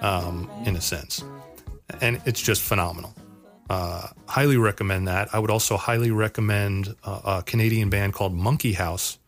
um, 0.00 0.50
in 0.66 0.74
a 0.74 0.80
sense. 0.80 1.22
And 2.00 2.20
it's 2.26 2.42
just 2.42 2.60
phenomenal 2.60 3.14
uh, 3.70 4.08
highly 4.26 4.56
recommend 4.56 5.06
that. 5.06 5.32
I 5.32 5.38
would 5.38 5.50
also 5.50 5.76
highly 5.76 6.10
recommend 6.10 6.94
uh, 7.04 7.38
a 7.38 7.42
Canadian 7.44 7.88
band 7.88 8.12
called 8.12 8.34
Monkey 8.34 8.72
House, 8.72 9.19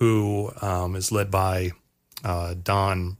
who 0.00 0.50
um, 0.62 0.96
is 0.96 1.12
led 1.12 1.30
by 1.30 1.70
uh, 2.24 2.54
Don 2.60 3.18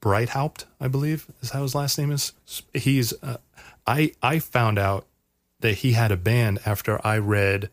Breithaupt, 0.00 0.64
I 0.80 0.88
believe 0.88 1.26
is 1.42 1.50
how 1.50 1.62
his 1.62 1.74
last 1.74 1.98
name 1.98 2.12
is. 2.12 2.32
He's 2.72 3.12
uh, 3.22 3.38
I 3.86 4.12
I 4.22 4.38
found 4.38 4.78
out 4.78 5.06
that 5.60 5.78
he 5.78 5.92
had 5.92 6.12
a 6.12 6.16
band 6.16 6.60
after 6.64 7.04
I 7.04 7.18
read 7.18 7.68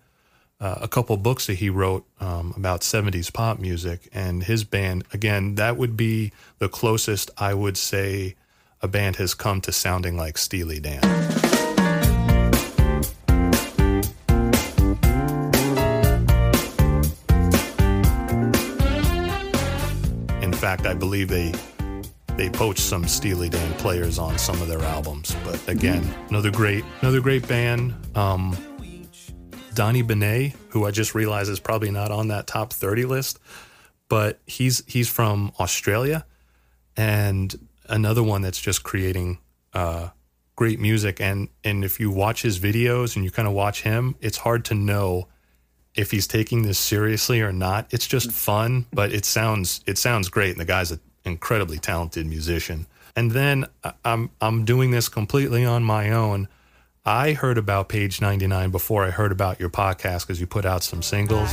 uh, 0.60 0.80
a 0.82 0.88
couple 0.88 1.16
books 1.18 1.48
that 1.48 1.56
he 1.56 1.70
wrote 1.70 2.06
um, 2.20 2.54
about 2.58 2.82
70s 2.82 3.32
pop 3.32 3.60
music, 3.60 4.10
and 4.14 4.44
his 4.44 4.64
band 4.64 5.06
again 5.14 5.56
that 5.56 5.78
would 5.78 5.96
be 5.96 6.32
the 6.60 6.70
closest 6.70 7.32
I 7.38 7.54
would 7.54 7.78
say 7.78 8.36
a 8.82 8.88
band 8.88 9.18
has 9.18 9.34
come 9.34 9.62
to 9.62 9.72
sounding 9.72 10.18
like 10.18 10.38
Steely 10.38 10.80
Dan. 10.80 11.47
Fact, 20.68 20.86
I 20.86 20.96
believe 20.96 21.30
they 21.30 21.54
they 22.36 22.50
poached 22.50 22.82
some 22.82 23.08
Steely 23.08 23.48
Dan 23.48 23.74
players 23.76 24.20
on 24.20 24.38
some 24.38 24.62
of 24.62 24.68
their 24.68 24.82
albums. 24.82 25.34
But 25.46 25.66
again, 25.70 26.04
another 26.28 26.52
great 26.52 26.84
another 27.00 27.22
great 27.22 27.48
band. 27.48 27.96
Um, 28.18 28.54
Donny 29.76 30.04
Benét, 30.04 30.56
who 30.72 30.86
I 30.86 30.92
just 30.92 31.16
realized 31.16 31.50
is 31.50 31.62
probably 31.62 31.90
not 31.90 32.12
on 32.12 32.28
that 32.28 32.48
top 32.48 32.74
30 32.74 33.06
list, 33.06 33.40
but 34.10 34.42
he's 34.46 34.84
he's 34.88 35.08
from 35.08 35.54
Australia 35.58 36.26
and 36.98 37.56
another 37.88 38.22
one 38.22 38.42
that's 38.42 38.60
just 38.60 38.84
creating 38.84 39.38
uh, 39.74 40.10
great 40.58 40.82
music 40.82 41.22
and 41.22 41.48
and 41.64 41.86
if 41.86 41.98
you 41.98 42.12
watch 42.12 42.42
his 42.42 42.60
videos 42.60 43.16
and 43.16 43.24
you 43.24 43.32
kind 43.32 43.48
of 43.48 43.54
watch 43.54 43.84
him, 43.84 44.16
it's 44.20 44.40
hard 44.40 44.66
to 44.66 44.76
know 44.76 45.30
if 45.98 46.12
he's 46.12 46.28
taking 46.28 46.62
this 46.62 46.78
seriously 46.78 47.42
or 47.42 47.52
not. 47.52 47.88
It's 47.92 48.08
just 48.08 48.32
fun, 48.32 48.86
but 48.94 49.12
it 49.12 49.26
sounds 49.26 49.82
it 49.86 49.98
sounds 49.98 50.30
great 50.30 50.52
and 50.52 50.60
the 50.60 50.66
guy's 50.66 50.92
an 50.92 51.00
incredibly 51.26 51.80
talented 51.80 52.28
musician. 52.28 52.86
And 53.16 53.32
then 53.32 53.66
I'm 54.06 54.30
I'm 54.40 54.64
doing 54.64 54.92
this 54.92 55.10
completely 55.10 55.66
on 55.66 55.84
my 55.84 56.12
own. 56.12 56.48
I 57.06 57.34
heard 57.34 57.58
about 57.58 57.90
Page 57.90 58.22
99 58.22 58.70
before 58.70 59.06
I 59.06 59.12
heard 59.12 59.32
about 59.32 59.60
your 59.60 59.70
podcast 59.70 60.22
because 60.22 60.40
you 60.40 60.48
put 60.48 60.66
out 60.66 60.84
some 60.84 61.02
singles. 61.02 61.50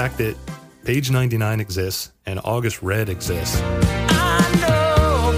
Fact 0.00 0.16
that 0.16 0.34
Page 0.84 1.10
99 1.10 1.60
exists 1.60 2.10
and 2.24 2.40
August 2.42 2.80
Red 2.80 3.10
exists 3.10 3.60
I 3.60 4.40
know 4.62 5.30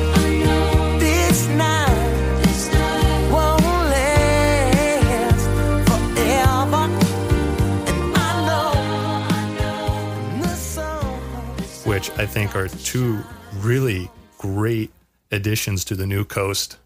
this 1.00 1.48
night 1.48 3.28
won't 3.32 3.60
last 3.90 5.46
forever. 5.90 6.84
And 7.90 8.16
I 8.16 9.52
know 9.58 10.42
the 10.42 10.54
song. 10.54 11.18
which 11.82 12.10
I 12.12 12.24
think 12.24 12.54
are 12.54 12.68
two 12.68 13.18
really 13.56 14.08
great 14.38 14.92
additions 15.32 15.84
to 15.86 15.96
the 15.96 16.06
New 16.06 16.24
Coast 16.24 16.76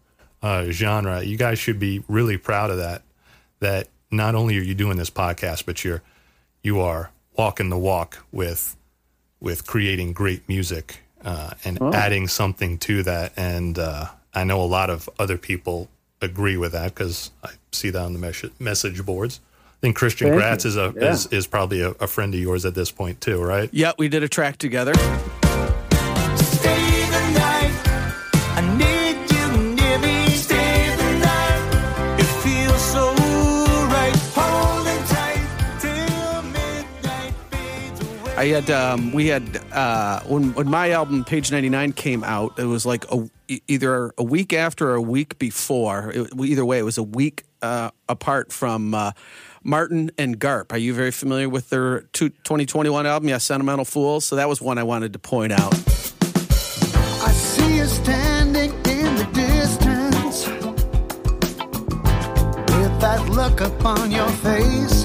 uh, 0.41 0.71
genre. 0.71 1.21
You 1.21 1.37
guys 1.37 1.59
should 1.59 1.77
be 1.77 2.03
really 2.07 2.39
proud 2.39 2.71
of 2.71 2.77
that. 2.77 3.03
That 3.59 3.89
not 4.09 4.33
only 4.33 4.57
are 4.57 4.63
you 4.63 4.73
doing 4.73 4.97
this 4.97 5.11
podcast, 5.11 5.67
but 5.67 5.85
you're 5.85 6.01
you 6.63 6.79
are 6.79 7.11
walking 7.37 7.69
the 7.69 7.77
walk 7.77 8.25
with 8.31 8.75
with 9.39 9.67
creating 9.67 10.13
great 10.13 10.47
music 10.49 10.99
uh, 11.23 11.51
and 11.63 11.79
adding 11.93 12.27
something 12.27 12.77
to 12.79 13.03
that. 13.03 13.31
And 13.37 13.77
uh, 13.77 14.07
I 14.33 14.43
know 14.43 14.59
a 14.61 14.65
lot 14.65 14.89
of 14.89 15.07
other 15.19 15.37
people 15.37 15.89
agree 16.21 16.57
with 16.57 16.71
that 16.71 16.95
because 16.95 17.29
I 17.43 17.51
see 17.71 17.91
that 17.91 18.01
on 18.01 18.13
the 18.13 18.19
mes- 18.19 18.49
message 18.59 19.05
boards. 19.05 19.39
I 19.67 19.79
think 19.81 19.95
Christian 19.95 20.29
Thank 20.29 20.39
Gratz 20.41 20.63
you. 20.65 20.69
is 20.69 20.75
a 20.77 20.93
Yeah. 20.97 21.11
is, 21.11 21.27
is 21.27 21.45
probably 21.45 21.81
a, 21.81 21.89
a 21.91 22.07
friend 22.07 22.33
of 22.33 22.39
yours 22.39 22.65
at 22.65 22.73
this 22.73 22.89
point 22.89 23.21
too, 23.21 23.39
right? 23.43 23.69
Yeah, 23.71 23.91
we 23.99 24.07
did 24.09 24.23
a 24.23 24.27
track 24.29 24.57
together. 24.57 24.93
Had 38.49 38.69
um, 38.69 39.13
we 39.13 39.27
had 39.27 39.61
uh, 39.71 40.21
when 40.21 40.53
when 40.53 40.69
my 40.69 40.91
album 40.91 41.23
Page 41.23 41.51
ninety 41.51 41.69
nine 41.69 41.91
came 41.91 42.23
out. 42.23 42.59
It 42.59 42.65
was 42.65 42.85
like 42.85 43.05
a, 43.11 43.29
either 43.67 44.13
a 44.17 44.23
week 44.23 44.53
after 44.53 44.89
or 44.89 44.95
a 44.95 45.01
week 45.01 45.39
before. 45.39 46.11
It, 46.11 46.29
either 46.39 46.65
way, 46.65 46.79
it 46.79 46.83
was 46.83 46.97
a 46.97 47.03
week 47.03 47.43
uh, 47.61 47.91
apart 48.07 48.51
from 48.51 48.93
uh, 48.93 49.11
Martin 49.63 50.11
and 50.17 50.39
Garp. 50.39 50.71
Are 50.71 50.77
you 50.77 50.93
very 50.93 51.11
familiar 51.11 51.49
with 51.49 51.69
their 51.69 52.01
two, 52.13 52.29
2021 52.29 53.05
album? 53.05 53.29
Yeah, 53.29 53.37
Sentimental 53.37 53.85
Fools. 53.85 54.25
So 54.25 54.35
that 54.35 54.47
was 54.47 54.61
one 54.61 54.77
I 54.77 54.83
wanted 54.83 55.13
to 55.13 55.19
point 55.19 55.51
out. 55.51 55.73
I 55.73 57.31
see 57.31 57.77
you 57.77 57.85
standing 57.85 58.71
in 58.71 59.15
the 59.15 59.29
distance 59.33 60.47
with 62.75 63.01
that 63.01 63.27
look 63.29 63.61
upon 63.61 64.11
your 64.11 64.29
face. 64.29 64.96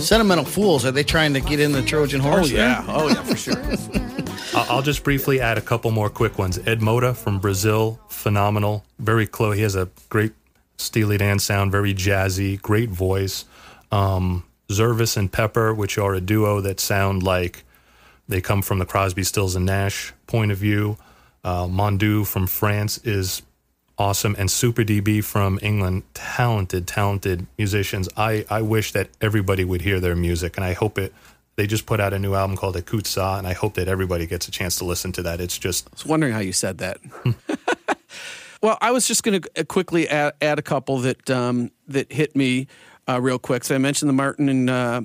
Sentimental 0.00 0.44
Fools, 0.44 0.84
are 0.84 0.90
they 0.92 1.04
trying 1.04 1.34
to 1.34 1.40
get 1.40 1.60
in 1.60 1.72
the 1.72 1.82
Trojan 1.82 2.20
Oh 2.20 2.24
horse? 2.30 2.50
yeah, 2.50 2.84
oh 2.88 3.08
yeah, 3.08 3.22
for 3.22 3.36
sure. 3.36 3.56
I'll 4.54 4.76
I'll 4.76 4.82
just 4.82 5.04
briefly 5.04 5.40
add 5.40 5.58
a 5.58 5.60
couple 5.60 5.90
more 5.90 6.10
quick 6.10 6.38
ones. 6.38 6.58
Ed 6.66 6.80
Motta 6.80 7.14
from 7.16 7.38
Brazil, 7.38 8.00
phenomenal, 8.08 8.84
very 8.98 9.26
close. 9.26 9.56
He 9.56 9.62
has 9.62 9.76
a 9.76 9.88
great 10.08 10.32
Steely 10.76 11.18
Dan 11.18 11.38
sound, 11.38 11.70
very 11.70 11.92
jazzy, 11.94 12.60
great 12.60 12.88
voice. 12.88 13.44
Um, 13.92 14.44
Zervas 14.68 15.16
and 15.16 15.30
Pepper, 15.30 15.74
which 15.74 15.98
are 15.98 16.14
a 16.14 16.20
duo 16.20 16.60
that 16.62 16.80
sound 16.80 17.22
like 17.22 17.64
they 18.28 18.40
come 18.40 18.62
from 18.62 18.78
the 18.78 18.86
Crosby, 18.86 19.24
Stills, 19.24 19.56
and 19.56 19.66
Nash 19.66 20.12
point 20.26 20.52
of 20.52 20.58
view. 20.58 20.96
Uh, 21.44 21.66
Mondu 21.66 22.26
from 22.26 22.46
France 22.46 22.98
is 22.98 23.42
awesome, 24.00 24.34
and 24.38 24.50
Super 24.50 24.82
DB 24.82 25.22
from 25.22 25.58
England, 25.62 26.02
talented, 26.14 26.86
talented 26.86 27.46
musicians. 27.58 28.08
I, 28.16 28.46
I 28.48 28.62
wish 28.62 28.92
that 28.92 29.10
everybody 29.20 29.62
would 29.62 29.82
hear 29.82 30.00
their 30.00 30.16
music, 30.16 30.56
and 30.56 30.64
I 30.64 30.72
hope 30.72 30.98
it. 30.98 31.12
They 31.56 31.66
just 31.66 31.84
put 31.84 32.00
out 32.00 32.14
a 32.14 32.18
new 32.18 32.34
album 32.34 32.56
called 32.56 32.76
Akutsa, 32.76 33.38
and 33.38 33.46
I 33.46 33.52
hope 33.52 33.74
that 33.74 33.88
everybody 33.88 34.26
gets 34.26 34.48
a 34.48 34.50
chance 34.50 34.76
to 34.76 34.86
listen 34.86 35.12
to 35.12 35.22
that. 35.24 35.38
It's 35.38 35.58
just 35.58 35.86
I 35.88 35.90
was 35.92 36.06
wondering 36.06 36.32
how 36.32 36.38
you 36.38 36.54
said 36.54 36.78
that. 36.78 36.98
well, 38.62 38.78
I 38.80 38.90
was 38.90 39.06
just 39.06 39.22
going 39.22 39.42
to 39.42 39.64
quickly 39.66 40.08
add, 40.08 40.32
add 40.40 40.58
a 40.58 40.62
couple 40.62 40.98
that 41.00 41.28
um, 41.28 41.70
that 41.86 42.10
hit 42.10 42.34
me 42.34 42.68
uh, 43.06 43.20
real 43.20 43.38
quick. 43.38 43.64
So 43.64 43.74
I 43.74 43.78
mentioned 43.78 44.08
the 44.08 44.14
Martin 44.14 44.48
and 44.48 44.70
uh, 44.70 45.02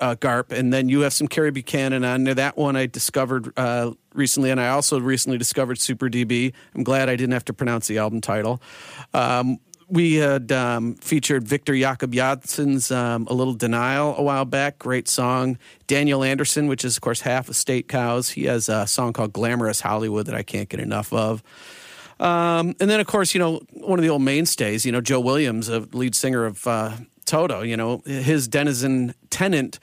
uh, 0.00 0.14
Garp, 0.14 0.52
and 0.52 0.72
then 0.72 0.88
you 0.88 1.00
have 1.00 1.12
some 1.12 1.28
Carrie 1.28 1.50
Buchanan 1.50 2.04
on 2.04 2.24
there. 2.24 2.34
That 2.34 2.56
one 2.56 2.76
I 2.76 2.86
discovered 2.86 3.52
uh, 3.56 3.92
recently, 4.14 4.50
and 4.50 4.60
I 4.60 4.68
also 4.68 5.00
recently 5.00 5.38
discovered 5.38 5.78
Super 5.78 6.08
DB. 6.08 6.52
I'm 6.74 6.84
glad 6.84 7.08
I 7.08 7.16
didn't 7.16 7.32
have 7.32 7.44
to 7.46 7.52
pronounce 7.52 7.86
the 7.88 7.98
album 7.98 8.20
title. 8.20 8.62
Um, 9.14 9.58
we 9.90 10.16
had 10.16 10.52
um, 10.52 10.96
featured 10.96 11.48
Victor 11.48 11.74
Jakob 11.74 12.12
Janssen's 12.12 12.90
um, 12.90 13.26
A 13.28 13.32
Little 13.32 13.54
Denial 13.54 14.14
a 14.16 14.22
while 14.22 14.44
back. 14.44 14.78
Great 14.78 15.08
song. 15.08 15.58
Daniel 15.86 16.22
Anderson, 16.22 16.66
which 16.66 16.84
is, 16.84 16.96
of 16.96 17.00
course, 17.00 17.22
half 17.22 17.48
of 17.48 17.56
State 17.56 17.88
Cows. 17.88 18.28
He 18.28 18.44
has 18.44 18.68
a 18.68 18.86
song 18.86 19.14
called 19.14 19.32
Glamorous 19.32 19.80
Hollywood 19.80 20.26
that 20.26 20.34
I 20.34 20.42
can't 20.42 20.68
get 20.68 20.80
enough 20.80 21.12
of. 21.12 21.42
Um, 22.20 22.74
and 22.80 22.90
then, 22.90 23.00
of 23.00 23.06
course, 23.06 23.34
you 23.34 23.38
know, 23.38 23.60
one 23.72 23.98
of 23.98 24.02
the 24.02 24.10
old 24.10 24.22
mainstays, 24.22 24.84
you 24.84 24.92
know, 24.92 25.00
Joe 25.00 25.20
Williams, 25.20 25.68
a 25.68 25.80
lead 25.92 26.14
singer 26.14 26.44
of 26.44 26.66
uh, 26.66 26.92
Toto, 27.28 27.62
you 27.62 27.76
know, 27.76 28.02
his 28.04 28.48
Denizen 28.48 29.14
Tenant 29.30 29.78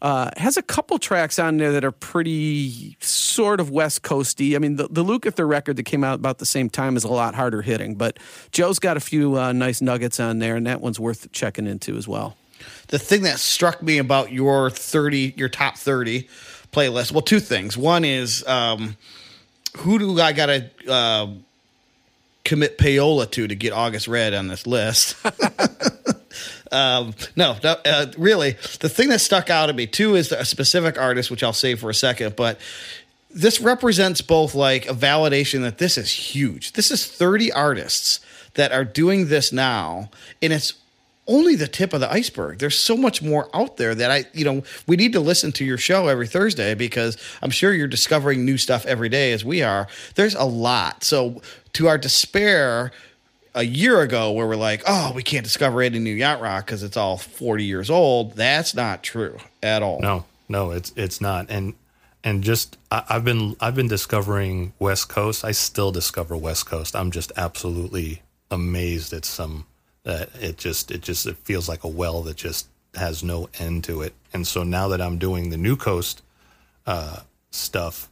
uh, 0.00 0.30
has 0.36 0.56
a 0.56 0.62
couple 0.62 0.98
tracks 0.98 1.38
on 1.38 1.56
there 1.56 1.72
that 1.72 1.84
are 1.84 1.90
pretty 1.92 2.96
sort 3.00 3.60
of 3.60 3.70
West 3.70 4.02
Coasty. 4.02 4.54
I 4.56 4.58
mean, 4.58 4.76
the, 4.76 4.88
the 4.88 5.04
Lukather 5.04 5.48
record 5.48 5.76
that 5.76 5.84
came 5.84 6.04
out 6.04 6.14
about 6.16 6.38
the 6.38 6.46
same 6.46 6.70
time 6.70 6.96
is 6.96 7.04
a 7.04 7.08
lot 7.08 7.34
harder 7.34 7.62
hitting, 7.62 7.94
but 7.96 8.18
Joe's 8.52 8.78
got 8.78 8.96
a 8.96 9.00
few 9.00 9.36
uh, 9.38 9.52
nice 9.52 9.80
nuggets 9.80 10.20
on 10.20 10.38
there, 10.38 10.56
and 10.56 10.66
that 10.66 10.80
one's 10.80 11.00
worth 11.00 11.30
checking 11.32 11.66
into 11.66 11.96
as 11.96 12.06
well. 12.08 12.36
the 12.88 12.98
thing 12.98 13.22
that 13.22 13.38
struck 13.38 13.82
me 13.82 13.98
about 13.98 14.32
your 14.32 14.70
30 14.70 15.34
your 15.36 15.48
top 15.48 15.76
30 15.76 16.26
playlist 16.72 17.12
well 17.12 17.22
two 17.22 17.38
things 17.40 17.76
one 17.76 18.04
is 18.04 18.44
um 18.48 18.96
who 19.78 19.98
do 19.98 20.20
i 20.20 20.32
gotta 20.32 20.68
uh, 20.88 21.28
commit 22.44 22.76
payola 22.78 23.30
to 23.30 23.46
to 23.46 23.54
get 23.54 23.72
august 23.72 24.08
red 24.08 24.34
on 24.34 24.48
this 24.48 24.66
list 24.66 25.16
um 26.72 27.14
no, 27.36 27.56
no 27.62 27.76
uh, 27.84 28.06
really 28.16 28.52
the 28.80 28.88
thing 28.88 29.08
that 29.08 29.20
stuck 29.20 29.50
out 29.50 29.68
at 29.68 29.76
me 29.76 29.86
too 29.86 30.14
is 30.14 30.32
a 30.32 30.44
specific 30.44 30.98
artist 30.98 31.30
which 31.30 31.42
i'll 31.42 31.52
save 31.52 31.80
for 31.80 31.90
a 31.90 31.94
second 31.94 32.36
but 32.36 32.58
this 33.30 33.60
represents 33.60 34.20
both 34.20 34.54
like 34.54 34.86
a 34.86 34.94
validation 34.94 35.62
that 35.62 35.78
this 35.78 35.98
is 35.98 36.10
huge. 36.10 36.72
This 36.72 36.90
is 36.90 37.06
30 37.06 37.52
artists 37.52 38.20
that 38.54 38.72
are 38.72 38.84
doing 38.84 39.28
this 39.28 39.52
now, 39.52 40.10
and 40.42 40.52
it's 40.52 40.74
only 41.26 41.54
the 41.54 41.68
tip 41.68 41.92
of 41.92 42.00
the 42.00 42.10
iceberg. 42.10 42.58
There's 42.58 42.78
so 42.78 42.96
much 42.96 43.20
more 43.20 43.50
out 43.54 43.76
there 43.76 43.94
that 43.94 44.10
I, 44.10 44.24
you 44.32 44.46
know, 44.46 44.62
we 44.86 44.96
need 44.96 45.12
to 45.12 45.20
listen 45.20 45.52
to 45.52 45.64
your 45.64 45.76
show 45.76 46.08
every 46.08 46.26
Thursday 46.26 46.74
because 46.74 47.18
I'm 47.42 47.50
sure 47.50 47.74
you're 47.74 47.86
discovering 47.86 48.46
new 48.46 48.56
stuff 48.56 48.86
every 48.86 49.10
day 49.10 49.32
as 49.32 49.44
we 49.44 49.62
are. 49.62 49.88
There's 50.14 50.34
a 50.34 50.44
lot. 50.44 51.04
So, 51.04 51.42
to 51.74 51.86
our 51.86 51.98
despair, 51.98 52.92
a 53.54 53.62
year 53.62 54.00
ago, 54.00 54.32
where 54.32 54.46
we're 54.46 54.56
like, 54.56 54.82
oh, 54.86 55.12
we 55.14 55.22
can't 55.22 55.44
discover 55.44 55.82
any 55.82 55.98
new 55.98 56.14
yacht 56.14 56.40
rock 56.40 56.66
because 56.66 56.82
it's 56.82 56.96
all 56.96 57.16
40 57.16 57.64
years 57.64 57.90
old, 57.90 58.34
that's 58.34 58.74
not 58.74 59.02
true 59.02 59.38
at 59.62 59.82
all. 59.82 60.00
no, 60.00 60.24
no, 60.48 60.70
it's 60.70 60.92
it's 60.96 61.20
not. 61.20 61.46
And 61.50 61.74
and 62.24 62.42
just 62.42 62.76
I, 62.90 63.04
I've 63.08 63.24
been 63.24 63.56
I've 63.60 63.74
been 63.74 63.88
discovering 63.88 64.72
West 64.78 65.08
Coast. 65.08 65.44
I 65.44 65.52
still 65.52 65.92
discover 65.92 66.36
West 66.36 66.66
Coast. 66.66 66.96
I'm 66.96 67.10
just 67.10 67.32
absolutely 67.36 68.22
amazed 68.50 69.12
at 69.12 69.24
some 69.24 69.66
that 70.04 70.30
it 70.40 70.56
just 70.56 70.90
it 70.90 71.02
just 71.02 71.26
it 71.26 71.36
feels 71.38 71.68
like 71.68 71.84
a 71.84 71.88
well 71.88 72.22
that 72.22 72.36
just 72.36 72.68
has 72.94 73.22
no 73.22 73.48
end 73.58 73.84
to 73.84 74.02
it. 74.02 74.14
And 74.32 74.46
so 74.46 74.62
now 74.62 74.88
that 74.88 75.00
I'm 75.00 75.18
doing 75.18 75.50
the 75.50 75.56
New 75.56 75.76
Coast 75.76 76.22
uh, 76.86 77.20
stuff, 77.50 78.08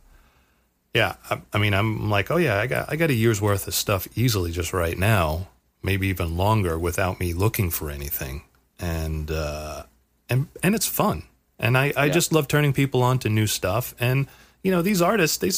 yeah, 0.97 1.17
I, 1.31 1.41
I 1.53 1.59
mean 1.59 1.75
I'm 1.75 2.11
like, 2.11 2.31
oh 2.31 2.39
yeah, 2.39 2.59
I 2.59 2.67
got 2.67 2.91
I 2.91 2.97
got 2.97 3.11
a 3.11 3.15
year's 3.15 3.41
worth 3.41 3.69
of 3.69 3.75
stuff 3.75 4.09
easily 4.17 4.51
just 4.51 4.73
right 4.73 4.97
now, 4.99 5.49
maybe 5.83 6.09
even 6.09 6.37
longer 6.37 6.79
without 6.79 7.21
me 7.21 7.35
looking 7.35 7.71
for 7.71 7.91
anything, 7.91 8.43
and 8.81 9.31
uh, 9.31 9.83
and 10.31 10.49
and 10.63 10.75
it's 10.75 10.87
fun. 10.87 11.25
And 11.59 11.77
I, 11.77 11.93
I 11.97 12.09
just 12.09 12.33
love 12.33 12.49
turning 12.49 12.73
people 12.73 13.03
on 13.03 13.19
to 13.21 13.29
new 13.29 13.47
stuff. 13.47 13.95
And 13.99 14.27
you 14.63 14.71
know, 14.71 14.83
these 14.83 15.01
artists, 15.01 15.37
they, 15.39 15.51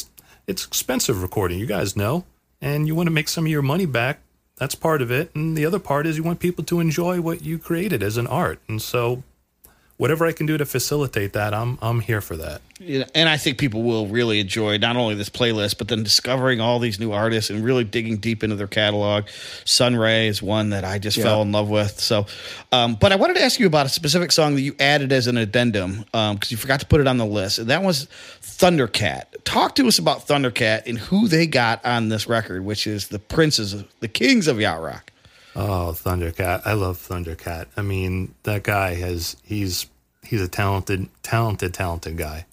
it's 0.47 0.65
expensive 0.65 1.21
recording. 1.21 1.57
You 1.57 1.65
guys 1.65 1.95
know, 1.95 2.25
and 2.61 2.85
you 2.85 2.95
want 2.95 3.07
to 3.07 3.11
make 3.11 3.29
some 3.29 3.45
of 3.45 3.51
your 3.51 3.61
money 3.61 3.85
back. 3.85 4.19
That's 4.57 4.75
part 4.75 5.01
of 5.01 5.09
it. 5.09 5.33
And 5.33 5.57
the 5.57 5.65
other 5.65 5.79
part 5.79 6.05
is 6.05 6.17
you 6.17 6.23
want 6.23 6.41
people 6.41 6.65
to 6.65 6.81
enjoy 6.81 7.21
what 7.21 7.43
you 7.43 7.57
created 7.57 8.03
as 8.03 8.17
an 8.17 8.27
art. 8.27 8.59
And 8.67 8.81
so, 8.81 9.23
whatever 9.99 10.25
I 10.25 10.31
can 10.31 10.45
do 10.45 10.57
to 10.57 10.65
facilitate 10.65 11.33
that, 11.33 11.53
I'm 11.53 11.77
I'm 11.81 11.99
here 11.99 12.21
for 12.21 12.37
that. 12.37 12.61
Yeah, 12.79 13.03
and 13.13 13.27
I 13.27 13.35
think 13.35 13.57
people 13.57 13.83
will 13.83 14.07
really 14.07 14.39
enjoy 14.39 14.77
not 14.77 14.95
only 14.95 15.13
this 15.13 15.29
playlist, 15.29 15.77
but 15.77 15.89
then 15.89 16.01
discovering 16.01 16.61
all 16.61 16.79
these 16.79 16.99
new 16.99 17.11
artists 17.11 17.49
and 17.49 17.63
really 17.63 17.83
digging 17.83 18.17
deep 18.17 18.41
into 18.41 18.55
their 18.55 18.67
catalog. 18.67 19.25
Sunray 19.65 20.27
is 20.29 20.41
one 20.41 20.69
that 20.69 20.85
I 20.85 20.97
just 20.97 21.17
fell 21.17 21.41
in 21.41 21.51
love 21.51 21.69
with. 21.69 21.99
So, 21.99 22.25
um, 22.71 22.95
but 22.95 23.11
I 23.11 23.17
wanted 23.17 23.35
to 23.35 23.43
ask 23.43 23.59
you 23.59 23.67
about 23.67 23.85
a 23.85 23.89
specific 23.89 24.31
song 24.31 24.55
that 24.55 24.61
you 24.61 24.75
added 24.79 25.11
as 25.11 25.27
an 25.27 25.37
addendum 25.37 26.05
because 26.11 26.49
you 26.49 26.57
forgot 26.57 26.79
to 26.79 26.85
put 26.85 27.01
it 27.01 27.07
on 27.07 27.17
the 27.17 27.25
list, 27.25 27.59
and 27.59 27.69
that 27.69 27.83
was 27.83 28.07
Thundercat. 28.41 29.25
Talk 29.43 29.75
to 29.75 29.87
us 29.87 29.99
about 29.99 30.25
Thundercat 30.25 30.87
and 30.87 30.97
who 30.97 31.27
they 31.27 31.45
got 31.45 31.85
on 31.85 32.07
this 32.07 32.27
record, 32.27 32.63
which 32.63 32.87
is 32.87 33.09
the 33.09 33.19
princes, 33.19 33.83
the 33.99 34.07
kings 34.07 34.47
of 34.47 34.59
yacht 34.61 34.81
rock. 34.81 35.11
Oh, 35.61 35.91
Thundercat! 35.93 36.61
I 36.63 36.71
love 36.71 36.97
Thundercat. 36.97 37.65
I 37.75 37.81
mean, 37.81 38.33
that 38.43 38.63
guy 38.63 38.95
has 38.95 39.35
he's 39.43 39.87
he's 40.23 40.41
a 40.41 40.47
talented, 40.47 41.09
talented, 41.21 41.73
talented 41.73 42.15
guy. 42.15 42.45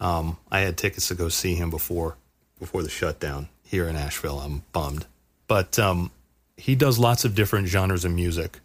Um, 0.00 0.36
I 0.50 0.58
had 0.58 0.76
tickets 0.76 1.06
to 1.08 1.14
go 1.14 1.28
see 1.28 1.54
him 1.54 1.70
before 1.70 2.16
before 2.58 2.82
the 2.82 2.88
shutdown 2.88 3.50
here 3.62 3.88
in 3.88 3.94
Asheville. 3.94 4.40
I'm 4.40 4.64
bummed, 4.72 5.06
but 5.46 5.78
um, 5.78 6.10
he 6.56 6.74
does 6.74 6.98
lots 6.98 7.24
of 7.24 7.36
different 7.36 7.68
genres 7.68 8.04
of 8.04 8.10
music. 8.10 8.58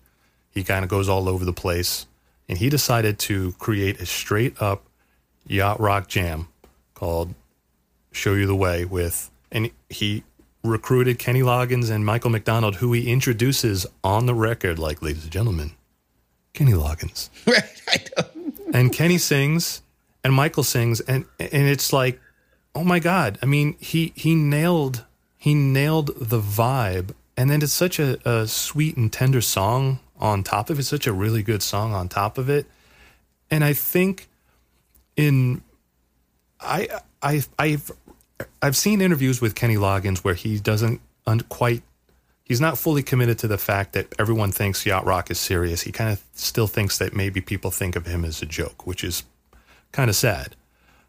He 0.49 0.63
kind 0.63 0.84
of 0.84 0.89
goes 0.89 1.07
all 1.07 1.30
over 1.30 1.45
the 1.45 1.53
place, 1.53 2.07
and 2.47 2.57
he 2.57 2.72
decided 2.72 3.20
to 3.20 3.51
create 3.59 4.01
a 4.01 4.07
straight 4.07 4.59
up 4.59 4.84
yacht 5.45 5.80
rock 5.80 6.07
jam 6.07 6.47
called 6.95 7.36
"Show 8.11 8.34
You 8.34 8.47
the 8.47 8.55
Way" 8.55 8.84
with, 8.84 9.30
and 9.51 9.70
he 9.89 10.24
recruited 10.64 11.20
Kenny 11.20 11.41
Loggins 11.41 11.89
and 11.89 12.05
Michael 12.05 12.30
McDonald, 12.30 12.76
who 12.78 12.93
he 12.93 13.12
introduces 13.12 13.86
on 14.03 14.26
the 14.26 14.34
record, 14.34 14.78
like, 14.80 15.01
ladies 15.01 15.24
and 15.24 15.32
gentlemen, 15.32 15.72
Kenny 16.53 16.74
Loggins. 16.74 17.30
Right? 17.47 17.82
I 17.88 18.03
know. 18.18 18.51
And 18.74 18.93
Kenny 18.93 19.18
sings 19.18 19.82
and 20.24 20.34
Michael 20.34 20.64
sings 20.64 20.99
and 21.01 21.26
and 21.39 21.68
it's 21.68 21.91
like, 21.91 22.20
oh 22.76 22.84
my 22.84 22.99
God. 22.99 23.39
I 23.41 23.45
mean, 23.45 23.76
he 23.80 24.14
he 24.16 24.36
nailed 24.36 25.05
he 25.38 25.53
nailed 25.53 26.12
the 26.20 26.39
vibe. 26.39 27.14
And 27.38 27.49
then 27.49 27.62
it's 27.62 27.74
such 27.74 27.99
a, 27.99 28.20
a 28.30 28.47
sweet 28.47 28.97
and 28.97 29.12
tender 29.12 29.39
song 29.41 29.99
on 30.20 30.43
top 30.43 30.70
of 30.70 30.78
it, 30.78 30.82
It's 30.82 30.89
such 30.89 31.07
a 31.07 31.14
really 31.14 31.41
good 31.41 31.64
song 31.64 31.93
on 31.93 32.10
top 32.10 32.38
of 32.38 32.49
it. 32.49 32.66
And 33.49 33.64
I 33.64 33.74
think 33.74 34.28
in 35.16 35.62
I 36.60 36.88
I 37.22 37.43
I've 37.57 37.91
I've 38.61 38.77
seen 38.77 39.01
interviews 39.01 39.41
with 39.41 39.55
Kenny 39.55 39.75
Loggins 39.75 40.19
where 40.19 40.33
he 40.33 40.59
doesn't 40.59 41.01
un- 41.25 41.41
quite 41.41 41.83
he's 42.43 42.59
not 42.59 42.77
fully 42.77 43.03
committed 43.03 43.37
to 43.39 43.47
the 43.47 43.57
fact 43.57 43.93
that 43.93 44.13
everyone 44.19 44.51
thinks 44.51 44.85
yacht 44.85 45.05
rock 45.05 45.29
is 45.31 45.39
serious. 45.39 45.81
He 45.81 45.91
kind 45.91 46.11
of 46.11 46.23
still 46.33 46.67
thinks 46.67 46.97
that 46.97 47.15
maybe 47.15 47.41
people 47.41 47.71
think 47.71 47.95
of 47.95 48.05
him 48.05 48.25
as 48.25 48.41
a 48.41 48.45
joke, 48.45 48.85
which 48.85 49.03
is 49.03 49.23
kind 49.91 50.09
of 50.09 50.15
sad. 50.15 50.55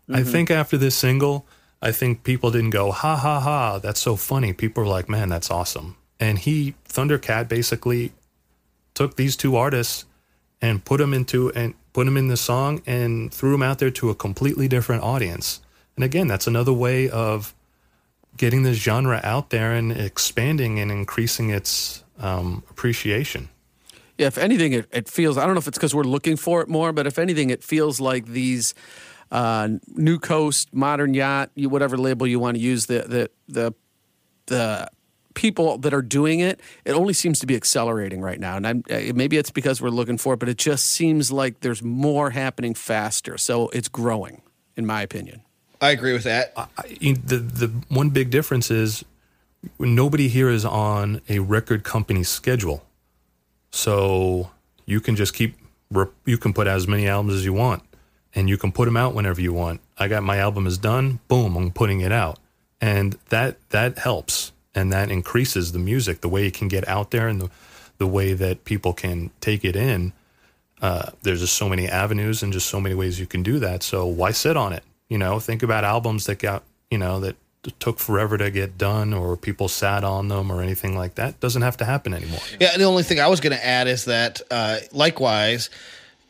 I 0.08 0.20
mm-hmm. 0.20 0.30
think 0.30 0.50
after 0.50 0.76
this 0.76 0.94
single, 0.94 1.46
I 1.82 1.92
think 1.92 2.24
people 2.24 2.50
didn't 2.50 2.70
go 2.70 2.92
ha 2.92 3.16
ha 3.16 3.40
ha, 3.40 3.78
that's 3.78 4.00
so 4.00 4.16
funny. 4.16 4.52
People 4.52 4.82
were 4.82 4.88
like, 4.88 5.08
man, 5.08 5.28
that's 5.28 5.50
awesome. 5.50 5.96
And 6.18 6.38
he 6.38 6.74
Thundercat 6.88 7.48
basically 7.48 8.12
took 8.94 9.16
these 9.16 9.36
two 9.36 9.56
artists 9.56 10.04
and 10.60 10.84
put 10.84 10.98
them 10.98 11.14
into 11.14 11.50
and 11.52 11.74
put 11.92 12.04
them 12.04 12.16
in 12.16 12.28
the 12.28 12.36
song 12.36 12.82
and 12.86 13.32
threw 13.32 13.52
them 13.52 13.62
out 13.62 13.78
there 13.78 13.90
to 13.90 14.10
a 14.10 14.14
completely 14.14 14.68
different 14.68 15.02
audience. 15.02 15.60
And 15.96 16.04
again, 16.04 16.28
that's 16.28 16.46
another 16.46 16.72
way 16.72 17.10
of 17.10 17.54
getting 18.36 18.62
this 18.62 18.78
genre 18.78 19.20
out 19.22 19.50
there 19.50 19.72
and 19.72 19.92
expanding 19.92 20.78
and 20.78 20.90
increasing 20.90 21.50
its 21.50 22.04
um, 22.18 22.62
appreciation. 22.70 23.48
Yeah, 24.16 24.26
if 24.26 24.38
anything, 24.38 24.72
it, 24.72 24.86
it 24.92 25.08
feels. 25.08 25.38
I 25.38 25.46
don't 25.46 25.54
know 25.54 25.60
if 25.60 25.68
it's 25.68 25.78
because 25.78 25.94
we're 25.94 26.02
looking 26.04 26.36
for 26.36 26.60
it 26.60 26.68
more, 26.68 26.92
but 26.92 27.06
if 27.06 27.18
anything, 27.18 27.50
it 27.50 27.64
feels 27.64 28.00
like 28.00 28.26
these 28.26 28.74
uh, 29.30 29.68
New 29.88 30.18
Coast, 30.18 30.74
Modern 30.74 31.14
Yacht, 31.14 31.50
whatever 31.56 31.96
label 31.96 32.26
you 32.26 32.38
want 32.38 32.56
to 32.56 32.62
use, 32.62 32.86
the 32.86 33.00
the 33.02 33.30
the 33.48 33.74
the 34.46 34.90
people 35.34 35.78
that 35.78 35.94
are 35.94 36.02
doing 36.02 36.40
it, 36.40 36.60
it 36.84 36.92
only 36.92 37.12
seems 37.12 37.38
to 37.38 37.46
be 37.46 37.56
accelerating 37.56 38.20
right 38.20 38.40
now. 38.40 38.56
And 38.56 38.66
I'm, 38.66 38.84
uh, 38.90 39.12
maybe 39.14 39.36
it's 39.38 39.50
because 39.50 39.80
we're 39.80 39.88
looking 39.88 40.18
for 40.18 40.34
it, 40.34 40.40
but 40.40 40.48
it 40.48 40.58
just 40.58 40.86
seems 40.86 41.30
like 41.30 41.60
there's 41.60 41.82
more 41.82 42.30
happening 42.30 42.74
faster. 42.74 43.38
So 43.38 43.68
it's 43.68 43.88
growing, 43.88 44.42
in 44.76 44.86
my 44.86 45.02
opinion. 45.02 45.42
I 45.80 45.90
agree 45.90 46.12
with 46.12 46.24
that. 46.24 46.52
I, 46.56 46.66
the 46.98 47.38
the 47.38 47.68
one 47.88 48.10
big 48.10 48.30
difference 48.30 48.70
is 48.70 49.04
nobody 49.78 50.28
here 50.28 50.50
is 50.50 50.64
on 50.64 51.20
a 51.28 51.38
record 51.38 51.84
company 51.84 52.22
schedule, 52.22 52.84
so 53.70 54.50
you 54.84 55.00
can 55.00 55.16
just 55.16 55.34
keep 55.34 55.56
you 56.24 56.38
can 56.38 56.52
put 56.52 56.66
as 56.66 56.86
many 56.86 57.08
albums 57.08 57.34
as 57.34 57.44
you 57.44 57.52
want, 57.52 57.82
and 58.34 58.48
you 58.48 58.58
can 58.58 58.72
put 58.72 58.84
them 58.84 58.96
out 58.96 59.14
whenever 59.14 59.40
you 59.40 59.52
want. 59.52 59.80
I 59.98 60.08
got 60.08 60.22
my 60.22 60.38
album 60.38 60.66
is 60.66 60.78
done, 60.78 61.20
boom, 61.28 61.56
I'm 61.56 61.70
putting 61.70 62.00
it 62.00 62.12
out, 62.12 62.38
and 62.80 63.16
that 63.30 63.56
that 63.70 63.98
helps 63.98 64.52
and 64.74 64.92
that 64.92 65.10
increases 65.10 65.72
the 65.72 65.78
music, 65.78 66.20
the 66.20 66.28
way 66.28 66.46
it 66.46 66.54
can 66.54 66.68
get 66.68 66.86
out 66.88 67.10
there, 67.10 67.26
and 67.28 67.40
the 67.40 67.50
the 67.98 68.06
way 68.06 68.32
that 68.34 68.64
people 68.64 68.92
can 68.92 69.30
take 69.40 69.64
it 69.64 69.76
in. 69.76 70.12
Uh, 70.80 71.10
there's 71.22 71.40
just 71.40 71.54
so 71.56 71.68
many 71.68 71.86
avenues 71.86 72.42
and 72.42 72.54
just 72.54 72.66
so 72.66 72.80
many 72.80 72.94
ways 72.94 73.20
you 73.20 73.26
can 73.26 73.42
do 73.42 73.58
that. 73.58 73.82
So 73.82 74.06
why 74.06 74.30
sit 74.30 74.56
on 74.56 74.72
it? 74.72 74.82
You 75.10 75.18
know, 75.18 75.38
think 75.40 75.62
about 75.62 75.84
albums 75.84 76.24
that 76.26 76.38
got, 76.38 76.62
you 76.90 76.96
know, 76.96 77.20
that 77.20 77.36
took 77.78 77.98
forever 77.98 78.38
to 78.38 78.50
get 78.50 78.78
done 78.78 79.12
or 79.12 79.36
people 79.36 79.68
sat 79.68 80.02
on 80.02 80.28
them 80.28 80.50
or 80.50 80.62
anything 80.62 80.96
like 80.96 81.16
that. 81.16 81.38
Doesn't 81.40 81.62
have 81.62 81.76
to 81.78 81.84
happen 81.84 82.14
anymore. 82.14 82.40
Yeah, 82.58 82.76
the 82.78 82.84
only 82.84 83.02
thing 83.02 83.20
I 83.20 83.28
was 83.28 83.40
going 83.40 83.54
to 83.54 83.64
add 83.64 83.86
is 83.86 84.06
that 84.06 84.40
uh, 84.50 84.78
likewise, 84.92 85.68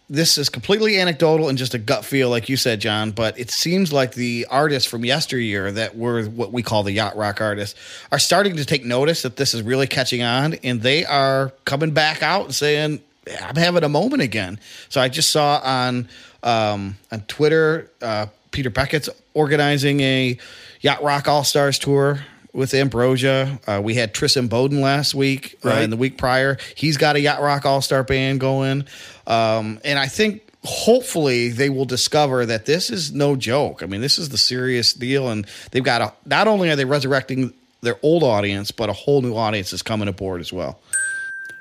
this 0.09 0.39
is 0.39 0.49
completely 0.49 0.99
anecdotal 0.99 1.49
and 1.49 1.57
just 1.57 1.73
a 1.73 1.79
gut 1.79 2.05
feel, 2.05 2.29
like 2.29 2.49
you 2.49 2.57
said, 2.57 2.81
John. 2.81 3.13
But 3.13 3.39
it 3.39 3.51
seems 3.51 3.93
like 3.93 4.15
the 4.15 4.47
artists 4.51 4.91
from 4.91 5.05
yesteryear 5.05 5.71
that 5.71 5.97
were 5.97 6.25
what 6.25 6.53
we 6.53 6.65
call 6.65 6.83
the 6.83 6.93
yacht 6.93 7.17
rock 7.17 7.41
artists 7.41 7.79
are 8.11 8.19
starting 8.19 8.57
to 8.57 8.65
take 8.65 8.85
notice 8.85 9.23
that 9.23 9.37
this 9.37 9.55
is 9.55 9.63
really 9.63 9.87
catching 9.87 10.23
on, 10.23 10.55
and 10.65 10.83
they 10.83 11.05
are 11.05 11.53
coming 11.65 11.93
back 11.93 12.25
out 12.25 12.47
and 12.47 12.55
saying, 12.55 13.01
"I'm 13.41 13.55
having 13.55 13.85
a 13.85 13.89
moment 13.89 14.21
again." 14.21 14.59
So 14.89 15.01
I 15.01 15.09
just 15.09 15.31
saw 15.31 15.61
on 15.63 16.09
um, 16.43 16.97
on 17.13 17.21
Twitter, 17.29 17.89
uh, 18.03 18.27
Peter 18.51 18.71
Beckett's 18.71 19.09
organizing 19.35 20.01
a 20.01 20.39
yacht 20.81 21.03
rock 21.03 21.29
all 21.29 21.45
stars 21.45 21.79
tour 21.79 22.21
with 22.53 22.75
Ambrosia. 22.75 23.61
Uh, 23.67 23.81
we 23.83 23.95
had 23.95 24.13
Tristan 24.13 24.49
Bowden 24.49 24.81
last 24.81 25.15
week 25.15 25.59
uh, 25.65 25.71
and 25.71 25.93
the 25.93 25.97
week 25.97 26.19
prior. 26.19 26.59
He's 26.75 26.97
got 26.97 27.17
a 27.17 27.21
yacht 27.21 27.41
rock 27.41 27.65
all 27.65 27.81
star 27.81 28.03
band 28.03 28.41
going, 28.41 28.85
um, 29.27 29.81
and 29.85 29.99
I 29.99 30.07
think 30.07 30.43
hopefully 30.65 31.49
they 31.51 31.71
will 31.71 31.85
discover 31.85 32.45
that 32.47 32.67
this 32.67 32.91
is 32.91 33.13
no 33.13 33.37
joke. 33.37 33.83
I 33.83 33.87
mean, 33.87 34.01
this 34.01 34.19
is 34.19 34.29
the 34.29 34.39
serious 34.39 34.93
deal, 34.93 35.29
and 35.29 35.47
they've 35.71 35.85
got 35.85 36.01
a. 36.01 36.13
Not 36.27 36.49
only 36.49 36.71
are 36.71 36.77
they 36.77 36.85
resurrecting 36.85 37.53
their 37.83 37.97
old 38.03 38.23
audience, 38.23 38.71
but 38.71 38.89
a 38.89 38.93
whole 38.93 39.23
new 39.23 39.35
audience 39.35 39.73
is 39.73 39.83
coming 39.83 40.09
aboard 40.09 40.41
as 40.41 40.53
well. 40.53 40.81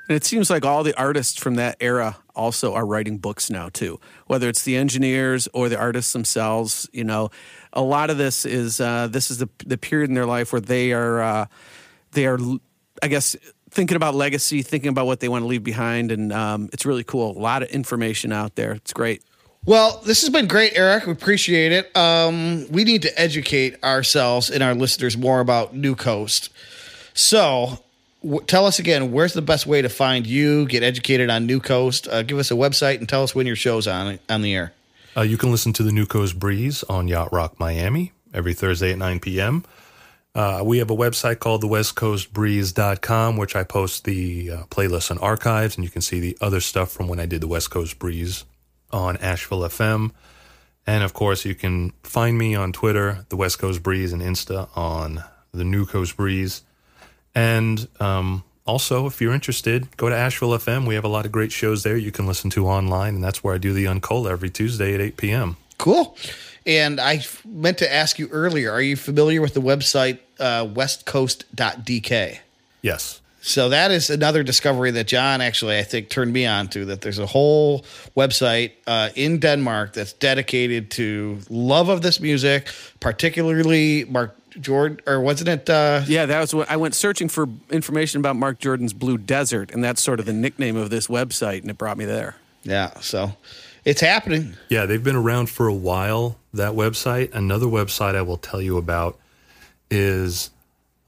And 0.08 0.16
it 0.16 0.24
seems 0.24 0.50
like 0.50 0.64
all 0.64 0.82
the 0.82 0.96
artists 0.98 1.38
from 1.38 1.54
that 1.54 1.76
era 1.80 2.16
also 2.40 2.74
are 2.74 2.86
writing 2.86 3.18
books 3.18 3.50
now 3.50 3.68
too. 3.68 4.00
Whether 4.26 4.48
it's 4.48 4.62
the 4.62 4.76
engineers 4.76 5.48
or 5.52 5.68
the 5.68 5.78
artists 5.78 6.12
themselves, 6.12 6.88
you 6.92 7.04
know, 7.04 7.30
a 7.72 7.82
lot 7.82 8.08
of 8.10 8.16
this 8.16 8.44
is 8.44 8.80
uh, 8.80 9.08
this 9.08 9.30
is 9.30 9.38
the 9.38 9.48
the 9.66 9.76
period 9.76 10.08
in 10.08 10.14
their 10.14 10.26
life 10.26 10.52
where 10.52 10.60
they 10.60 10.92
are 10.92 11.20
uh, 11.20 11.46
they 12.12 12.26
are, 12.26 12.38
I 13.02 13.08
guess, 13.08 13.36
thinking 13.70 13.96
about 13.96 14.14
legacy, 14.14 14.62
thinking 14.62 14.88
about 14.88 15.06
what 15.06 15.20
they 15.20 15.28
want 15.28 15.42
to 15.42 15.46
leave 15.46 15.62
behind, 15.62 16.10
and 16.10 16.32
um, 16.32 16.70
it's 16.72 16.86
really 16.86 17.04
cool. 17.04 17.36
A 17.36 17.38
lot 17.38 17.62
of 17.62 17.68
information 17.68 18.32
out 18.32 18.56
there. 18.56 18.72
It's 18.72 18.92
great. 18.92 19.22
Well, 19.66 20.00
this 20.06 20.22
has 20.22 20.30
been 20.30 20.46
great, 20.46 20.72
Eric. 20.74 21.04
We 21.04 21.12
appreciate 21.12 21.70
it. 21.72 21.94
Um, 21.94 22.66
we 22.70 22.82
need 22.82 23.02
to 23.02 23.20
educate 23.20 23.82
ourselves 23.84 24.48
and 24.48 24.62
our 24.62 24.74
listeners 24.74 25.18
more 25.18 25.40
about 25.40 25.76
New 25.76 25.94
Coast. 25.94 26.48
So, 27.12 27.78
w- 28.22 28.44
tell 28.46 28.66
us 28.66 28.78
again, 28.78 29.12
where's 29.12 29.32
the 29.32 29.42
best 29.42 29.66
way 29.66 29.82
to 29.82 29.88
find 29.88 30.26
you, 30.26 30.66
get 30.66 30.82
educated 30.82 31.30
on 31.30 31.46
New 31.46 31.60
Coast? 31.60 32.08
Uh, 32.08 32.22
give 32.22 32.38
us 32.38 32.50
a 32.50 32.54
website 32.54 32.98
and 32.98 33.08
tell 33.08 33.22
us 33.22 33.34
when 33.34 33.46
your 33.46 33.56
show's 33.56 33.86
on 33.86 34.18
on 34.28 34.42
the 34.42 34.54
air. 34.54 34.72
Uh, 35.16 35.22
you 35.22 35.36
can 35.36 35.50
listen 35.50 35.72
to 35.72 35.82
the 35.82 35.92
New 35.92 36.06
Coast 36.06 36.38
Breeze 36.38 36.84
on 36.84 37.08
Yacht 37.08 37.32
Rock 37.32 37.58
Miami 37.58 38.12
every 38.32 38.54
Thursday 38.54 38.92
at 38.92 38.98
9 38.98 39.20
p.m. 39.20 39.64
Uh, 40.34 40.62
we 40.64 40.78
have 40.78 40.90
a 40.90 40.96
website 40.96 41.40
called 41.40 41.60
the 41.60 41.66
westcoastbreeze.com, 41.66 43.36
which 43.36 43.56
I 43.56 43.64
post 43.64 44.04
the 44.04 44.50
uh, 44.50 44.56
playlist 44.66 45.10
and 45.10 45.18
archives, 45.18 45.76
and 45.76 45.84
you 45.84 45.90
can 45.90 46.02
see 46.02 46.20
the 46.20 46.38
other 46.40 46.60
stuff 46.60 46.92
from 46.92 47.08
when 47.08 47.18
I 47.18 47.26
did 47.26 47.40
the 47.40 47.48
West 47.48 47.70
Coast 47.70 47.98
Breeze 47.98 48.44
on 48.92 49.16
Asheville 49.16 49.62
FM. 49.62 50.12
And 50.86 51.02
of 51.02 51.12
course, 51.12 51.44
you 51.44 51.54
can 51.54 51.92
find 52.04 52.38
me 52.38 52.54
on 52.54 52.72
Twitter, 52.72 53.26
the 53.28 53.36
West 53.36 53.58
Coast 53.58 53.82
Breeze, 53.82 54.12
and 54.12 54.22
Insta 54.22 54.68
on 54.76 55.24
the 55.52 55.64
New 55.64 55.84
Coast 55.84 56.16
Breeze. 56.16 56.62
And 57.34 57.86
um, 58.00 58.42
also, 58.66 59.06
if 59.06 59.20
you're 59.20 59.32
interested, 59.32 59.96
go 59.96 60.08
to 60.08 60.16
Asheville 60.16 60.50
FM. 60.50 60.86
We 60.86 60.94
have 60.94 61.04
a 61.04 61.08
lot 61.08 61.26
of 61.26 61.32
great 61.32 61.52
shows 61.52 61.82
there 61.82 61.96
you 61.96 62.12
can 62.12 62.26
listen 62.26 62.50
to 62.50 62.66
online, 62.66 63.14
and 63.14 63.24
that's 63.24 63.42
where 63.42 63.54
I 63.54 63.58
do 63.58 63.72
the 63.72 63.84
Uncola 63.86 64.30
every 64.30 64.50
Tuesday 64.50 64.94
at 64.94 65.00
8 65.00 65.16
p.m. 65.16 65.56
Cool. 65.78 66.16
And 66.66 67.00
I 67.00 67.24
meant 67.44 67.78
to 67.78 67.92
ask 67.92 68.18
you 68.18 68.28
earlier 68.28 68.70
are 68.70 68.82
you 68.82 68.96
familiar 68.96 69.40
with 69.40 69.54
the 69.54 69.62
website 69.62 70.18
uh, 70.38 70.66
westcoast.dk? 70.66 72.38
Yes. 72.82 73.20
So 73.42 73.70
that 73.70 73.90
is 73.90 74.10
another 74.10 74.42
discovery 74.42 74.90
that 74.90 75.06
John 75.06 75.40
actually, 75.40 75.78
I 75.78 75.82
think, 75.82 76.10
turned 76.10 76.32
me 76.32 76.44
on 76.46 76.68
to. 76.68 76.84
That 76.84 77.00
there's 77.00 77.18
a 77.18 77.26
whole 77.26 77.86
website 78.14 78.72
uh, 78.86 79.08
in 79.14 79.38
Denmark 79.40 79.94
that's 79.94 80.12
dedicated 80.12 80.90
to 80.92 81.38
love 81.48 81.88
of 81.88 82.02
this 82.02 82.20
music, 82.20 82.68
particularly 83.00 84.04
Marc 84.04 84.36
Jordan, 84.60 85.00
or 85.06 85.20
wasn't 85.20 85.48
it? 85.48 85.68
Uh, 85.70 86.02
Yeah, 86.06 86.26
that 86.26 86.40
was 86.40 86.54
what 86.54 86.70
I 86.70 86.76
went 86.76 86.94
searching 86.94 87.28
for 87.28 87.48
information 87.70 88.20
about 88.20 88.36
Marc 88.36 88.58
Jordan's 88.58 88.92
Blue 88.92 89.18
Desert, 89.18 89.70
and 89.70 89.82
that's 89.84 90.02
sort 90.02 90.20
of 90.20 90.26
the 90.26 90.32
nickname 90.32 90.76
of 90.76 90.90
this 90.90 91.06
website, 91.08 91.60
and 91.62 91.70
it 91.70 91.78
brought 91.78 91.96
me 91.98 92.04
there. 92.04 92.36
yeah. 92.64 92.90
So 93.00 93.32
it's 93.84 94.00
happening. 94.00 94.54
Yeah, 94.68 94.86
they've 94.86 95.02
been 95.02 95.16
around 95.16 95.48
for 95.50 95.66
a 95.66 95.74
while, 95.74 96.36
that 96.52 96.72
website. 96.72 97.32
Another 97.34 97.66
website 97.66 98.14
I 98.14 98.22
will 98.22 98.36
tell 98.36 98.60
you 98.60 98.76
about 98.76 99.18
is 99.90 100.50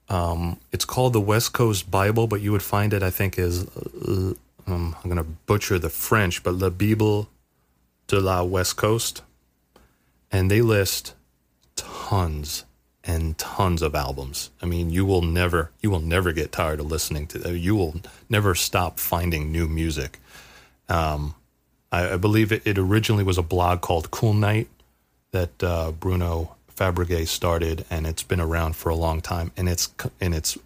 um, 0.09 0.59
it's 0.73 0.85
called 0.85 1.13
the 1.13 1.21
West 1.21 1.53
Coast 1.53 1.91
Bible, 1.91 2.27
but 2.27 2.41
you 2.41 2.53
would 2.53 2.63
find 2.63 2.93
it, 2.93 3.03
I 3.03 3.11
think, 3.11 3.39
is 3.39 3.67
uh, 3.77 4.35
um, 4.67 4.97
I'm 5.03 5.11
going 5.11 5.17
to 5.17 5.31
butcher 5.47 5.79
the 5.79 5.91
French, 5.91 6.43
but 6.43 6.55
La 6.55 6.71
Bible 6.71 7.29
de 8.07 8.21
la 8.21 8.43
West 8.43 8.77
Coast. 8.77 9.23
And 10.31 10.51
they 10.51 10.63
list 10.63 11.15
tons 11.77 12.65
and 13.05 13.37
tons 13.39 13.83
of 13.83 13.95
albums. 13.95 14.51
I 14.63 14.67
mean, 14.67 14.91
you 14.91 15.05
will 15.05 15.23
never 15.23 15.71
you 15.81 15.91
will 15.91 16.01
never 16.01 16.33
get 16.33 16.53
tired 16.53 16.81
of 16.81 16.87
listening 16.87 17.27
to 17.29 17.57
you 17.57 17.75
will 17.75 18.01
never 18.29 18.55
stop 18.55 18.99
finding 18.99 19.51
new 19.51 19.69
music. 19.69 20.19
Um, 20.89 21.35
I, 21.91 22.15
I 22.15 22.17
believe 22.17 22.53
it, 22.53 22.63
it 22.65 22.79
originally 22.79 23.25
was 23.25 23.39
a 23.39 23.43
blog 23.43 23.81
called 23.81 24.11
Cool 24.11 24.35
Night 24.35 24.69
that 25.33 25.63
uh, 25.63 25.93
Bruno 25.93 26.57
Fabregas 26.75 27.29
started, 27.29 27.85
and 27.91 28.07
it's 28.07 28.23
been 28.23 28.41
around 28.41 28.77
for 28.77 28.89
a 28.89 28.95
long 28.95 29.21
time, 29.21 29.53
and 29.57 29.69
it's 29.69 29.93
and 30.21 30.35
it's 30.35 30.59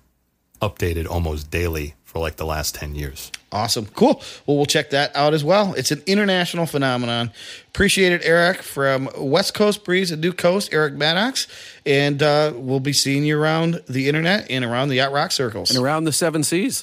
updated 0.60 1.06
almost 1.06 1.50
daily 1.50 1.94
for 2.16 2.20
like 2.20 2.36
the 2.36 2.46
last 2.46 2.74
ten 2.74 2.94
years. 2.94 3.30
Awesome. 3.52 3.86
Cool. 3.94 4.22
Well, 4.46 4.56
we'll 4.56 4.66
check 4.66 4.90
that 4.90 5.14
out 5.14 5.34
as 5.34 5.44
well. 5.44 5.74
It's 5.74 5.90
an 5.90 6.02
international 6.06 6.64
phenomenon. 6.64 7.30
Appreciate 7.68 8.12
it, 8.12 8.22
Eric, 8.24 8.62
from 8.62 9.10
West 9.18 9.52
Coast 9.52 9.84
Breeze 9.84 10.10
and 10.10 10.22
New 10.22 10.32
Coast, 10.32 10.72
Eric 10.72 10.94
Maddox. 10.94 11.46
And 11.84 12.22
uh, 12.22 12.52
we'll 12.54 12.80
be 12.80 12.94
seeing 12.94 13.24
you 13.24 13.38
around 13.38 13.82
the 13.86 14.08
internet 14.08 14.50
and 14.50 14.64
around 14.64 14.88
the 14.88 14.96
Yacht 14.96 15.12
Rock 15.12 15.30
circles. 15.30 15.70
And 15.70 15.78
around 15.78 16.04
the 16.04 16.12
seven 16.12 16.42
seas. 16.42 16.82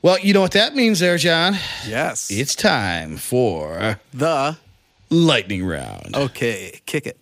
Well, 0.00 0.18
you 0.20 0.32
know 0.32 0.40
what 0.40 0.52
that 0.52 0.76
means 0.76 1.00
there, 1.00 1.18
John? 1.18 1.56
Yes. 1.86 2.30
It's 2.30 2.54
time 2.54 3.16
for 3.16 3.98
the 4.14 4.56
lightning 5.10 5.64
round. 5.66 6.14
okay. 6.14 6.80
Kick 6.86 7.06
it. 7.06 7.18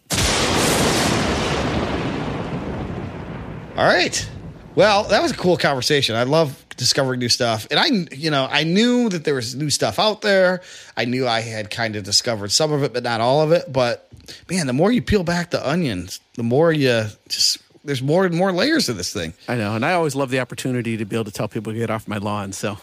All 3.77 3.85
right. 3.85 4.29
Well, 4.75 5.05
that 5.05 5.23
was 5.23 5.33
a 5.33 5.37
cool 5.37 5.57
conversation. 5.57 6.17
I 6.17 6.25
love 6.25 6.63
discovering 6.77 7.19
new 7.19 7.31
stuff. 7.31 7.67
And 7.71 7.81
I, 7.81 7.87
you 8.15 8.31
know, 8.31 8.47
I 8.51 8.65
knew 8.65 9.09
that 9.09 9.25
there 9.25 9.35
was 9.35 9.55
new 9.55 9.71
stuff 9.71 9.99
out 9.99 10.21
there. 10.21 10.61
I 10.99 11.07
knew 11.07 11.27
I 11.27 11.41
had 11.41 11.71
kind 11.71 11.97
of 11.97 12.05
discovered 12.05 12.53
some 12.53 12.73
of 12.73 12.83
it, 12.83 12.93
but 12.93 13.03
not 13.03 13.23
all 13.23 13.41
of 13.41 13.53
it. 13.53 13.73
But 13.73 14.07
man, 14.51 14.67
the 14.67 14.75
more 14.75 14.93
you 14.93 15.01
peel 15.01 15.25
back 15.25 15.51
the 15.51 15.67
onions, 15.67 16.21
the 16.35 16.43
more 16.43 16.73
you 16.73 17.05
just, 17.29 17.59
there's 17.87 18.03
more 18.03 18.27
and 18.27 18.35
more 18.35 18.53
layers 18.53 18.87
to 18.87 18.93
this 18.93 19.13
thing. 19.13 19.33
I 19.49 19.55
know, 19.55 19.75
and 19.75 19.85
I 19.85 19.93
always 19.95 20.15
love 20.15 20.31
the 20.31 20.41
opportunity 20.41 20.97
to 20.99 21.05
be 21.05 21.17
able 21.17 21.25
to 21.25 21.31
tell 21.31 21.49
people 21.49 21.73
to 21.73 21.79
get 21.79 21.89
off 21.91 22.07
my 22.07 22.19
lawn. 22.19 22.53
So, 22.53 22.77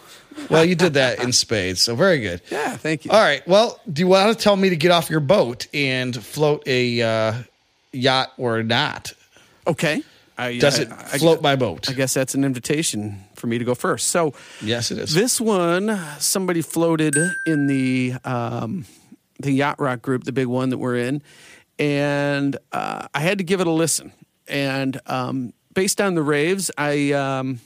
Well, 0.50 0.66
you 0.66 0.76
did 0.76 0.96
that 0.96 1.22
in 1.22 1.32
spades. 1.34 1.82
So 1.82 1.96
very 1.96 2.20
good. 2.20 2.42
yeah, 2.50 2.76
thank 2.78 3.06
you. 3.06 3.12
All 3.12 3.22
right. 3.22 3.48
Well, 3.48 3.80
do 3.92 4.00
you 4.02 4.08
want 4.08 4.36
to 4.36 4.42
tell 4.44 4.56
me 4.56 4.70
to 4.70 4.76
get 4.76 4.92
off 4.92 5.10
your 5.10 5.20
boat 5.20 5.68
and 5.74 6.16
float 6.16 6.64
a 6.68 7.02
uh, 7.02 7.34
yacht 7.92 8.32
or 8.38 8.64
not? 8.64 9.14
Okay. 9.68 10.02
I, 10.38 10.58
Does 10.58 10.80
it 10.80 10.92
I- 10.92 11.18
float 11.20 11.42
my 11.44 11.56
boat? 11.56 11.90
I 11.90 11.94
guess 11.94 12.14
that's 12.16 12.34
an 12.34 12.44
invitation 12.44 13.24
for 13.36 13.46
me 13.48 13.60
to 13.60 13.66
go 13.66 13.76
first. 13.76 14.08
So, 14.08 14.34
Yes, 14.62 14.90
it 14.90 14.98
is. 14.98 15.14
This 15.14 15.40
one, 15.40 16.00
somebody 16.20 16.62
floated 16.64 17.16
in 17.46 17.68
the 17.68 18.14
um, 18.26 18.86
the 19.40 19.52
yacht 19.52 19.80
rock 19.80 20.02
group, 20.02 20.24
the 20.24 20.32
big 20.32 20.48
one 20.48 20.70
that 20.70 20.78
we're 20.78 20.96
in, 20.96 21.22
and 21.78 22.58
uh, 22.72 23.08
I 23.14 23.20
had 23.20 23.38
to 23.40 23.44
give 23.44 23.62
it 23.62 23.68
a 23.68 23.72
listen. 23.72 24.12
And 24.48 25.00
um, 25.06 25.54
based 25.74 26.02
on 26.02 26.16
the 26.16 26.24
raves, 26.24 26.72
I 26.78 27.12
um, 27.14 27.60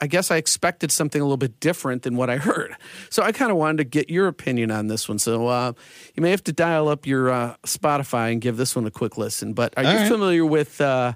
I 0.00 0.06
guess 0.06 0.30
I 0.30 0.36
expected 0.36 0.92
something 0.92 1.20
a 1.20 1.24
little 1.24 1.36
bit 1.36 1.60
different 1.60 2.02
than 2.02 2.16
what 2.16 2.30
I 2.30 2.36
heard. 2.36 2.76
So 3.10 3.22
I 3.22 3.32
kind 3.32 3.50
of 3.50 3.56
wanted 3.56 3.78
to 3.78 3.84
get 3.84 4.10
your 4.10 4.26
opinion 4.26 4.70
on 4.70 4.88
this 4.88 5.08
one. 5.08 5.18
So 5.18 5.46
uh, 5.48 5.72
you 6.14 6.22
may 6.22 6.30
have 6.30 6.44
to 6.44 6.52
dial 6.52 6.88
up 6.88 7.06
your 7.06 7.30
uh, 7.30 7.56
Spotify 7.64 8.32
and 8.32 8.40
give 8.40 8.56
this 8.56 8.76
one 8.76 8.86
a 8.86 8.90
quick 8.90 9.16
listen. 9.16 9.52
But 9.52 9.74
are 9.76 9.84
All 9.84 9.92
you 9.92 9.98
right. 9.98 10.08
familiar 10.08 10.44
with 10.46 10.80
uh, 10.80 11.14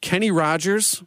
Kenny 0.00 0.30
Rogers? 0.30 1.02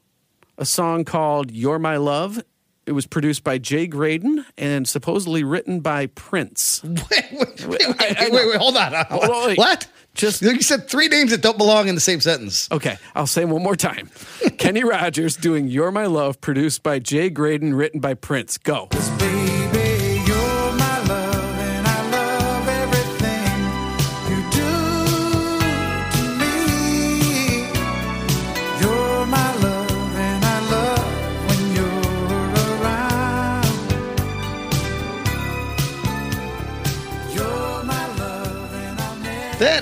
a 0.58 0.66
song 0.66 1.04
called 1.04 1.52
You're 1.52 1.80
My 1.80 1.98
Love. 1.98 2.42
It 2.86 2.92
was 2.92 3.08
produced 3.08 3.44
by 3.44 3.58
Jay 3.58 3.88
Graydon 3.88 4.46
and 4.58 4.88
supposedly 4.88 5.44
written 5.44 5.80
by 5.80 6.06
Prince. 6.08 6.84
wait, 6.84 7.00
wait, 7.32 7.68
wait, 7.68 7.68
wait, 7.68 8.32
wait, 8.32 8.32
wait, 8.32 8.58
hold 8.58 8.78
on. 8.78 8.94
Hold 9.10 9.24
on, 9.24 9.48
wait. 9.48 9.58
What? 9.58 9.88
Just- 10.16 10.42
you 10.42 10.62
said 10.62 10.90
three 10.90 11.08
names 11.08 11.32
that 11.32 11.42
don't 11.42 11.58
belong 11.58 11.88
in 11.88 11.96
the 11.96 12.02
same 12.02 12.20
sentence. 12.22 12.68
Okay, 12.72 12.98
I'll 13.14 13.28
say 13.28 13.46
one 13.46 13.62
more 13.62 13.76
time. 13.76 14.10
Kenny 14.58 14.84
Rogers 14.84 15.36
doing 15.36 15.68
You're 15.68 15.92
My 15.92 16.06
Love, 16.08 16.42
produced 16.42 16.82
by 16.84 17.00
Jay 17.00 17.30
Graydon, 17.30 17.74
written 17.76 18.00
by 18.00 18.14
Prince. 18.16 18.58
Go. 18.58 18.90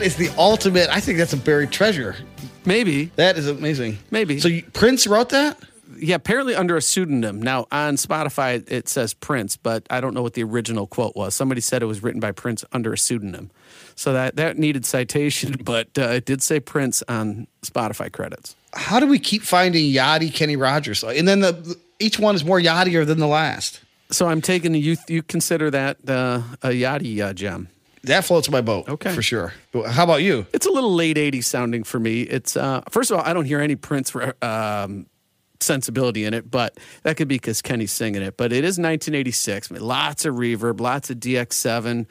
Is 0.04 0.16
the 0.18 0.30
ultimate. 0.38 0.90
I 0.90 1.00
think 1.00 1.18
that's 1.18 1.34
a 1.34 1.38
buried 1.38 1.72
treasure. 1.72 2.16
Maybe. 2.66 3.06
That 3.16 3.38
is 3.38 3.48
amazing. 3.48 4.00
Maybe. 4.12 4.40
So 4.40 4.48
you, 4.48 4.64
Prince 4.74 5.08
wrote 5.08 5.30
that? 5.30 5.58
Yeah, 5.98 6.16
apparently 6.16 6.56
under 6.56 6.76
a 6.76 6.82
pseudonym. 6.82 7.42
Now, 7.42 7.68
on 7.72 7.96
Spotify, 7.96 8.70
it 8.70 8.90
says 8.90 9.14
Prince, 9.14 9.56
but 9.58 9.86
I 9.90 10.02
don't 10.02 10.14
know 10.14 10.22
what 10.22 10.34
the 10.34 10.44
original 10.44 10.88
quote 10.88 11.16
was. 11.16 11.36
Somebody 11.36 11.62
said 11.62 11.82
it 11.82 11.86
was 11.86 12.04
written 12.04 12.20
by 12.20 12.32
Prince 12.32 12.66
under 12.74 12.92
a 12.94 12.98
pseudonym. 12.98 13.52
So 13.96 14.12
that, 14.14 14.36
that 14.36 14.58
needed 14.58 14.86
citation, 14.86 15.56
but 15.64 15.90
uh, 15.98 16.02
it 16.02 16.26
did 16.26 16.42
say 16.42 16.60
Prince 16.60 17.04
on 17.08 17.48
Spotify 17.62 18.12
credits. 18.12 18.56
How 18.74 19.00
do 19.00 19.08
we 19.08 19.20
keep 19.20 19.44
finding 19.44 19.92
yachty 19.92 20.34
Kenny 20.34 20.56
Rogers? 20.56 21.04
And 21.04 21.28
then 21.28 21.42
the 21.42 21.78
each 22.00 22.20
one 22.20 22.36
is 22.36 22.44
more 22.44 22.60
yachtier 22.60 23.06
than 23.06 23.20
the 23.20 23.28
last. 23.28 23.82
So 24.12 24.28
I'm 24.28 24.42
taking 24.42 24.76
you. 24.76 24.98
You 25.08 25.24
consider 25.24 25.72
that 25.72 25.98
uh, 26.08 26.42
a 26.62 26.70
Yachty 26.70 27.20
uh, 27.20 27.34
gem? 27.34 27.70
That 28.04 28.26
floats 28.26 28.50
my 28.50 28.62
boat. 28.62 28.90
Okay. 28.90 29.14
For 29.14 29.22
sure. 29.22 29.54
How 29.88 30.04
about 30.04 30.24
you? 30.24 30.46
It's 30.54 30.66
a 30.66 30.72
little 30.72 30.94
late 30.94 31.16
'80s 31.18 31.46
sounding 31.46 31.84
for 31.84 32.00
me. 32.00 32.24
It's 32.24 32.58
uh, 32.58 32.82
first 32.90 33.12
of 33.12 33.18
all, 33.18 33.26
I 33.26 33.34
don't 33.34 33.46
hear 33.46 33.62
any 33.62 33.76
Prince 33.76 34.14
um, 34.42 35.06
sensibility 35.62 36.26
in 36.26 36.34
it, 36.34 36.50
but 36.52 36.78
that 37.04 37.16
could 37.16 37.30
be 37.30 37.36
because 37.36 37.62
Kenny's 37.62 37.92
singing 37.92 38.22
it. 38.22 38.36
But 38.36 38.52
it 38.52 38.66
is 38.66 38.78
1986. 38.78 39.72
I 39.72 39.74
mean, 39.74 39.84
lots 39.84 40.26
of 40.26 40.36
reverb, 40.36 40.82
lots 40.82 41.10
of 41.10 41.18
DX7. 41.18 42.06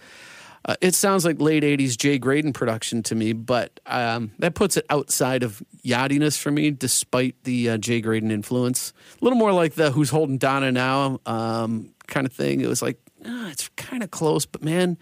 Uh, 0.64 0.76
it 0.80 0.94
sounds 0.94 1.24
like 1.24 1.40
late 1.40 1.62
'80s 1.62 1.98
Jay 1.98 2.18
Graydon 2.18 2.52
production 2.52 3.02
to 3.04 3.14
me, 3.14 3.32
but 3.32 3.80
um, 3.84 4.30
that 4.38 4.54
puts 4.54 4.76
it 4.76 4.86
outside 4.88 5.42
of 5.42 5.62
yachtiness 5.84 6.38
for 6.38 6.50
me, 6.50 6.70
despite 6.70 7.34
the 7.44 7.70
uh, 7.70 7.76
Jay 7.78 8.00
Graydon 8.00 8.30
influence. 8.30 8.92
A 9.20 9.24
little 9.24 9.38
more 9.38 9.52
like 9.52 9.74
the 9.74 9.90
"Who's 9.90 10.10
Holding 10.10 10.38
Donna 10.38 10.70
Now" 10.70 11.20
um, 11.26 11.92
kind 12.06 12.26
of 12.26 12.32
thing. 12.32 12.60
It 12.60 12.68
was 12.68 12.80
like 12.80 12.96
ah, 13.26 13.50
it's 13.50 13.68
kind 13.70 14.04
of 14.04 14.12
close, 14.12 14.46
but 14.46 14.62
man, 14.62 14.98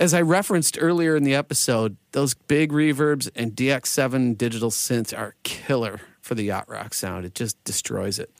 as 0.00 0.12
I 0.14 0.20
referenced 0.22 0.76
earlier 0.80 1.14
in 1.14 1.22
the 1.22 1.34
episode, 1.36 1.96
those 2.12 2.34
big 2.34 2.72
reverbs 2.72 3.30
and 3.36 3.52
DX7 3.52 4.36
digital 4.36 4.70
synths 4.70 5.16
are 5.16 5.34
killer 5.44 6.00
for 6.22 6.34
the 6.34 6.42
yacht 6.44 6.68
rock 6.68 6.94
sound. 6.94 7.24
It 7.24 7.34
just 7.36 7.62
destroys 7.64 8.18
it. 8.18 8.30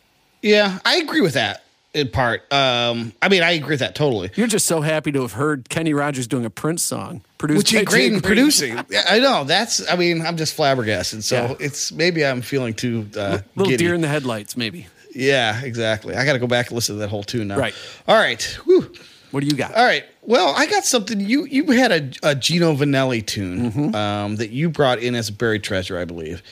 Yeah, 0.43 0.79
I 0.85 0.97
agree 0.97 1.21
with 1.21 1.35
that 1.35 1.63
in 1.93 2.09
part. 2.09 2.51
Um, 2.53 3.13
I 3.21 3.29
mean, 3.29 3.43
I 3.43 3.51
agree 3.53 3.71
with 3.75 3.81
that 3.81 3.95
totally. 3.95 4.31
You're 4.37 4.47
just 4.47 4.67
so 4.67 4.81
happy 4.81 5.13
to 5.13 5.21
have 5.23 5.33
heard 5.33 5.69
Kenny 5.69 5.93
Rogers 5.93 6.27
doing 6.27 6.45
a 6.45 6.51
Prince 6.51 6.83
song 6.83 7.23
produced 7.37 7.59
Which 7.59 7.75
is 7.75 7.83
great 7.85 8.13
in 8.13 8.21
producing. 8.21 8.79
Yeah, 8.89 9.05
I 9.09 9.19
know. 9.19 9.45
That's. 9.45 9.87
I 9.91 9.97
mean, 9.97 10.23
I'm 10.25 10.37
just 10.37 10.55
flabbergasted. 10.55 11.25
So 11.25 11.37
Yeah. 11.37 11.55
it's 11.61 11.93
maybe 11.93 12.25
I'm 12.25 12.41
feeling 12.43 12.75
too 12.75 13.07
uh, 13.17 13.39
Little 13.55 13.71
giddy. 13.73 13.85
deer 13.85 13.95
in 13.95 14.01
the 14.01 14.09
headlights, 14.09 14.57
maybe. 14.57 14.87
Yeah, 15.15 15.61
exactly. 15.63 16.15
I 16.15 16.25
got 16.25 16.35
to 16.35 16.39
go 16.39 16.47
back 16.47 16.69
and 16.69 16.77
listen 16.77 16.95
to 16.95 17.01
that 17.01 17.11
whole 17.11 17.25
tune 17.25 17.49
now. 17.49 17.59
Right. 17.59 17.75
All 18.07 18.17
right. 18.17 18.41
Whew. 18.65 18.93
What 19.31 19.41
do 19.41 19.47
you 19.47 19.55
got? 19.57 19.75
All 19.75 19.85
right. 19.85 20.05
Well, 20.23 20.55
I 20.57 20.67
got 20.67 20.85
something. 20.85 21.21
You 21.21 21.45
you 21.45 21.65
had 21.73 21.93
a, 21.93 22.31
a 22.31 22.35
Gino 22.35 22.75
Vannelli 22.75 23.25
tune 23.25 23.71
Mm-hmm. 23.73 23.95
um, 23.95 24.37
that 24.37 24.51
you 24.51 24.69
brought 24.71 24.99
in 24.99 25.15
as 25.15 25.29
a 25.29 25.33
buried 25.33 25.63
treasure, 25.63 25.99
I 25.99 26.05
believe. 26.05 26.43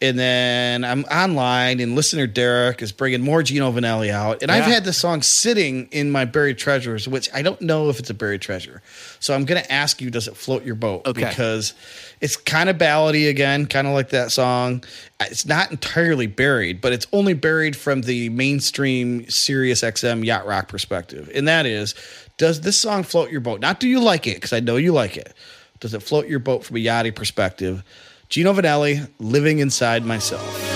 And 0.00 0.18
then 0.18 0.82
I'm 0.84 1.04
online, 1.04 1.78
and 1.78 1.94
listener 1.94 2.26
Derek 2.26 2.82
is 2.82 2.90
bringing 2.90 3.20
more 3.20 3.40
Gino 3.44 3.70
Vannelli 3.70 4.10
out. 4.10 4.42
And 4.42 4.50
I've 4.50 4.64
had 4.64 4.82
this 4.84 4.98
song 4.98 5.22
sitting 5.22 5.86
in 5.92 6.10
my 6.10 6.24
buried 6.24 6.58
treasures, 6.58 7.06
which 7.06 7.28
I 7.32 7.42
don't 7.42 7.60
know 7.60 7.88
if 7.88 8.00
it's 8.00 8.10
a 8.10 8.14
buried 8.14 8.40
treasure. 8.40 8.82
So 9.20 9.32
I'm 9.32 9.44
going 9.44 9.62
to 9.62 9.72
ask 9.72 10.00
you, 10.00 10.10
does 10.10 10.26
it 10.26 10.36
float 10.36 10.64
your 10.64 10.74
boat? 10.74 11.06
Okay. 11.06 11.28
Because 11.28 11.74
it's 12.20 12.34
kind 12.36 12.68
of 12.68 12.78
ballady 12.78 13.30
again, 13.30 13.66
kind 13.66 13.86
of 13.86 13.92
like 13.94 14.08
that 14.08 14.32
song. 14.32 14.82
It's 15.20 15.46
not 15.46 15.70
entirely 15.70 16.26
buried, 16.26 16.80
but 16.80 16.92
it's 16.92 17.06
only 17.12 17.34
buried 17.34 17.76
from 17.76 18.00
the 18.00 18.28
mainstream 18.30 19.30
Sirius 19.30 19.82
XM 19.82 20.24
yacht 20.24 20.46
rock 20.46 20.66
perspective. 20.66 21.30
And 21.32 21.46
that 21.46 21.64
is, 21.64 21.94
does 22.42 22.62
this 22.62 22.76
song 22.76 23.04
float 23.04 23.30
your 23.30 23.40
boat? 23.40 23.60
Not 23.60 23.78
do 23.78 23.86
you 23.86 24.00
like 24.00 24.26
it, 24.26 24.34
because 24.34 24.52
I 24.52 24.58
know 24.58 24.74
you 24.74 24.92
like 24.92 25.16
it. 25.16 25.32
Does 25.78 25.94
it 25.94 26.02
float 26.02 26.26
your 26.26 26.40
boat 26.40 26.64
from 26.64 26.74
a 26.74 26.80
yachty 26.80 27.14
perspective? 27.14 27.84
Gino 28.28 28.52
Vannelli, 28.52 29.08
Living 29.20 29.60
Inside 29.60 30.04
Myself. 30.04 30.71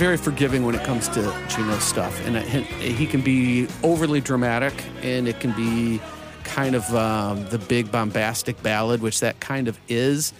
Very 0.00 0.16
forgiving 0.16 0.64
when 0.64 0.74
it 0.74 0.82
comes 0.82 1.10
to 1.10 1.20
Gino's 1.50 1.84
stuff, 1.84 2.26
and 2.26 2.34
he 2.38 3.06
can 3.06 3.20
be 3.20 3.68
overly 3.82 4.22
dramatic, 4.22 4.72
and 5.02 5.28
it 5.28 5.38
can 5.40 5.52
be 5.52 6.00
kind 6.42 6.74
of 6.74 6.94
um, 6.94 7.46
the 7.50 7.58
big 7.58 7.92
bombastic 7.92 8.62
ballad, 8.62 9.02
which 9.02 9.20
that 9.20 9.40
kind 9.40 9.68
of 9.68 9.78
is, 9.88 10.32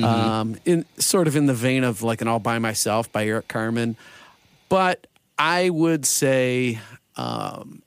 um, 0.00 0.56
in 0.64 0.84
sort 0.96 1.26
of 1.26 1.34
in 1.34 1.46
the 1.46 1.54
vein 1.54 1.82
of 1.82 2.04
like 2.04 2.20
an 2.20 2.28
"All 2.28 2.38
by 2.38 2.60
Myself" 2.60 3.10
by 3.10 3.26
Eric 3.26 3.48
Carmen. 3.48 3.96
But 4.68 5.08
I 5.36 5.70
would 5.70 6.06
say, 6.06 6.78
um, 7.16 7.82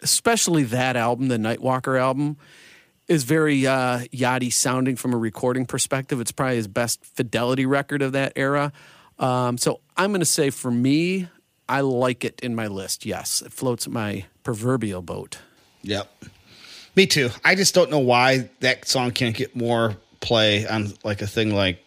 especially 0.00 0.62
that 0.62 0.94
album, 0.94 1.26
the 1.26 1.38
Nightwalker 1.38 2.00
album, 2.00 2.36
is 3.08 3.24
very 3.24 3.66
uh, 3.66 3.98
yachty 4.12 4.52
sounding 4.52 4.94
from 4.94 5.12
a 5.12 5.18
recording 5.18 5.66
perspective. 5.66 6.20
It's 6.20 6.30
probably 6.30 6.54
his 6.54 6.68
best 6.68 7.04
fidelity 7.04 7.66
record 7.66 8.00
of 8.00 8.12
that 8.12 8.34
era. 8.36 8.72
Um, 9.18 9.58
so 9.58 9.80
I'm 9.96 10.10
going 10.10 10.20
to 10.20 10.24
say 10.26 10.50
for 10.50 10.70
me, 10.70 11.28
I 11.68 11.80
like 11.82 12.24
it 12.24 12.40
in 12.42 12.54
my 12.54 12.66
list. 12.68 13.04
Yes, 13.04 13.42
it 13.42 13.52
floats 13.52 13.88
my 13.88 14.24
proverbial 14.42 15.02
boat. 15.02 15.38
Yep. 15.82 16.10
Me 16.96 17.06
too. 17.06 17.30
I 17.44 17.54
just 17.54 17.74
don't 17.74 17.90
know 17.90 17.98
why 17.98 18.48
that 18.60 18.88
song 18.88 19.10
can't 19.12 19.34
get 19.36 19.54
more 19.54 19.96
play 20.20 20.66
on 20.66 20.92
like 21.04 21.22
a 21.22 21.26
thing 21.26 21.54
like 21.54 21.78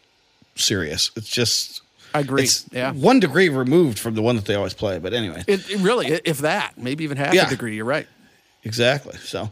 Sirius. 0.56 1.12
It's 1.16 1.28
just 1.30 1.82
I 2.14 2.20
agree. 2.20 2.44
It's 2.44 2.66
yeah. 2.72 2.92
one 2.92 3.20
degree 3.20 3.50
removed 3.50 3.98
from 4.00 4.16
the 4.16 4.22
one 4.22 4.36
that 4.36 4.46
they 4.46 4.56
always 4.56 4.74
play. 4.74 5.00
But 5.00 5.14
anyway, 5.14 5.44
It, 5.48 5.70
it 5.70 5.80
really, 5.80 6.08
if 6.26 6.40
that, 6.40 6.78
maybe 6.78 7.04
even 7.04 7.18
half 7.18 7.34
Yeah. 7.34 7.48
a 7.48 7.50
degree. 7.50 7.76
You're 7.76 7.86
right. 7.86 8.08
exactly. 8.64 9.18
So, 9.18 9.50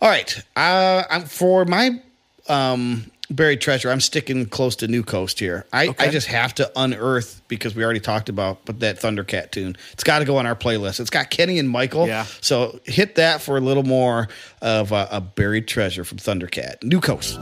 all 0.00 0.08
right. 0.08 0.36
Uh, 0.56 1.04
I'm 1.08 1.24
for 1.24 1.64
my 1.64 2.00
um, 2.48 3.10
buried 3.32 3.60
treasure. 3.60 3.90
I'm 3.90 4.00
sticking 4.00 4.46
close 4.46 4.76
to 4.76 4.88
New 4.88 5.02
Coast 5.02 5.38
here. 5.38 5.66
I, 5.72 5.88
Okay. 5.88 6.06
I 6.06 6.10
just 6.10 6.26
have 6.28 6.54
to 6.56 6.70
unearth 6.76 7.42
because 7.48 7.74
we 7.74 7.84
already 7.84 8.00
talked 8.00 8.28
about, 8.28 8.64
but 8.64 8.80
that 8.80 8.98
Thundercat 9.00 9.50
tune. 9.50 9.76
It's 9.92 10.04
got 10.04 10.20
to 10.20 10.24
go 10.24 10.36
on 10.38 10.46
our 10.46 10.56
playlist. 10.56 11.00
It's 11.00 11.10
got 11.10 11.30
Kenny 11.30 11.58
and 11.58 11.68
Michael. 11.68 12.06
Yeah. 12.06 12.24
So 12.40 12.80
hit 12.84 13.16
that 13.16 13.42
for 13.42 13.56
a 13.56 13.60
little 13.60 13.82
more 13.82 14.28
of 14.60 14.92
a, 14.92 15.08
a 15.10 15.20
buried 15.20 15.66
treasure 15.68 16.04
from 16.04 16.18
Thundercat. 16.18 16.82
New 16.82 17.00
Coast. 17.00 17.38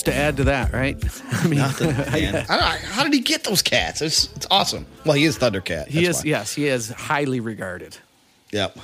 What's 0.00 0.16
to 0.16 0.22
add 0.22 0.36
to 0.38 0.44
that, 0.44 0.72
right? 0.72 0.96
I 1.32 1.46
mean, 1.46 1.58
Nothing, 1.58 1.88
man. 1.96 2.46
I 2.48 2.56
don't, 2.56 2.90
how 2.90 3.04
did 3.04 3.12
he 3.12 3.20
get 3.20 3.44
those 3.44 3.60
cats? 3.60 4.00
It's, 4.00 4.34
it's 4.34 4.46
awesome. 4.50 4.86
Well, 5.04 5.14
he 5.14 5.24
is 5.24 5.38
Thundercat. 5.38 5.88
he 5.88 6.06
is, 6.06 6.18
why. 6.18 6.30
yes, 6.30 6.54
he 6.54 6.68
is 6.68 6.88
highly 6.88 7.40
regarded. 7.40 7.98
Yep. 8.50 8.78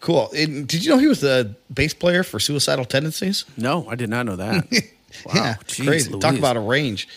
Cool. 0.00 0.30
And 0.36 0.66
did 0.66 0.84
you 0.84 0.90
know 0.90 0.98
he 0.98 1.06
was 1.06 1.20
the 1.20 1.54
bass 1.72 1.94
player 1.94 2.24
for 2.24 2.40
Suicidal 2.40 2.84
Tendencies? 2.84 3.44
No, 3.56 3.88
I 3.88 3.94
did 3.94 4.10
not 4.10 4.26
know 4.26 4.36
that. 4.36 4.66
Wow, 5.24 5.32
yeah, 5.34 5.54
crazy. 5.66 6.16
Talk 6.18 6.36
about 6.36 6.58
a 6.58 6.60
range. 6.60 7.08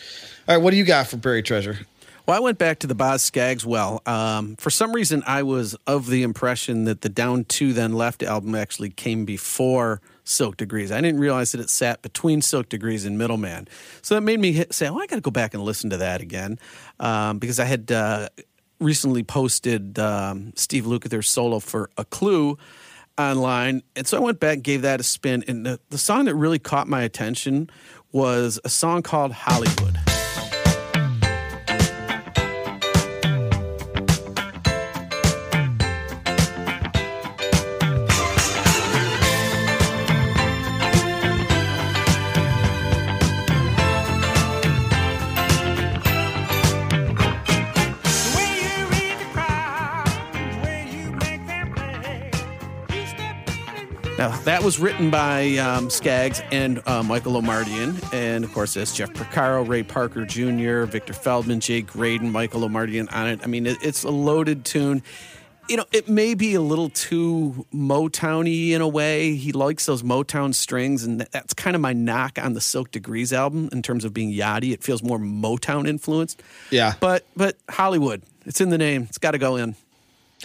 All 0.48 0.56
right, 0.56 0.62
what 0.62 0.70
do 0.70 0.78
you 0.78 0.84
got 0.84 1.08
for 1.08 1.18
buried 1.18 1.44
treasure? 1.44 1.78
Well, 2.26 2.34
I 2.34 2.40
went 2.40 2.56
back 2.56 2.78
to 2.80 2.86
the 2.86 2.94
Boz 2.94 3.20
Skaggs 3.20 3.66
well. 3.66 4.00
Um, 4.06 4.56
for 4.56 4.70
some 4.70 4.92
reason, 4.92 5.22
I 5.26 5.42
was 5.42 5.76
of 5.86 6.06
the 6.06 6.22
impression 6.22 6.84
that 6.84 7.02
the 7.02 7.10
Down 7.10 7.44
Two 7.44 7.74
Then 7.74 7.92
Left 7.92 8.22
album 8.22 8.54
actually 8.54 8.88
came 8.88 9.26
before 9.26 10.00
Silk 10.24 10.56
Degrees. 10.56 10.92
I 10.92 11.00
didn't 11.00 11.20
realize 11.20 11.52
that 11.52 11.60
it 11.60 11.70
sat 11.70 12.02
between 12.02 12.42
Silk 12.42 12.68
Degrees 12.68 13.04
and 13.04 13.18
Middleman. 13.18 13.68
So 14.02 14.14
that 14.14 14.20
made 14.20 14.40
me 14.40 14.64
say, 14.70 14.88
oh, 14.88 14.98
I 14.98 15.06
got 15.06 15.16
to 15.16 15.22
go 15.22 15.30
back 15.30 15.54
and 15.54 15.62
listen 15.62 15.90
to 15.90 15.96
that 15.98 16.20
again 16.20 16.58
um, 17.00 17.38
because 17.38 17.58
I 17.58 17.64
had 17.64 17.90
uh, 17.90 18.28
recently 18.78 19.22
posted 19.22 19.98
um, 19.98 20.52
Steve 20.56 20.84
Lukather's 20.84 21.28
solo 21.28 21.58
for 21.58 21.90
A 21.96 22.04
Clue 22.04 22.58
online. 23.18 23.82
And 23.96 24.06
so 24.06 24.16
I 24.16 24.20
went 24.20 24.40
back 24.40 24.54
and 24.54 24.64
gave 24.64 24.82
that 24.82 25.00
a 25.00 25.04
spin. 25.04 25.44
And 25.48 25.66
the, 25.66 25.80
the 25.90 25.98
song 25.98 26.26
that 26.26 26.34
really 26.34 26.58
caught 26.58 26.88
my 26.88 27.02
attention 27.02 27.70
was 28.12 28.60
a 28.64 28.68
song 28.68 29.02
called 29.02 29.32
Hollywood. 29.32 29.98
Now, 54.22 54.28
that 54.42 54.62
was 54.62 54.78
written 54.78 55.10
by 55.10 55.56
um, 55.56 55.90
Skaggs 55.90 56.42
and 56.52 56.80
uh, 56.86 57.02
Michael 57.02 57.32
Omartian. 57.32 58.00
And 58.14 58.44
of 58.44 58.54
course, 58.54 58.74
that's 58.74 58.94
Jeff 58.94 59.12
Porcaro, 59.14 59.66
Ray 59.66 59.82
Parker 59.82 60.24
Jr., 60.24 60.84
Victor 60.84 61.12
Feldman, 61.12 61.58
Jay 61.58 61.82
Graydon, 61.82 62.30
Michael 62.30 62.60
Omartian 62.60 63.12
on 63.12 63.28
it. 63.28 63.40
I 63.42 63.48
mean, 63.48 63.66
it, 63.66 63.78
it's 63.82 64.04
a 64.04 64.10
loaded 64.10 64.64
tune. 64.64 65.02
You 65.68 65.78
know, 65.78 65.86
it 65.90 66.08
may 66.08 66.34
be 66.34 66.54
a 66.54 66.60
little 66.60 66.88
too 66.88 67.66
Motowny 67.74 68.70
in 68.70 68.80
a 68.80 68.86
way. 68.86 69.34
He 69.34 69.50
likes 69.50 69.86
those 69.86 70.04
Motown 70.04 70.54
strings, 70.54 71.02
and 71.02 71.22
that's 71.32 71.52
kind 71.52 71.74
of 71.74 71.82
my 71.82 71.92
knock 71.92 72.38
on 72.40 72.52
the 72.52 72.60
Silk 72.60 72.92
Degrees 72.92 73.32
album 73.32 73.70
in 73.72 73.82
terms 73.82 74.04
of 74.04 74.14
being 74.14 74.32
yachty. 74.32 74.72
It 74.72 74.84
feels 74.84 75.02
more 75.02 75.18
Motown 75.18 75.88
influenced. 75.88 76.44
Yeah. 76.70 76.94
But 77.00 77.26
but 77.34 77.56
Hollywood, 77.68 78.22
it's 78.46 78.60
in 78.60 78.68
the 78.68 78.78
name. 78.78 79.02
It's 79.08 79.18
got 79.18 79.32
to 79.32 79.38
go 79.38 79.56
in. 79.56 79.74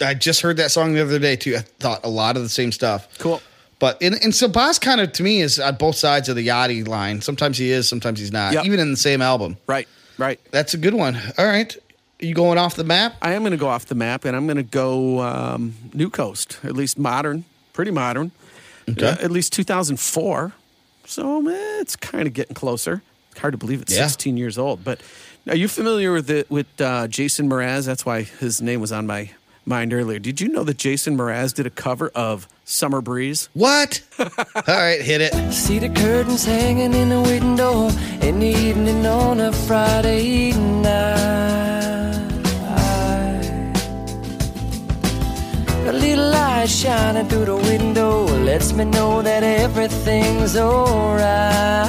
I 0.00 0.14
just 0.14 0.40
heard 0.40 0.56
that 0.56 0.72
song 0.72 0.94
the 0.94 1.02
other 1.02 1.20
day 1.20 1.36
too. 1.36 1.54
I 1.54 1.60
thought 1.60 2.00
a 2.02 2.10
lot 2.10 2.36
of 2.36 2.42
the 2.42 2.48
same 2.48 2.72
stuff. 2.72 3.06
Cool. 3.20 3.40
But 3.78 4.02
and, 4.02 4.14
and 4.22 4.34
so 4.34 4.48
Boz 4.48 4.78
kind 4.78 5.00
of 5.00 5.12
to 5.14 5.22
me 5.22 5.40
is 5.40 5.60
on 5.60 5.76
both 5.76 5.96
sides 5.96 6.28
of 6.28 6.36
the 6.36 6.46
Yachty 6.46 6.86
line. 6.86 7.20
Sometimes 7.20 7.58
he 7.58 7.70
is, 7.70 7.88
sometimes 7.88 8.18
he's 8.18 8.32
not. 8.32 8.52
Yep. 8.52 8.64
Even 8.64 8.80
in 8.80 8.90
the 8.90 8.96
same 8.96 9.22
album. 9.22 9.56
Right, 9.66 9.86
right. 10.18 10.40
That's 10.50 10.74
a 10.74 10.78
good 10.78 10.94
one. 10.94 11.16
All 11.38 11.46
right. 11.46 11.74
Are 12.20 12.26
You 12.26 12.34
going 12.34 12.58
off 12.58 12.74
the 12.74 12.82
map? 12.84 13.14
I 13.22 13.34
am 13.34 13.42
going 13.42 13.52
to 13.52 13.56
go 13.56 13.68
off 13.68 13.86
the 13.86 13.94
map, 13.94 14.24
and 14.24 14.34
I'm 14.36 14.46
going 14.46 14.56
to 14.56 14.64
go 14.64 15.20
um, 15.20 15.74
New 15.94 16.10
Coast, 16.10 16.58
at 16.64 16.72
least 16.72 16.98
modern, 16.98 17.44
pretty 17.72 17.92
modern. 17.92 18.32
Okay. 18.88 19.06
Uh, 19.06 19.16
at 19.22 19.30
least 19.30 19.52
2004. 19.52 20.52
So 21.04 21.48
eh, 21.48 21.52
it's 21.80 21.94
kind 21.94 22.26
of 22.26 22.32
getting 22.34 22.54
closer. 22.54 23.02
It's 23.30 23.38
hard 23.40 23.52
to 23.52 23.58
believe 23.58 23.80
it's 23.82 23.94
Yeah. 23.94 24.06
16 24.08 24.36
years 24.36 24.58
old, 24.58 24.82
but 24.82 25.00
Are 25.48 25.54
you 25.56 25.68
familiar 25.68 26.12
with 26.12 26.28
it 26.30 26.50
with 26.50 26.66
uh, 26.80 27.06
Jason 27.06 27.48
Mraz? 27.48 27.86
That's 27.86 28.04
why 28.04 28.22
his 28.22 28.60
name 28.60 28.80
was 28.80 28.90
on 28.92 29.06
my 29.06 29.30
mind 29.68 29.92
earlier. 29.92 30.18
Did 30.18 30.40
you 30.40 30.48
know 30.48 30.64
that 30.64 30.78
Jason 30.78 31.16
Mraz 31.16 31.54
did 31.54 31.66
a 31.66 31.70
cover 31.70 32.10
of 32.14 32.48
Summer 32.64 33.00
Breeze? 33.00 33.48
What? 33.52 34.00
All 34.18 34.26
right, 34.66 35.00
hit 35.00 35.20
it. 35.20 35.52
See 35.52 35.78
the 35.78 35.90
curtains 35.90 36.44
hanging 36.44 36.94
in 36.94 37.10
the 37.10 37.20
window 37.20 37.88
in 38.26 38.40
the 38.40 38.46
evening 38.46 39.06
on 39.06 39.40
a 39.40 39.52
Friday 39.52 40.52
night. 40.52 41.48
A 45.86 45.92
little 45.92 46.30
light 46.30 46.68
shining 46.68 47.28
through 47.28 47.46
the 47.46 47.56
window 47.56 48.24
lets 48.44 48.72
me 48.72 48.84
know 48.84 49.22
that 49.22 49.42
everything's 49.42 50.56
alright. 50.56 51.88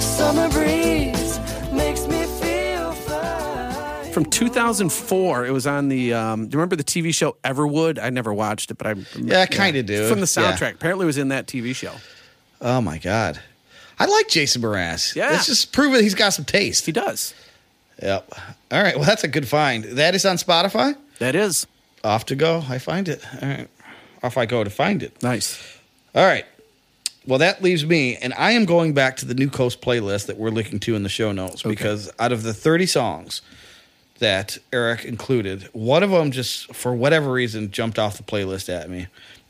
Summer 0.00 0.48
breeze 0.50 0.67
From 4.18 4.24
2004, 4.24 5.46
it 5.46 5.52
was 5.52 5.64
on 5.64 5.88
the. 5.88 6.12
Um, 6.12 6.48
do 6.48 6.56
you 6.56 6.58
remember 6.58 6.74
the 6.74 6.82
TV 6.82 7.14
show 7.14 7.36
Everwood? 7.44 8.00
I 8.02 8.10
never 8.10 8.34
watched 8.34 8.72
it, 8.72 8.76
but 8.76 8.88
I 8.88 8.94
Yeah, 9.16 9.42
I 9.42 9.46
kinda 9.46 9.80
do. 9.84 10.08
From 10.08 10.18
the 10.18 10.26
Yeah. 10.36 10.56
soundtrack, 10.56 10.72
apparently, 10.74 11.04
it 11.04 11.06
was 11.06 11.18
in 11.18 11.28
that 11.28 11.46
TV 11.46 11.72
show. 11.72 11.92
Oh 12.60 12.80
my 12.80 12.98
god, 12.98 13.38
I 13.96 14.06
like 14.06 14.26
Jason 14.26 14.60
Mraz. 14.60 15.14
Yeah. 15.14 15.36
it's 15.36 15.46
just 15.46 15.70
proving 15.70 16.02
he's 16.02 16.16
got 16.16 16.30
some 16.30 16.44
taste. 16.44 16.84
He 16.86 16.90
does. 16.90 17.32
Yep. 18.02 18.34
All 18.72 18.82
right. 18.82 18.96
Well, 18.96 19.04
that's 19.04 19.22
a 19.22 19.28
good 19.28 19.46
find. 19.46 19.84
That 19.84 20.16
is 20.16 20.24
on 20.24 20.36
Spotify. 20.36 20.96
That 21.20 21.36
is 21.36 21.68
Off 22.02 22.26
to 22.26 22.34
go. 22.34 22.64
I 22.68 22.78
find 22.78 23.08
it. 23.08 23.22
All 23.40 23.48
right. 23.48 23.68
Off 24.24 24.36
I 24.36 24.46
go 24.46 24.64
to 24.64 24.70
find 24.70 25.00
it. 25.04 25.12
nice. 25.22 25.60
All 26.16 26.26
right. 26.26 26.44
Well, 27.24 27.38
that 27.38 27.62
leaves 27.62 27.86
me, 27.86 28.16
and 28.16 28.34
I 28.36 28.50
am 28.50 28.64
going 28.64 28.94
back 28.94 29.16
to 29.18 29.26
the 29.26 29.34
New 29.34 29.48
Coast 29.48 29.80
playlist 29.80 30.26
that 30.26 30.38
we're 30.38 30.50
linking 30.50 30.80
to 30.80 30.96
in 30.96 31.04
the 31.04 31.08
show 31.08 31.30
notes 31.30 31.62
because 31.62 32.10
out 32.18 32.32
of 32.32 32.42
the 32.42 32.52
30 32.52 32.86
songs 32.86 33.42
that 34.18 34.58
Eric 34.72 35.04
included, 35.04 35.68
one 35.72 36.02
of 36.02 36.10
them 36.10 36.30
just, 36.30 36.74
for 36.74 36.94
whatever 36.94 37.32
reason, 37.32 37.70
jumped 37.70 37.98
off 37.98 38.16
the 38.16 38.22
playlist 38.22 38.68
at 38.68 38.90
me, 38.90 39.06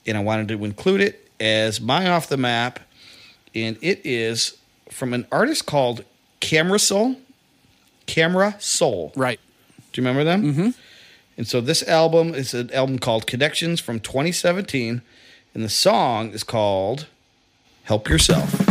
and 0.07 0.17
I 0.17 0.21
wanted 0.21 0.49
to 0.49 0.65
include 0.65 1.01
it 1.01 1.29
as 1.41 1.81
my 1.81 2.09
off 2.09 2.29
the 2.29 2.37
map, 2.37 2.81
and 3.55 3.79
it 3.81 4.01
is 4.05 4.59
from 4.91 5.15
an 5.15 5.27
artist 5.33 5.67
called 5.67 6.05
Camera 6.41 6.79
Soul. 6.79 7.17
Camera 8.07 8.57
Soul. 8.59 9.13
Right. 9.17 9.41
Do 9.93 10.01
you 10.01 10.07
remember 10.07 10.25
them? 10.25 10.43
Mm-hmm. 10.43 10.71
And 11.37 11.47
so 11.47 11.61
this 11.61 11.87
album 11.87 12.35
is 12.35 12.53
an 12.53 12.73
album 12.73 12.99
called 12.99 13.27
Connections 13.27 13.81
from 13.81 14.01
2017, 14.01 15.03
and 15.55 15.65
the 15.65 15.69
song 15.69 16.31
is 16.33 16.43
called 16.43 17.07
Help 17.85 18.09
Yourself. 18.09 18.68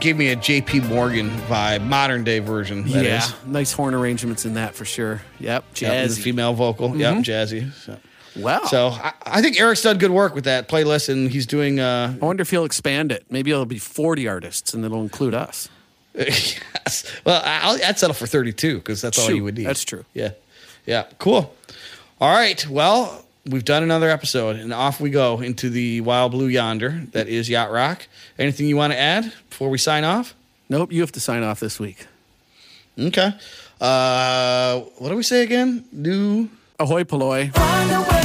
Gave 0.00 0.16
me 0.16 0.28
a 0.28 0.36
JP 0.36 0.88
Morgan 0.88 1.30
vibe, 1.48 1.86
modern 1.86 2.24
day 2.24 2.38
version. 2.38 2.84
yeah, 2.86 3.18
is. 3.24 3.34
nice 3.46 3.72
horn 3.72 3.94
arrangements 3.94 4.44
in 4.44 4.54
that 4.54 4.74
for 4.74 4.84
sure. 4.84 5.22
Yep, 5.38 5.64
Yep, 5.76 6.08
the 6.08 6.14
jazzy. 6.14 6.22
female 6.22 6.54
vocal. 6.54 6.96
Yep, 6.96 7.16
jazzy. 7.18 7.72
So, 7.72 7.98
wow. 8.36 8.62
so 8.64 8.88
I, 8.88 9.12
I 9.26 9.42
think 9.42 9.60
Eric's 9.60 9.82
done 9.82 9.98
good 9.98 10.10
work 10.10 10.34
with 10.34 10.44
that 10.44 10.68
playlist, 10.68 11.08
and 11.08 11.30
he's 11.30 11.46
doing. 11.46 11.80
Uh, 11.80 12.16
I 12.20 12.24
wonder 12.24 12.42
if 12.42 12.50
he'll 12.50 12.64
expand 12.64 13.12
it. 13.12 13.24
Maybe 13.30 13.50
it'll 13.50 13.66
be 13.66 13.78
40 13.78 14.26
artists, 14.28 14.74
and 14.74 14.84
it'll 14.84 15.02
include 15.02 15.34
us. 15.34 15.68
yes. 16.14 17.04
Well, 17.24 17.40
I'll, 17.44 17.78
I'd 17.84 17.98
settle 17.98 18.14
for 18.14 18.26
32 18.26 18.76
because 18.78 19.00
that's 19.00 19.18
all 19.18 19.30
you 19.30 19.44
would 19.44 19.56
need. 19.56 19.66
that's 19.66 19.84
true. 19.84 20.04
Yeah. 20.12 20.30
Yeah. 20.86 21.04
Cool. 21.18 21.54
All 22.20 22.34
right. 22.34 22.66
Well, 22.68 23.24
we've 23.50 23.64
done 23.64 23.82
another 23.82 24.08
episode, 24.08 24.56
and 24.56 24.72
off 24.72 25.00
we 25.00 25.10
go 25.10 25.40
into 25.40 25.70
the 25.70 26.00
wild 26.00 26.32
blue 26.32 26.46
yonder 26.46 27.02
that 27.12 27.28
is 27.28 27.48
Yacht 27.48 27.70
Rock. 27.70 28.06
Anything 28.38 28.66
you 28.66 28.76
want 28.76 28.92
to 28.92 28.98
add 28.98 29.32
before 29.50 29.70
we 29.70 29.78
sign 29.78 30.04
off? 30.04 30.34
Nope, 30.68 30.92
you 30.92 31.00
have 31.00 31.12
to 31.12 31.20
sign 31.20 31.42
off 31.42 31.60
this 31.60 31.78
week. 31.80 32.06
Okay. 32.98 33.32
Uh, 33.80 34.80
what 34.98 35.08
do 35.08 35.16
we 35.16 35.22
say 35.22 35.42
again? 35.42 35.84
New. 35.92 36.48
Ahoy, 36.78 37.04
polloi. 37.04 37.50
Find 37.52 37.90
a 37.90 38.00
way 38.00 38.19